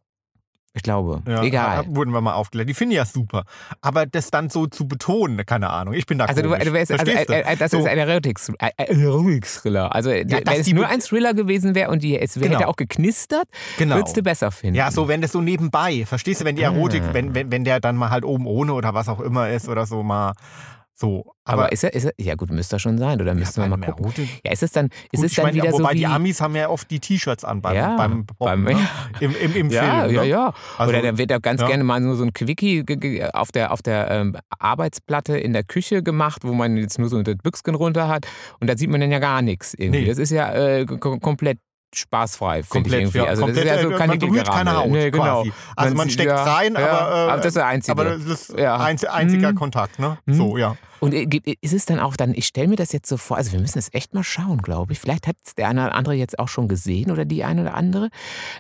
Ich 0.75 0.83
glaube. 0.83 1.23
Ja, 1.29 1.43
Egal. 1.43 1.85
Wurden 1.89 2.13
wir 2.13 2.23
mal 2.23 2.33
aufgeklärt. 2.33 2.67
Die 2.69 2.73
finde 2.75 2.95
ich 2.95 2.97
ja 2.97 3.05
super. 3.05 3.45
Aber 3.83 4.07
das 4.07 4.31
dann 4.31 4.49
so 4.49 4.67
zu 4.67 4.89
betonen, 4.89 5.45
keine 5.45 5.69
Ahnung. 5.69 5.93
Ich 5.93 6.07
bin 6.07 6.17
da 6.17 6.25
Also, 6.25 6.41
du, 6.41 6.49
du 6.49 6.73
wärst, 6.73 6.91
also 6.93 7.05
äh, 7.13 7.25
äh, 7.25 7.57
das 7.59 7.73
So. 7.73 7.79
ist 7.81 7.87
ein 7.87 7.99
Erotik- 7.99 8.39
äh, 8.59 8.71
äh, 8.79 9.03
Erotik-Thriller. 9.03 9.95
Also, 9.95 10.09
wenn 10.11 10.27
dass 10.29 10.59
es 10.61 10.65
die 10.67 10.73
nur 10.73 10.89
ein 10.89 11.01
Thriller 11.01 11.35
gewesen 11.35 11.75
wäre 11.75 11.91
und 11.91 12.03
die, 12.03 12.19
es 12.19 12.33
Genau. 12.35 12.55
hätte 12.57 12.69
auch 12.69 12.77
geknistert, 12.77 13.49
Genau. 13.77 13.97
würdest 13.97 14.17
du 14.17 14.23
besser 14.23 14.51
finden. 14.51 14.77
Ja, 14.77 14.91
so 14.91 15.09
wenn 15.09 15.21
das 15.21 15.33
so 15.33 15.43
nebenbei, 15.43 16.07
verstehst 16.07 16.41
du, 16.41 16.47
wenn 16.47 16.57
die 16.57 16.63
Erotik, 16.63 17.03
Ah. 17.03 17.13
wenn, 17.13 17.35
wenn, 17.35 17.53
wenn 17.53 17.65
der 17.65 17.79
dann 17.81 17.97
mal 17.97 18.09
halt 18.09 18.25
oben 18.25 18.47
ohne 18.47 18.73
oder 18.73 18.95
was 18.95 19.09
auch 19.11 19.21
immer 19.21 19.51
ist 19.51 19.69
oder 19.69 19.85
so 19.85 20.03
mal 20.03 20.33
so. 20.95 21.33
Aber, 21.45 21.73
ist 21.73 21.83
er, 21.83 21.93
ist 21.95 22.05
er, 22.05 22.13
ja 22.19 22.35
gut, 22.37 22.51
müsste 22.51 22.77
er 22.77 22.79
schon 22.79 22.97
sein, 22.99 23.21
oder 23.21 23.35
müssten 23.35 23.61
wir 23.61 23.69
mal 23.69 23.79
gucken. 23.85 24.05
Erotik- 24.07 24.29
Ja, 24.45 24.53
ist 24.53 24.63
es 24.63 24.71
dann, 24.71 24.87
ist 25.11 25.21
Gut, 25.21 25.25
es 25.25 25.35
dann 25.35 25.47
meine, 25.47 25.57
wieder 25.57 25.73
so 25.73 25.79
wobei 25.81 25.95
wie... 25.95 25.99
die 25.99 26.07
Amis 26.07 26.41
haben 26.41 26.55
ja 26.55 26.69
oft 26.69 26.89
die 26.91 27.01
T-Shirts 27.01 27.45
an 27.45 27.61
beim, 27.61 27.75
Ja, 27.75 27.97
beim, 27.97 28.25
beim- 28.39 28.63
ne? 28.65 28.77
Im, 29.21 29.35
im, 29.35 29.57
im 29.57 29.71
ja, 29.71 30.03
Film. 30.03 30.15
ja, 30.15 30.23
ne? 30.23 30.29
ja. 30.29 30.55
Also, 30.79 30.91
Oder 30.93 31.03
da 31.03 31.19
wird 31.19 31.31
da 31.33 31.39
ganz 31.39 31.61
ja. 31.61 31.67
gerne 31.67 31.83
mal 31.83 31.99
nur 32.01 32.15
so 32.17 32.23
ein 32.25 32.33
Quickie 32.33 32.85
auf 33.33 33.51
der, 33.51 33.73
auf 33.73 33.83
der 33.83 34.11
ähm, 34.11 34.37
Arbeitsplatte 34.59 35.37
in 35.37 35.53
der 35.53 35.65
Küche 35.65 36.03
gemacht, 36.03 36.43
wo 36.45 36.53
man 36.53 36.77
jetzt 36.77 36.99
nur 36.99 37.09
so 37.09 37.21
das 37.23 37.37
Büchsken 37.43 37.75
runter 37.75 38.07
hat. 38.09 38.27
Und 38.61 38.69
da 38.71 38.77
sieht 38.77 38.91
man 38.91 39.01
dann 39.01 39.11
ja 39.11 39.19
gar 39.19 39.43
nichts 39.43 39.75
irgendwie. 39.75 40.03
Nee. 40.03 40.07
Das 40.07 40.19
ist 40.19 40.31
ja 40.31 40.53
äh, 40.55 40.83
kom- 40.85 41.21
komplett 41.21 41.59
spaßfrei, 41.95 42.63
finde 42.63 42.65
ich 42.65 42.69
Komplett, 42.71 43.01
irgendwie. 43.03 43.19
ja, 43.19 43.25
also 43.25 43.43
komplett, 43.43 43.67
das 43.67 43.77
ist 43.77 43.83
ja 43.83 43.91
so 43.91 43.97
keine 43.97 44.09
man 44.13 44.19
berührt 44.19 44.47
dicke 44.47 44.57
keine. 44.57 44.77
Haut 44.77 44.91
Nee, 44.91 45.11
genau. 45.11 45.25
quasi. 45.43 45.53
Also 45.77 45.95
man 45.97 46.07
sieht- 46.09 46.15
steckt 46.15 46.31
ja, 46.31 46.43
rein, 46.43 46.75
ja, 46.75 46.81
aber, 46.89 47.11
äh, 47.11 47.31
aber 47.31 47.37
das 47.39 47.47
ist 47.47 47.57
der 47.57 47.67
einzige. 47.67 47.93
aber 47.93 48.05
das 48.17 48.23
ist 48.25 48.59
Ja. 48.59 48.77
einz, 48.79 49.05
einziger 49.05 49.53
Mhm. 49.53 49.57
Kontakt, 49.57 49.99
ne? 49.99 50.19
Mhm. 50.27 50.35
So, 50.35 50.57
ja. 50.57 50.77
Und 51.01 51.15
äh, 51.15 51.27
ist 51.61 51.73
es 51.73 51.85
dann 51.85 51.99
auch 51.99 52.15
dann, 52.17 52.33
ich 52.33 52.47
stelle 52.47 52.69
mir 52.69 52.77
das 52.77 52.93
jetzt 52.93 53.09
so 53.09 53.17
vor, 53.17 53.37
also 53.37 53.51
wir 53.51 53.59
müssen 53.59 53.79
es 53.79 53.93
echt 53.93 54.15
mal 54.15 54.23
schauen, 54.23 54.59
glaube 54.63 54.93
ich. 54.93 55.01
Vielleicht 55.01 55.27
hat 55.27 55.35
es 55.45 55.55
der 55.57 55.69
eine 55.69 55.87
oder 55.87 55.95
andere 55.97 56.15
jetzt 56.15 56.39
auch 56.39 56.47
schon 56.47 56.69
gesehen 56.69 57.11
oder 57.11 57.25
die 57.25 57.43
eine 57.43 57.63
oder 57.63 57.75
andere. 57.75 58.09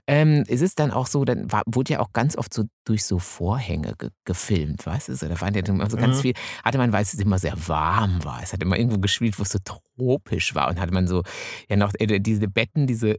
Ähm, 0.09 0.42
ist 0.49 0.61
es 0.61 0.75
dann 0.75 0.90
auch 0.90 1.07
so, 1.07 1.25
dann 1.25 1.51
war, 1.53 1.62
wurde 1.66 1.92
ja 1.95 2.01
auch 2.01 2.12
ganz 2.12 2.37
oft 2.37 2.53
so 2.53 2.64
durch 2.85 3.05
so 3.05 3.21
Vorhänge 3.21 3.95
ge 3.97 4.09
gefilmt, 4.25 4.85
weißt 4.87 5.09
du? 5.09 5.29
Da 5.29 5.40
waren 5.40 5.55
ja 5.55 5.62
immer 5.64 5.88
so 5.88 5.97
ganz 5.97 6.16
Mhm. 6.16 6.21
viel, 6.21 6.35
hatte 6.64 6.79
man, 6.79 6.92
weil 6.92 7.03
es 7.03 7.14
immer 7.14 7.38
sehr 7.38 7.55
warm 7.68 8.25
war. 8.25 8.40
Es 8.42 8.53
hat 8.53 8.61
immer 8.62 8.77
irgendwo 8.77 8.99
gespielt, 8.99 9.38
wo 9.38 9.45
es 9.45 9.51
so 9.51 9.59
tropisch 9.64 10.55
war. 10.57 10.68
Und 10.68 10.81
hatte 10.81 10.92
man 10.92 11.07
so 11.07 11.23
ja 11.68 11.77
noch 11.77 11.92
äh, 12.01 12.18
diese 12.18 12.49
Betten, 12.49 12.88
diese 12.88 13.18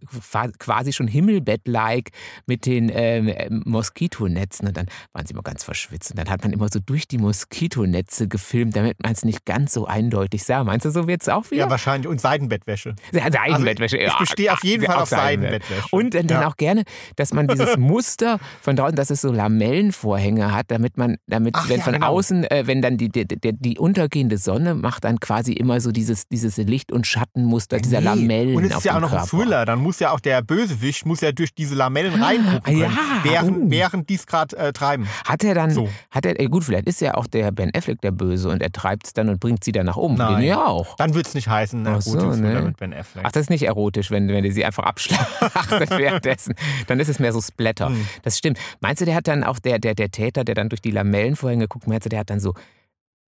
quasi 0.59 0.93
schon 0.93 1.07
Himmelbett-like 1.07 2.09
mit 2.45 2.65
den 2.65 2.91
ähm, 2.93 3.27
ähm, 3.27 3.63
Moskitonetzen. 3.65 4.67
Und 4.67 4.77
dann 4.77 4.87
waren 5.13 5.25
sie 5.25 5.33
immer 5.33 5.43
ganz 5.43 5.63
verschwitzt. 5.63 6.11
Und 6.11 6.19
dann 6.19 6.29
hat 6.29 6.43
man 6.43 6.53
immer 6.53 6.67
so 6.71 6.79
durch 6.79 7.07
die 7.07 7.17
Moskitonetze 7.17 8.27
gefilmt, 8.27 8.75
damit 8.75 9.01
man 9.03 9.11
es 9.13 9.25
nicht 9.25 9.45
ganz 9.45 9.73
so 9.73 9.85
eindeutig 9.85 10.43
sah. 10.43 10.63
Meinst 10.63 10.85
du, 10.85 10.89
so 10.91 11.07
wird 11.07 11.21
es 11.21 11.29
auch 11.29 11.49
wieder? 11.51 11.63
Ja, 11.65 11.69
wahrscheinlich. 11.69 12.07
Und 12.09 12.21
Seidenbettwäsche. 12.21 12.95
Ja, 13.11 13.31
Seidenbettwäsche. 13.31 13.97
Also, 13.99 14.11
ich 14.13 14.19
bestehe 14.19 14.53
auf 14.53 14.63
jeden 14.63 14.85
Fall 14.85 14.95
auf 14.97 15.09
Seidenbettwäsche. 15.09 15.83
Und 15.91 16.13
dann, 16.13 16.27
Ja. 16.27 16.47
auch 16.47 16.57
gerne, 16.57 16.83
dass 17.15 17.33
man 17.33 17.47
dieses 17.47 17.77
Muster 17.77 18.39
von 18.61 18.75
draußen, 18.75 18.95
dass 18.95 19.09
es 19.09 19.21
so 19.21 19.31
Lamellenvorhänge 19.31 20.53
hat, 20.53 20.71
damit 20.71 20.97
man, 20.97 21.17
damit, 21.27 21.55
Ach 21.57 21.69
wenn 21.69 21.77
ja, 21.79 21.83
von 21.83 21.93
genau. 21.93 22.07
außen, 22.07 22.43
äh, 22.45 22.63
wenn 22.65 22.81
dann 22.81 22.97
die, 22.97 23.09
die, 23.09 23.27
die, 23.27 23.53
die 23.53 23.77
untergehende 23.77 24.37
Sonne 24.37 24.75
macht 24.75 25.03
dann 25.03 25.19
quasi 25.19 25.53
immer 25.53 25.79
so 25.81 25.91
dieses, 25.91 26.27
dieses 26.27 26.57
Licht- 26.57 26.91
und 26.91 27.05
Schattenmuster 27.07 27.77
dieser 27.79 27.99
Nee. 27.99 28.05
Lamellen 28.05 28.55
Und 28.55 28.65
es 28.65 28.77
ist 28.77 28.85
ja 28.85 28.95
auch 28.97 29.01
noch 29.01 29.13
ein. 29.13 29.25
Thriller. 29.25 29.65
Dann 29.65 29.79
muss 29.79 29.92
ja 29.99 30.11
auch 30.11 30.19
der 30.19 30.41
Bösewicht 30.41 31.05
muss 31.05 31.21
ja 31.21 31.31
durch 31.31 31.53
diese 31.53 31.75
Lamellen 31.75 32.21
reingucken 32.21 32.61
können, 32.63 32.79
ja, 32.81 32.89
während, 33.23 33.57
uh. 33.57 33.69
während 33.69 34.09
die 34.09 34.15
es 34.15 34.25
gerade 34.25 34.55
äh, 34.57 34.73
treiben. 34.73 35.07
Hat 35.25 35.43
er 35.43 35.55
dann, 35.55 35.71
So. 35.71 35.89
hat 36.11 36.25
er, 36.25 36.33
gut, 36.49 36.63
vielleicht 36.63 36.87
ist 36.87 37.01
ja 37.01 37.15
auch 37.15 37.27
der 37.27 37.51
Ben 37.51 37.71
Affleck 37.75 38.01
der 38.01 38.11
Böse 38.11 38.49
und 38.49 38.61
er 38.61 38.71
treibt 38.71 39.07
es 39.07 39.13
dann 39.13 39.29
und 39.29 39.39
bringt 39.39 39.63
sie 39.63 39.71
dann 39.71 39.85
nach 39.85 39.97
oben. 39.97 40.15
Nein. 40.15 40.41
Den 40.41 40.47
ja 40.47 40.65
auch. 40.65 40.95
Dann 40.95 41.13
wird 41.13 41.27
es 41.27 41.33
nicht 41.33 41.47
heißen, 41.47 41.85
Ach 41.87 41.97
äh, 41.97 42.01
so, 42.01 42.35
ne? 42.35 42.61
mit 42.61 42.77
Ben 42.77 42.93
Affleck. 42.93 43.23
Ach, 43.25 43.31
das 43.31 43.43
ist 43.43 43.49
nicht 43.49 43.63
erotisch, 43.63 44.11
wenn, 44.11 44.27
wenn 44.27 44.43
ihr 44.45 44.53
sie 44.53 44.65
einfach 44.65 44.83
abschlachtet 44.83 45.89
währenddessen. 45.97 46.55
Dann 46.87 46.99
ist 46.99 47.09
es 47.09 47.19
mehr 47.19 47.33
so 47.33 47.41
Splatter. 47.41 47.87
Hm. 47.87 48.07
Das 48.23 48.37
stimmt. 48.37 48.59
Meinst 48.79 49.01
du, 49.01 49.05
der 49.05 49.15
hat 49.15 49.27
dann 49.27 49.43
auch 49.43 49.59
der, 49.59 49.79
der, 49.79 49.95
der 49.95 50.11
Täter, 50.11 50.43
der 50.43 50.55
dann 50.55 50.69
durch 50.69 50.81
die 50.81 50.91
Lamellenvorhänge 50.91 51.67
guckt, 51.67 51.87
meinst 51.87 52.05
du, 52.05 52.09
der 52.09 52.19
hat 52.19 52.29
dann 52.29 52.39
so 52.39 52.53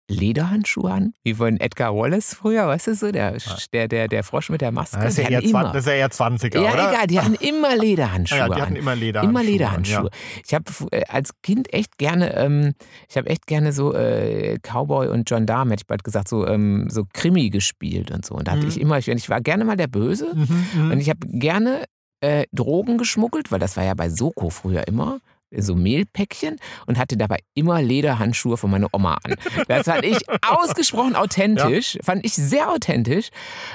Lederhandschuhe 0.07 0.91
an? 0.91 1.13
Wie 1.23 1.33
von 1.33 1.59
Edgar 1.59 1.95
Wallace 1.95 2.33
früher, 2.35 2.67
weißt 2.67 2.87
du 2.87 2.95
so? 2.95 3.11
Der, 3.11 3.37
der, 3.73 3.87
der, 3.87 4.07
der 4.07 4.23
Frosch 4.23 4.49
mit 4.49 4.61
der 4.61 4.71
Maske. 4.71 4.99
das, 4.99 5.17
ist 5.17 5.17
ja 5.17 5.29
eher 5.29 5.37
hatten 5.37 5.49
20, 5.49 5.49
immer. 5.49 5.73
das 5.73 5.81
ist 5.81 5.87
ja 5.87 5.93
eher 5.93 6.09
20er, 6.09 6.61
Ja, 6.61 6.73
oder? 6.73 6.91
egal, 6.91 7.07
die 7.07 7.19
hatten 7.19 7.33
immer 7.35 7.75
Lederhandschuhe 7.75 8.37
Ja, 8.39 8.49
die 8.49 8.61
hatten 8.61 8.75
immer 8.75 8.95
Lederhandschuhe. 8.95 9.29
Immer 9.31 9.39
an, 9.39 9.45
Lederhandschuhe. 9.45 10.09
Ich 10.45 10.53
habe 10.53 10.65
äh, 10.91 11.03
als 11.07 11.31
Kind 11.41 11.73
echt 11.73 11.97
gerne, 11.97 12.35
ähm, 12.35 12.73
ich 13.09 13.17
habe 13.17 13.29
echt 13.29 13.47
gerne 13.47 13.71
so 13.73 13.93
äh, 13.93 14.57
Cowboy 14.61 15.07
und 15.07 15.29
John 15.29 15.45
Darm, 15.45 15.69
hätte 15.71 15.81
ich 15.81 15.87
bald 15.87 16.03
gesagt, 16.03 16.27
so, 16.27 16.45
ähm, 16.47 16.87
so 16.89 17.03
Krimi 17.11 17.49
gespielt 17.49 18.11
und 18.11 18.25
so. 18.25 18.35
Und 18.35 18.47
da 18.47 18.51
hatte 18.53 18.63
Mhm. 18.63 18.69
ich 18.69 18.79
immer, 18.79 18.97
ich, 18.97 19.07
ich 19.07 19.29
war 19.29 19.41
gerne 19.41 19.65
mal 19.65 19.75
der 19.77 19.87
Böse 19.87 20.27
Ja. 20.27 20.33
Mhm, 20.35 20.67
mhm. 20.85 20.91
und 20.91 20.99
ich 20.99 21.09
habe 21.09 21.19
gerne 21.27 21.85
äh, 22.21 22.45
Drogen 22.53 22.97
geschmuggelt, 22.97 23.51
weil 23.51 23.59
das 23.59 23.75
war 23.75 23.83
ja 23.83 23.93
bei 23.93 24.09
Soko 24.09 24.49
früher 24.49 24.87
immer. 24.87 25.19
So 25.57 25.75
Mehlpäckchen 25.75 26.57
und 26.85 26.97
hatte 26.97 27.17
dabei 27.17 27.39
immer 27.53 27.81
Lederhandschuhe 27.81 28.57
von 28.57 28.71
meiner 28.71 28.87
Oma 28.91 29.17
an. 29.23 29.35
Das 29.67 29.85
fand 29.85 30.03
ich 30.03 30.17
ausgesprochen 30.45 31.15
authentisch, 31.15 31.97
fand 32.03 32.25
ich 32.25 32.33
sehr 32.33 32.69
authentisch. 32.71 33.29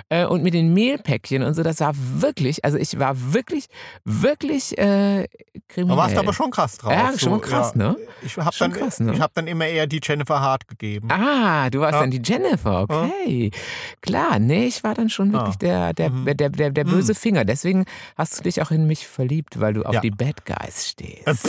Äh, 0.09 0.27
Und 0.27 0.43
mit 0.43 0.53
den 0.55 0.75
Mehlpäckchen 0.75 1.43
und 1.43 1.55
so, 1.55 1.63
das 1.63 1.81
war 1.81 1.95
wirklich, 1.97 2.65
also 2.65 2.77
ich 2.77 2.99
war 2.99 3.15
wirklich, 3.33 3.67
wirklich 4.05 4.77
äh, 4.79 5.27
kriminell. 5.69 5.97
Da 5.97 6.03
warst 6.03 6.17
du 6.17 6.21
aber 6.21 6.33
schon 6.35 6.51
krass 6.51 6.77
drauf. 6.79 6.93
Ja, 6.93 7.13
so, 7.13 7.19
schon 7.19 7.41
krass, 7.41 7.73
ja. 7.77 7.93
ne? 7.93 7.97
Ich 8.23 8.37
habe 8.37 8.51
dann, 8.59 8.73
krass, 8.73 9.01
ne? 9.01 9.15
ich 9.15 9.21
hab 9.21 9.33
dann 9.35 9.47
immer 9.47 9.67
eher 9.67 9.87
die 9.87 10.01
Jennifer 10.03 10.41
Hart 10.41 10.69
gegeben. 10.69 11.09
Ah, 11.11 11.71
du 11.71 11.81
warst 11.81 11.95
Ja. 11.95 12.01
dann 12.01 12.11
die 12.11 12.21
Jennifer, 12.23 12.83
okay. 12.83 13.51
Klar, 14.03 14.39
nee, 14.39 14.67
ich 14.67 14.85
war 14.85 14.95
dann 14.95 15.09
schon 15.09 15.33
wirklich 15.33 15.57
der, 15.57 15.93
der, 15.95 16.11
Mhm. 16.11 16.37
der, 16.37 16.49
der, 16.51 16.71
der 16.71 16.85
böse 16.85 17.15
Finger. 17.15 17.45
Deswegen 17.45 17.85
hast 18.17 18.39
du 18.39 18.43
dich 18.43 18.61
auch 18.61 18.71
in 18.71 18.87
mich 18.87 19.07
verliebt, 19.07 19.61
weil 19.61 19.75
du 19.75 19.83
auf 19.85 19.95
Ja. 19.95 20.01
die 20.01 20.11
Bad 20.11 20.45
Guys 20.45 20.89
stehst. 20.91 21.47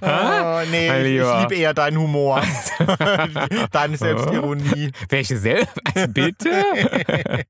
Oh, 0.00 0.60
nee, 0.70 0.88
Mein 0.88 1.06
ich, 1.06 1.40
liebe 1.42 1.54
eher 1.54 1.74
deinen 1.74 1.98
Humor. 1.98 2.42
Deine 3.72 3.96
Selbstironie. 3.96 4.90
Welche 5.08 5.36
selbst? 5.38 5.78
Also 5.94 6.12
bitte? 6.12 6.50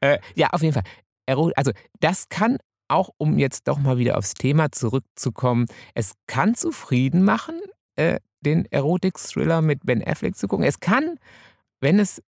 äh, 0.00 0.18
ja, 0.34 0.48
auf 0.50 0.62
jeden 0.62 0.74
Fall. 0.74 0.84
Also, 1.56 1.72
das 2.00 2.28
kann 2.28 2.58
auch, 2.88 3.10
um 3.16 3.38
jetzt 3.38 3.68
doch 3.68 3.78
mal 3.78 3.98
wieder 3.98 4.18
aufs 4.18 4.34
Thema 4.34 4.70
zurückzukommen, 4.70 5.66
es 5.94 6.12
kann 6.26 6.54
zufrieden 6.54 7.22
machen, 7.22 7.60
äh, 7.96 8.18
den 8.40 8.66
Erotik-Thriller 8.70 9.62
mit 9.62 9.80
Ben 9.84 10.04
Affleck 10.06 10.36
zu 10.36 10.48
gucken. 10.48 10.64
Es 10.66 10.80
kann, 10.80 11.18
wenn 11.80 11.98
es 11.98 12.22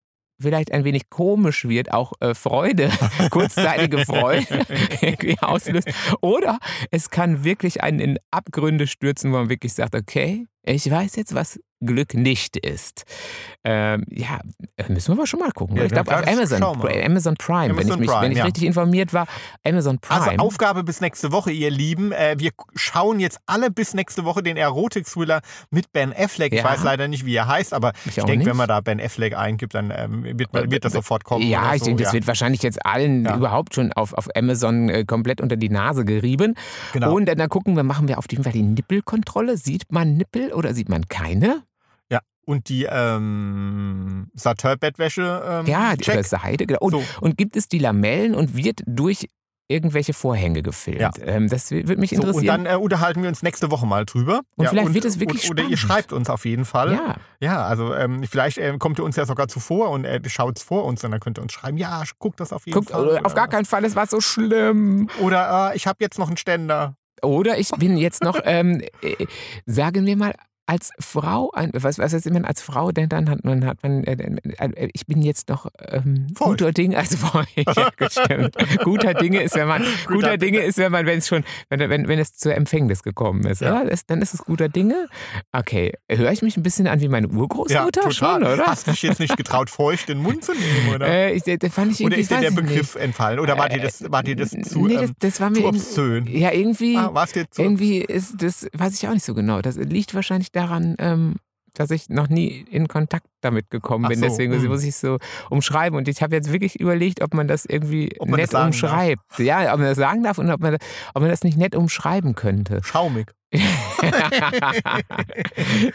vielleicht 0.40 0.72
ein 0.72 0.85
wenig 0.85 1.11
komisch 1.11 1.68
wird, 1.68 1.92
auch 1.92 2.12
äh, 2.20 2.35
Freude, 2.35 2.90
kurzzeitige 3.31 4.05
Freude 4.05 4.66
irgendwie 5.00 5.37
auslöst. 5.40 5.88
Oder 6.20 6.59
es 6.90 7.11
kann 7.11 7.44
wirklich 7.44 7.83
einen 7.83 8.00
in 8.00 8.18
Abgründe 8.31 8.87
stürzen, 8.87 9.33
wo 9.33 9.37
man 9.37 9.48
wirklich 9.48 9.74
sagt, 9.74 9.94
okay, 9.94 10.46
ich 10.64 10.90
weiß 10.90 11.16
jetzt, 11.16 11.35
was 11.35 11.59
Glück 11.83 12.12
nicht 12.14 12.59
ist. 12.59 13.05
Ähm, 13.64 14.05
ja, 14.11 14.40
müssen 14.88 15.09
wir 15.09 15.14
aber 15.14 15.27
schon 15.27 15.40
mal 15.40 15.51
gucken. 15.51 15.77
Ja, 15.77 15.85
ich 15.85 15.92
glaube 15.92 16.14
auf 16.14 16.27
Amazon. 16.27 16.62
Amazon 16.62 17.37
Prime, 17.37 17.75
wenn 17.77 17.87
ich, 17.87 17.92
Amazon 17.92 18.01
mich, 18.01 18.09
Prime, 18.11 18.23
wenn 18.23 18.33
ich 18.33 18.38
ja. 18.38 18.44
richtig 18.44 18.64
informiert 18.64 19.14
war, 19.14 19.27
Amazon 19.64 19.99
Prime. 19.99 20.20
Also 20.20 20.42
Aufgabe 20.42 20.85
bis 20.85 21.01
nächste 21.01 21.33
Woche, 21.33 21.53
ihr 21.53 21.70
Lieben. 21.70 22.12
Äh, 22.12 22.37
wir 22.38 22.51
schauen 22.75 23.18
jetzt 23.18 23.38
alle 23.46 23.70
bis 23.70 23.94
nächste 23.94 24.25
Woche 24.25 24.42
den 24.42 24.59
Erotik-Thriller 24.59 25.40
mit 25.70 25.90
Ben 25.92 26.12
Affleck. 26.14 26.53
Ich 26.53 26.59
Ja. 26.59 26.64
weiß 26.64 26.83
leider 26.83 27.09
nicht, 27.09 27.25
wie 27.25 27.35
er 27.35 27.49
heißt, 27.49 27.73
aber 27.73 27.92
Ich 28.05 28.18
ich, 28.18 28.25
denke, 28.25 28.44
wenn 28.44 28.57
man 28.57 28.68
da 28.68 28.81
Ben 28.81 29.01
Affleck 29.01 29.35
eingibt, 29.35 29.75
dann 29.75 29.90
ähm, 29.94 30.25
wird, 30.38 30.53
man, 30.53 30.70
wird 30.70 30.85
das 30.85 30.92
sofort 30.92 31.25
kommen. 31.25 31.46
Ja, 31.46 31.75
ich 31.75 31.81
so. 31.81 31.87
denke, 31.87 32.03
das 32.03 32.12
wird 32.12 32.27
wahrscheinlich 32.27 32.62
jetzt 32.62 32.85
allen 32.85 33.25
überhaupt 33.25 33.75
schon 33.75 33.92
auf, 33.94 34.12
auf 34.12 34.29
Amazon 34.37 34.90
äh, 34.90 35.05
komplett 35.05 35.40
unter 35.40 35.57
die 35.57 35.70
Nase 35.70 36.05
gerieben. 36.05 36.57
Genau. 36.92 37.14
Und 37.14 37.27
dann, 37.27 37.38
dann 37.38 37.49
gucken 37.49 37.75
wir, 37.77 37.85
machen 37.85 38.07
wir 38.07 38.18
auf 38.18 38.27
jeden 38.31 38.44
Fall 38.44 38.53
die 38.53 38.62
Nippelkontrolle. 38.62 39.57
Sieht 39.57 39.90
man 39.90 40.14
Nippel 40.14 40.50
oder 40.53 40.75
sieht 40.75 40.89
man 40.89 41.09
keine? 41.09 41.63
Ja, 42.11 42.21
und 42.45 42.69
die 42.69 42.87
ähm, 42.91 44.29
Satin-Bettwäsche 44.35 45.43
ähm, 45.49 45.67
Ja, 45.67 45.95
die 45.97 46.11
oder 46.11 46.23
Seide. 46.25 46.67
Genau. 46.67 46.81
Und, 46.81 46.93
So. 46.93 47.03
und 47.21 47.37
gibt 47.37 47.57
es 47.57 47.69
die 47.69 47.79
Lamellen 47.79 48.35
und 48.35 48.57
wird 48.57 48.81
durch 48.87 49.27
irgendwelche 49.69 50.13
Vorhänge 50.15 50.63
gefilmt? 50.63 51.01
Ja. 51.01 51.11
Ähm, 51.25 51.49
das 51.49 51.71
würde 51.71 51.97
mich 51.97 52.11
So, 52.11 52.17
und 52.17 52.27
interessieren. 52.27 52.65
dann 52.65 52.75
äh, 52.75 52.77
unterhalten 52.77 53.23
wir 53.23 53.29
uns 53.29 53.45
nächste 53.45 53.71
Woche 53.71 53.87
mal 53.87 54.05
drüber. 54.05 54.41
Und 54.57 54.69
vielleicht 54.69 54.95
wird 54.95 55.05
es 55.05 55.21
wirklich 55.21 55.45
und, 55.49 55.61
Oder 55.61 55.69
ihr 55.71 55.77
schreibt 55.77 56.13
uns 56.13 56.29
auf 56.29 56.45
jeden 56.45 56.65
Fall. 56.65 56.93
ja, 56.95 57.17
Ja, 57.39 57.65
also 57.67 57.95
ähm, 57.95 58.25
vielleicht 58.29 58.59
ähm, 58.59 58.81
kommt 58.81 58.99
ihr 58.99 59.05
uns 59.05 59.15
ja 59.15 59.27
sogar 59.27 59.47
zuvor 59.47 59.91
und 59.91 60.05
äh, 60.05 60.21
schaut 60.29 60.59
es 60.59 60.65
vor 60.65 60.85
uns 60.87 61.05
und 61.05 61.13
dann 61.13 61.21
könnt 61.21 61.39
ihr 61.39 61.43
uns 61.43 61.53
schreiben, 61.53 61.77
ja, 61.77 62.03
guckt 62.19 62.41
das 62.41 62.53
auf 62.53 62.67
jeden 62.67 62.75
guckt, 62.81 62.91
Fall. 62.91 63.19
äh, 63.19 63.21
auf 63.23 63.35
gar 63.35 63.47
keinen 63.47 63.65
Fall, 63.65 63.85
es 63.85 63.95
war 63.95 64.09
so 64.09 64.21
schlimm. 64.21 65.09
Oder 65.21 65.71
äh, 65.71 65.77
ich 65.77 65.87
habe 65.87 65.99
jetzt 66.01 66.19
noch 66.19 66.27
einen 66.27 66.37
Ständer. 66.37 66.97
Oder 67.23 67.59
ich 67.59 67.71
bin 67.71 67.97
jetzt 67.97 68.23
noch, 68.23 68.41
ähm, 68.45 68.83
äh, 69.03 69.27
sagen 69.67 70.07
wir 70.07 70.17
mal, 70.17 70.35
als 70.71 70.93
Frau, 71.01 71.51
was, 71.73 71.99
was 71.99 72.13
heißt 72.13 72.29
immer 72.29 72.47
als 72.47 72.63
Frau, 72.63 72.93
denn 72.93 73.09
dann 73.09 73.29
hat 73.29 73.43
man, 73.43 73.67
hat 73.67 73.83
man, 73.83 74.05
äh, 74.05 74.13
äh, 74.59 74.89
ich 74.93 75.05
bin 75.05 75.21
jetzt 75.21 75.49
noch 75.49 75.67
ähm, 75.89 76.29
guter 76.39 76.71
Dinge, 76.71 76.97
also 76.97 77.17
ja, 77.57 77.91
guter 78.85 79.15
Dinge 79.15 79.43
ist, 79.43 79.57
wenn 79.57 79.67
man, 79.67 79.85
guter 80.07 80.37
Dinge 80.37 80.61
ist, 80.61 80.79
wenn 80.79 80.93
man, 80.93 81.07
wenn 81.07 81.19
es 81.19 81.27
schon, 81.27 81.43
wenn, 81.71 81.81
wenn, 81.91 82.07
wenn 82.07 82.21
es 82.21 82.35
zur 82.35 82.55
Empfängnis 82.55 83.03
gekommen 83.03 83.47
ist, 83.47 83.63
ja. 83.63 83.85
Das, 83.85 84.07
dann 84.07 84.23
ist 84.23 84.33
es 84.33 84.45
guter 84.45 84.69
Dinge. 84.69 85.09
Okay, 85.51 85.93
höre 86.09 86.31
ich 86.31 86.43
mich 86.43 86.57
ein 86.57 86.63
bisschen 86.63 86.87
an 86.87 87.01
wie 87.01 87.09
meine 87.09 87.27
Urgroßmutter 87.27 88.05
ja, 88.05 88.11
schon, 88.13 88.45
oder? 88.45 88.67
Hast 88.67 88.87
du 88.87 88.93
dich 88.93 89.03
jetzt 89.03 89.19
nicht 89.19 89.37
getraut, 89.37 89.71
feucht 89.71 90.09
den 90.09 90.23
Mund 90.23 90.45
zu 90.45 90.53
nehmen, 90.53 90.95
oder? 90.95 91.09
Äh, 91.09 91.33
ich, 91.33 91.43
fand 91.73 91.99
ich 91.99 92.07
oder 92.07 92.17
ist 92.17 92.31
dir 92.31 92.39
der 92.39 92.53
Begriff 92.53 92.95
nicht. 92.95 93.05
entfallen? 93.05 93.41
Oder 93.41 93.59
war 93.59 93.68
dir 93.68 93.81
das, 93.81 94.09
war 94.09 94.23
dir 94.23 94.37
das 94.37 94.51
zu, 94.51 94.87
nee, 94.87 94.99
das, 94.99 95.11
das 95.18 95.41
war 95.41 95.51
mir 95.51 95.62
zu 95.62 95.66
obszön? 95.66 96.29
Ja, 96.29 96.53
irgendwie, 96.53 96.97
ah, 96.97 97.27
irgendwie 97.57 98.03
ist 98.03 98.41
das, 98.41 98.68
weiß 98.73 98.95
ich 98.95 99.09
auch 99.09 99.14
nicht 99.14 99.25
so 99.25 99.35
genau. 99.35 99.61
Das 99.62 99.75
liegt 99.77 100.14
wahrscheinlich 100.14 100.53
daran, 100.61 100.97
ähm, 100.99 101.37
dass 101.75 101.91
ich 101.91 102.09
noch 102.09 102.29
nie 102.29 102.65
in 102.71 102.89
Kontakt 102.89 103.27
damit 103.41 103.71
gekommen 103.71 104.09
bin. 104.09 104.19
So, 104.19 104.27
Deswegen 104.27 104.57
mh. 104.57 104.69
muss 104.69 104.83
ich 104.83 104.91
es 104.91 105.01
so 105.01 105.19
umschreiben. 105.51 105.97
Und 105.97 106.09
ich 106.09 106.23
habe 106.23 106.35
jetzt 106.35 106.53
wirklich 106.53 106.79
überlegt, 106.81 107.23
ob 107.23 107.35
man 107.35 107.49
das 107.49 107.65
irgendwie 107.65 108.11
man 108.21 108.41
nett 108.41 108.53
das 108.53 108.65
umschreibt. 108.67 109.23
Darf. 109.31 109.39
Ja, 109.39 109.73
ob 109.73 109.79
man 109.79 109.89
das 109.89 109.99
sagen 109.99 110.23
darf 110.23 110.39
und 110.39 110.51
ob 110.51 110.61
man, 110.61 110.75
ob 110.75 111.21
man 111.23 111.31
das 111.31 111.43
nicht 111.43 111.57
nett 111.57 111.75
umschreiben 111.75 112.35
könnte. 112.35 112.81
Schaumig. 112.83 113.33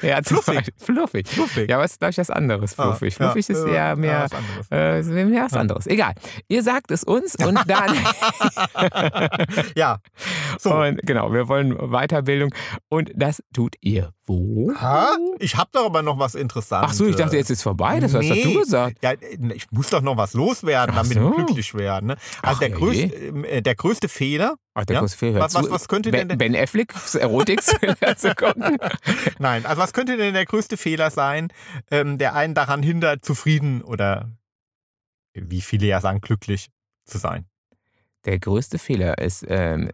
Ja, 0.02 0.22
fluffig. 0.24 0.74
fluffig. 0.78 1.28
Fluffig. 1.28 1.70
Ja, 1.70 1.80
was 1.80 1.92
ist, 1.92 2.00
glaube 2.00 2.12
ich, 2.12 2.18
was 2.18 2.30
anderes. 2.30 2.74
Fluffig. 2.74 3.16
Ah, 3.16 3.32
fluffig 3.32 3.48
ja, 3.48 3.56
ist 3.56 3.66
eher 3.66 3.96
mehr, 3.96 4.12
ja, 4.12 4.24
was 4.24 4.34
anderes. 4.34 4.68
Äh, 4.72 5.26
mehr 5.26 5.46
was 5.46 5.54
anderes. 5.54 5.88
Egal. 5.88 6.14
Ihr 6.50 6.64
sagt 6.64 6.92
es 6.92 7.04
uns 7.04 7.36
und 7.36 7.58
dann. 7.68 7.96
ja. 9.76 10.00
So. 10.60 10.74
Und 10.76 11.00
genau, 11.04 11.32
wir 11.32 11.48
wollen 11.48 11.76
Weiterbildung 11.76 12.54
und 12.90 13.12
das 13.16 13.42
tut 13.54 13.76
ihr 13.82 14.12
wo? 14.28 14.74
Ha? 14.76 15.16
Ich 15.40 15.56
habe 15.56 15.70
doch 15.72 15.86
aber 15.86 16.02
noch 16.02 16.18
was 16.18 16.36
Interessantes. 16.36 16.92
Ach 16.92 16.94
so, 16.94 17.06
ich 17.06 17.16
dachte, 17.16 17.38
jetzt 17.38 17.52
ist 17.52 17.62
vorbei. 17.62 18.00
Das 18.00 18.14
nee. 18.14 18.30
hast 18.30 18.44
du 18.44 18.60
gesagt. 18.60 18.98
Ja, 19.04 19.14
ich 19.54 19.70
muss 19.72 19.90
doch 19.90 20.02
noch 20.02 20.18
was 20.18 20.34
loswerden, 20.34 20.96
damit 20.96 21.14
so. 21.14 21.22
wir 21.22 21.46
glücklich 21.46 21.74
werden. 21.76 22.08
Ne? 22.08 22.18
Also 22.42 22.56
Ach, 22.56 22.60
der, 22.60 22.70
größte, 22.72 23.04
äh, 23.06 23.62
der 23.62 23.76
größte 23.76 24.10
Fehler. 24.10 24.56
Ach, 24.78 24.84
der 24.84 24.98
ja? 24.98 25.02
Was, 25.04 25.22
was, 25.56 25.70
was 25.70 25.88
könnte 25.88 26.12
ben, 26.12 26.28
denn. 26.28 26.38
Ben 26.38 26.54
Affleck, 26.54 26.94
erotik 27.14 27.62
zu 28.18 28.36
gucken? 28.36 28.78
Nein, 29.40 29.66
also 29.66 29.82
was 29.82 29.94
könnte 29.94 30.18
denn 30.18 30.34
der 30.34 30.46
größte 30.46 30.76
Fehler 30.76 31.12
sein, 31.12 31.48
ähm, 31.92 32.18
der 32.18 32.36
einen 32.36 32.54
daran 32.54 32.84
hindert, 32.84 33.24
zufrieden 33.24 33.82
oder 33.82 34.30
wie 35.34 35.62
viele 35.62 35.88
ja 35.88 36.02
sagen, 36.02 36.20
glücklich 36.20 36.72
zu 37.06 37.18
sein? 37.18 37.46
Der 38.26 38.38
größte 38.38 38.78
Fehler 38.78 39.18
ist, 39.18 39.46
ähm, 39.48 39.92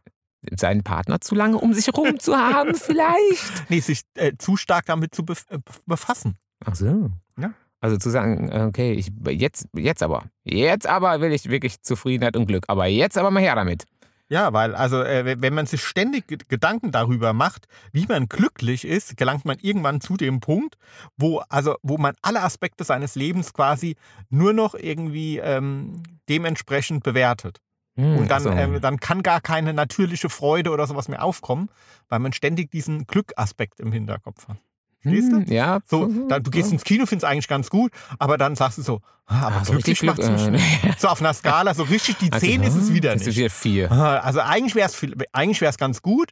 seinen 0.57 0.81
Partner 0.81 1.21
zu 1.21 1.35
lange 1.35 1.57
um 1.57 1.75
sich 1.75 1.85
herum 1.85 2.19
zu 2.19 2.35
haben, 2.35 2.73
vielleicht. 2.73 3.63
Nee, 3.69 3.81
sich 3.81 4.01
äh, 4.15 4.33
zu 4.39 4.57
stark 4.57 4.87
damit 4.87 5.13
zu 5.13 5.23
bef 5.23 5.45
äh, 5.49 5.59
befassen. 5.85 6.37
Ach 6.65 6.73
so. 6.73 7.11
Ja. 7.37 7.53
Also 7.81 7.97
zu 7.97 8.09
sagen, 8.09 8.51
okay, 8.51 8.93
ich, 8.93 9.11
jetzt, 9.29 9.67
jetzt 9.75 10.01
aber, 10.01 10.25
jetzt 10.43 10.87
aber 10.87 11.21
will 11.21 11.33
ich 11.33 11.49
wirklich 11.49 11.81
Zufriedenheit 11.81 12.35
und 12.35 12.47
Glück, 12.47 12.65
aber 12.67 12.87
jetzt 12.87 13.17
aber 13.17 13.29
mal 13.29 13.41
her 13.41 13.55
damit. 13.55 13.85
Ja, 14.31 14.53
weil 14.53 14.75
also 14.75 15.03
äh, 15.03 15.41
wenn 15.41 15.53
man 15.53 15.65
sich 15.65 15.83
ständig 15.83 16.47
Gedanken 16.47 16.93
darüber 16.93 17.33
macht, 17.33 17.67
wie 17.91 18.05
man 18.07 18.29
glücklich 18.29 18.85
ist, 18.85 19.17
gelangt 19.17 19.43
man 19.43 19.57
irgendwann 19.59 19.99
zu 19.99 20.15
dem 20.15 20.39
Punkt, 20.39 20.77
wo 21.17 21.39
also 21.49 21.75
wo 21.83 21.97
man 21.97 22.15
alle 22.21 22.41
Aspekte 22.41 22.85
seines 22.85 23.15
Lebens 23.15 23.51
quasi 23.51 23.97
nur 24.29 24.53
noch 24.53 24.73
irgendwie 24.73 25.39
ähm, 25.39 26.03
dementsprechend 26.29 27.03
bewertet. 27.03 27.57
Hm, 27.97 28.19
und 28.19 28.31
dann, 28.31 28.43
so. 28.43 28.51
äh, 28.51 28.79
dann 28.79 29.01
kann 29.01 29.21
gar 29.21 29.41
keine 29.41 29.73
natürliche 29.73 30.29
Freude 30.29 30.69
oder 30.69 30.87
sowas 30.87 31.09
mehr 31.09 31.25
aufkommen, 31.25 31.69
weil 32.07 32.19
man 32.19 32.31
ständig 32.31 32.71
diesen 32.71 33.07
Glückaspekt 33.07 33.81
im 33.81 33.91
Hinterkopf 33.91 34.47
hat. 34.47 34.61
Verstehst 35.01 35.31
hm, 35.31 35.45
du? 35.45 35.53
Ja. 35.53 35.79
So, 35.87 36.07
dann, 36.27 36.43
du 36.43 36.51
gehst 36.51 36.71
ins 36.71 36.83
Kino, 36.83 37.05
findest 37.05 37.25
eigentlich 37.25 37.47
ganz 37.47 37.69
gut, 37.69 37.91
aber 38.19 38.37
dann 38.37 38.55
sagst 38.55 38.77
du 38.77 38.81
so, 38.83 39.01
ah, 39.25 39.47
aber 39.47 39.57
ah, 39.57 39.65
so 39.65 39.73
glücklich 39.73 40.03
macht 40.03 40.19
es 40.19 40.29
mich 40.29 40.61
äh, 40.83 40.93
So 40.97 41.07
auf 41.07 41.19
einer 41.21 41.33
Skala, 41.33 41.73
so 41.73 41.83
richtig 41.83 42.17
die 42.19 42.31
also, 42.31 42.45
10 42.45 42.63
ist 42.63 42.75
es 42.75 42.93
wieder 42.93 43.13
nicht. 43.13 43.21
Das 43.21 43.33
ist 43.33 43.37
wieder 43.37 43.49
4. 43.49 43.91
Ah, 43.91 44.17
also 44.19 44.41
eigentlich 44.41 44.75
wäre 44.75 44.87
es 44.87 45.01
eigentlich 45.33 45.77
ganz 45.77 46.01
gut, 46.01 46.29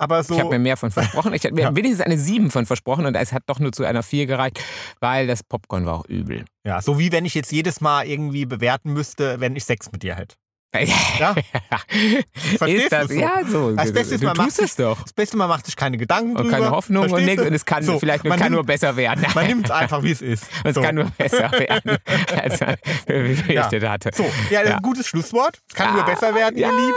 aber 0.00 0.22
so. 0.22 0.34
Ich 0.34 0.40
habe 0.40 0.50
mir 0.50 0.58
mehr 0.58 0.76
von 0.76 0.90
versprochen. 0.90 1.34
Ich 1.34 1.44
habe 1.44 1.54
mir 1.54 1.60
ja. 1.62 1.76
wenigstens 1.76 2.00
eine 2.00 2.18
7 2.18 2.50
von 2.50 2.66
versprochen 2.66 3.06
und 3.06 3.14
es 3.14 3.32
hat 3.32 3.44
doch 3.46 3.58
nur 3.58 3.72
zu 3.72 3.84
einer 3.84 4.02
4 4.02 4.26
gereicht, 4.26 4.60
weil 5.00 5.26
das 5.26 5.42
Popcorn 5.42 5.86
war 5.86 5.94
auch 5.94 6.06
übel. 6.06 6.44
Ja, 6.64 6.80
so 6.82 6.98
wie 6.98 7.12
wenn 7.12 7.24
ich 7.24 7.34
jetzt 7.34 7.52
jedes 7.52 7.80
Mal 7.80 8.06
irgendwie 8.06 8.44
bewerten 8.46 8.92
müsste, 8.92 9.40
wenn 9.40 9.56
ich 9.56 9.64
Sex 9.64 9.90
mit 9.92 10.02
dir 10.02 10.14
hätte. 10.14 10.36
Ja? 10.72 11.34
Verstehst 12.58 12.84
ist 12.84 12.92
das? 12.92 13.08
So? 13.08 13.14
Ja, 13.14 13.44
so. 13.44 13.72
Das 13.72 13.92
Beste 13.92 14.18
du 14.18 14.26
man 14.26 14.34
tust 14.36 14.58
macht 14.60 14.68
es 14.68 14.76
doch. 14.76 15.02
Das 15.02 15.12
Beste, 15.12 15.36
man 15.36 15.48
macht 15.48 15.66
sich 15.66 15.74
keine 15.74 15.96
Gedanken 15.96 16.36
und 16.36 16.44
drüber. 16.44 16.50
keine 16.50 16.70
Hoffnung 16.70 17.10
und 17.10 17.24
nichts. 17.24 17.42
Und 17.42 17.52
es 17.52 17.64
kann 17.64 17.82
so, 17.82 17.98
vielleicht 17.98 18.24
man 18.24 18.38
kann 18.38 18.52
nimmt, 18.52 18.54
nur 18.56 18.64
besser 18.64 18.96
werden. 18.96 19.26
Man 19.34 19.46
nimmt 19.46 19.66
es 19.66 19.70
einfach, 19.70 20.02
wie 20.02 20.12
es 20.12 20.22
ist. 20.22 20.44
Und 20.64 20.70
es 20.70 20.74
so. 20.76 20.80
kann 20.80 20.94
nur 20.94 21.10
besser 21.18 21.50
werden, 21.58 21.98
als 22.40 22.60
man 22.60 22.76
befürchtet 23.06 23.82
ja. 23.82 23.90
hatte. 23.90 24.10
So, 24.14 24.24
ja, 24.50 24.62
ja. 24.62 24.76
ein 24.76 24.82
gutes 24.82 25.06
Schlusswort. 25.06 25.60
Es 25.68 25.74
kann 25.74 25.94
nur 25.94 26.04
besser 26.04 26.34
werden, 26.34 26.56
ihr 26.56 26.70
Lieben. 26.70 26.94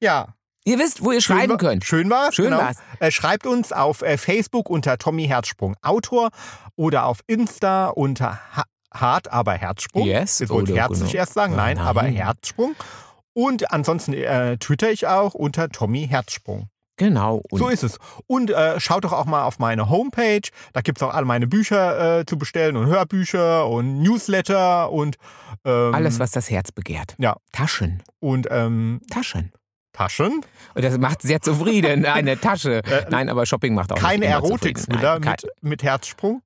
Ja. 0.00 0.34
Ihr 0.66 0.78
wisst, 0.78 1.04
wo 1.04 1.12
ihr 1.12 1.20
schön 1.20 1.36
schreiben 1.36 1.58
könnt. 1.58 1.84
Schön 1.84 2.08
war's. 2.08 2.34
Schön 2.34 2.46
genau. 2.46 2.58
war's. 2.58 2.78
Äh, 2.98 3.10
schreibt 3.10 3.46
uns 3.46 3.72
auf 3.72 4.00
äh, 4.02 4.16
Facebook 4.16 4.70
unter 4.70 4.96
Tommy 4.96 5.26
Herzsprung 5.26 5.76
Autor 5.82 6.30
oder 6.76 7.04
auf 7.04 7.20
Insta 7.26 7.88
unter 7.88 8.40
ha 8.56 8.64
Hart, 8.94 9.30
aber 9.32 9.54
Herzsprung. 9.54 10.06
Yes. 10.06 10.40
Ich 10.40 10.48
wollte 10.48 10.74
herzlich 10.74 11.10
genau. 11.10 11.20
erst 11.20 11.34
sagen. 11.34 11.56
Nein, 11.56 11.76
Nein, 11.76 11.86
aber 11.86 12.02
Herzsprung. 12.02 12.74
Und 13.32 13.72
ansonsten 13.72 14.14
äh, 14.14 14.56
twitter 14.58 14.90
ich 14.90 15.06
auch 15.06 15.34
unter 15.34 15.68
Tommy 15.68 16.06
Herzsprung. 16.08 16.68
Genau. 16.96 17.42
so 17.50 17.68
ist 17.68 17.82
es. 17.82 17.98
Und 18.28 18.50
äh, 18.50 18.78
schaut 18.78 19.04
doch 19.04 19.12
auch 19.12 19.24
mal 19.24 19.42
auf 19.42 19.58
meine 19.58 19.90
Homepage. 19.90 20.48
Da 20.72 20.80
gibt 20.80 20.98
es 20.98 21.02
auch 21.02 21.12
alle 21.12 21.26
meine 21.26 21.48
Bücher 21.48 22.20
äh, 22.20 22.24
zu 22.24 22.38
bestellen 22.38 22.76
und 22.76 22.86
Hörbücher 22.86 23.68
und 23.68 24.00
Newsletter 24.00 24.92
und 24.92 25.16
ähm, 25.64 25.92
alles, 25.92 26.20
was 26.20 26.30
das 26.30 26.50
Herz 26.50 26.70
begehrt. 26.70 27.16
Ja. 27.18 27.36
Taschen. 27.52 28.02
Und 28.20 28.46
ähm, 28.50 29.00
Taschen. 29.10 29.50
Taschen? 29.92 30.40
Und 30.74 30.84
das 30.84 30.98
macht 30.98 31.22
sehr 31.22 31.40
zufrieden. 31.40 32.04
Eine 32.06 32.38
Tasche. 32.38 32.84
Äh, 32.84 33.06
Nein, 33.10 33.28
aber 33.28 33.44
Shopping 33.46 33.74
macht 33.74 33.92
auch 33.92 33.96
Keine 33.96 34.26
Erotik-Thriller 34.26 35.18
mit, 35.18 35.46
mit 35.62 35.82
Herzsprung? 35.82 36.42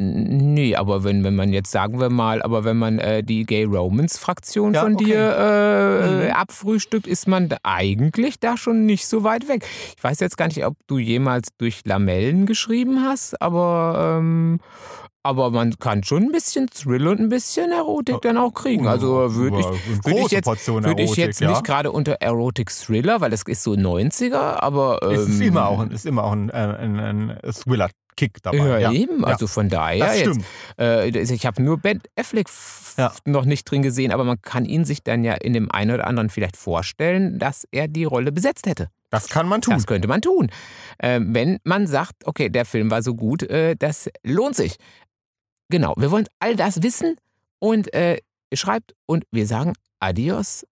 Nee, 0.00 0.76
aber 0.76 1.02
wenn, 1.02 1.24
wenn 1.24 1.34
man 1.34 1.52
jetzt, 1.52 1.72
sagen 1.72 1.98
wir 1.98 2.08
mal, 2.08 2.40
aber 2.40 2.62
wenn 2.62 2.76
man 2.76 3.00
äh, 3.00 3.24
die 3.24 3.44
Gay 3.44 3.64
Romans-Fraktion 3.64 4.74
ja, 4.74 4.82
von 4.82 4.94
okay. 4.94 5.06
dir 5.06 5.36
äh, 5.36 6.26
mhm. 6.26 6.32
abfrühstückt, 6.34 7.08
ist 7.08 7.26
man 7.26 7.48
da 7.48 7.56
eigentlich 7.64 8.38
da 8.38 8.56
schon 8.56 8.86
nicht 8.86 9.08
so 9.08 9.24
weit 9.24 9.48
weg. 9.48 9.66
Ich 9.96 10.04
weiß 10.04 10.20
jetzt 10.20 10.36
gar 10.36 10.46
nicht, 10.46 10.64
ob 10.64 10.76
du 10.86 10.98
jemals 10.98 11.48
durch 11.58 11.80
Lamellen 11.84 12.46
geschrieben 12.46 13.02
hast, 13.02 13.42
aber, 13.42 14.18
ähm, 14.20 14.60
aber 15.24 15.50
man 15.50 15.76
kann 15.80 16.04
schon 16.04 16.26
ein 16.26 16.32
bisschen 16.32 16.68
Thrill 16.68 17.08
und 17.08 17.18
ein 17.18 17.28
bisschen 17.28 17.72
Erotik 17.72 18.20
dann 18.22 18.36
auch 18.36 18.54
kriegen. 18.54 18.86
Also 18.86 19.34
würde 19.34 19.58
ich, 19.58 19.66
würd 20.04 20.26
ich 20.26 20.30
jetzt, 20.30 20.46
würd 20.46 21.00
ich 21.00 21.16
jetzt 21.16 21.40
ja? 21.40 21.50
nicht 21.50 21.64
gerade 21.64 21.90
unter 21.90 22.12
Erotic 22.20 22.70
Thriller, 22.70 23.20
weil 23.20 23.30
das 23.30 23.42
ist 23.42 23.64
so 23.64 23.72
90er, 23.72 24.62
aber. 24.62 25.00
Ähm, 25.02 25.10
es 25.10 25.28
ist 25.28 25.40
immer 25.40 25.66
auch 25.66 25.80
ein, 25.80 25.90
ist 25.90 26.06
immer 26.06 26.22
auch 26.22 26.32
ein, 26.32 26.50
äh, 26.50 26.52
ein, 26.52 27.00
ein 27.00 27.38
Thriller. 27.52 27.90
Kick 28.18 28.42
dabei. 28.42 28.58
Ja, 28.58 28.78
ja. 28.78 28.92
eben. 28.92 29.24
Also 29.24 29.46
von 29.46 29.68
daher. 29.68 30.18
Jetzt, 30.18 30.40
äh, 30.76 31.08
ich 31.08 31.46
habe 31.46 31.62
nur 31.62 31.78
Ben 31.78 32.02
Affleck 32.16 32.48
noch 33.24 33.44
nicht 33.44 33.64
drin 33.64 33.82
gesehen, 33.82 34.10
aber 34.10 34.24
man 34.24 34.42
kann 34.42 34.64
ihn 34.64 34.84
sich 34.84 35.04
dann 35.04 35.22
ja 35.22 35.34
in 35.34 35.52
dem 35.52 35.70
einen 35.70 35.92
oder 35.92 36.06
anderen 36.08 36.28
vielleicht 36.28 36.56
vorstellen, 36.56 37.38
dass 37.38 37.68
er 37.70 37.86
die 37.86 38.02
Rolle 38.02 38.32
besetzt 38.32 38.66
hätte. 38.66 38.90
Das 39.10 39.28
kann 39.28 39.48
man 39.48 39.60
tun. 39.60 39.74
Das 39.74 39.86
könnte 39.86 40.08
man 40.08 40.20
tun. 40.20 40.50
Äh, 40.98 41.20
wenn 41.22 41.60
man 41.62 41.86
sagt, 41.86 42.26
okay, 42.26 42.48
der 42.48 42.64
Film 42.64 42.90
war 42.90 43.02
so 43.02 43.14
gut, 43.14 43.44
äh, 43.44 43.76
das 43.76 44.10
lohnt 44.24 44.56
sich. 44.56 44.76
Genau, 45.68 45.94
wir 45.96 46.10
wollen 46.10 46.26
all 46.40 46.56
das 46.56 46.82
wissen 46.82 47.16
und 47.60 47.94
äh, 47.94 48.18
schreibt 48.52 48.94
und 49.06 49.24
wir 49.30 49.46
sagen 49.46 49.74
Adios. 50.00 50.66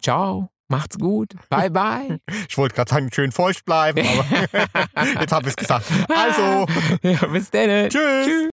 Ciao. 0.00 0.53
Macht's 0.74 0.98
gut. 0.98 1.34
Bye, 1.50 1.70
bye. 1.70 2.18
Ich 2.48 2.58
wollte 2.58 2.74
gerade 2.74 2.90
sagen, 2.90 3.10
schön 3.12 3.30
feucht 3.30 3.64
bleiben, 3.64 4.04
aber 4.06 4.24
jetzt 5.20 5.32
habe 5.32 5.44
ich 5.44 5.50
es 5.50 5.56
gesagt. 5.56 5.86
Also. 6.08 6.66
Ja, 7.02 7.26
bis 7.26 7.50
dann. 7.50 7.88
Tschüss. 7.88 8.26
Tschüss. 8.26 8.42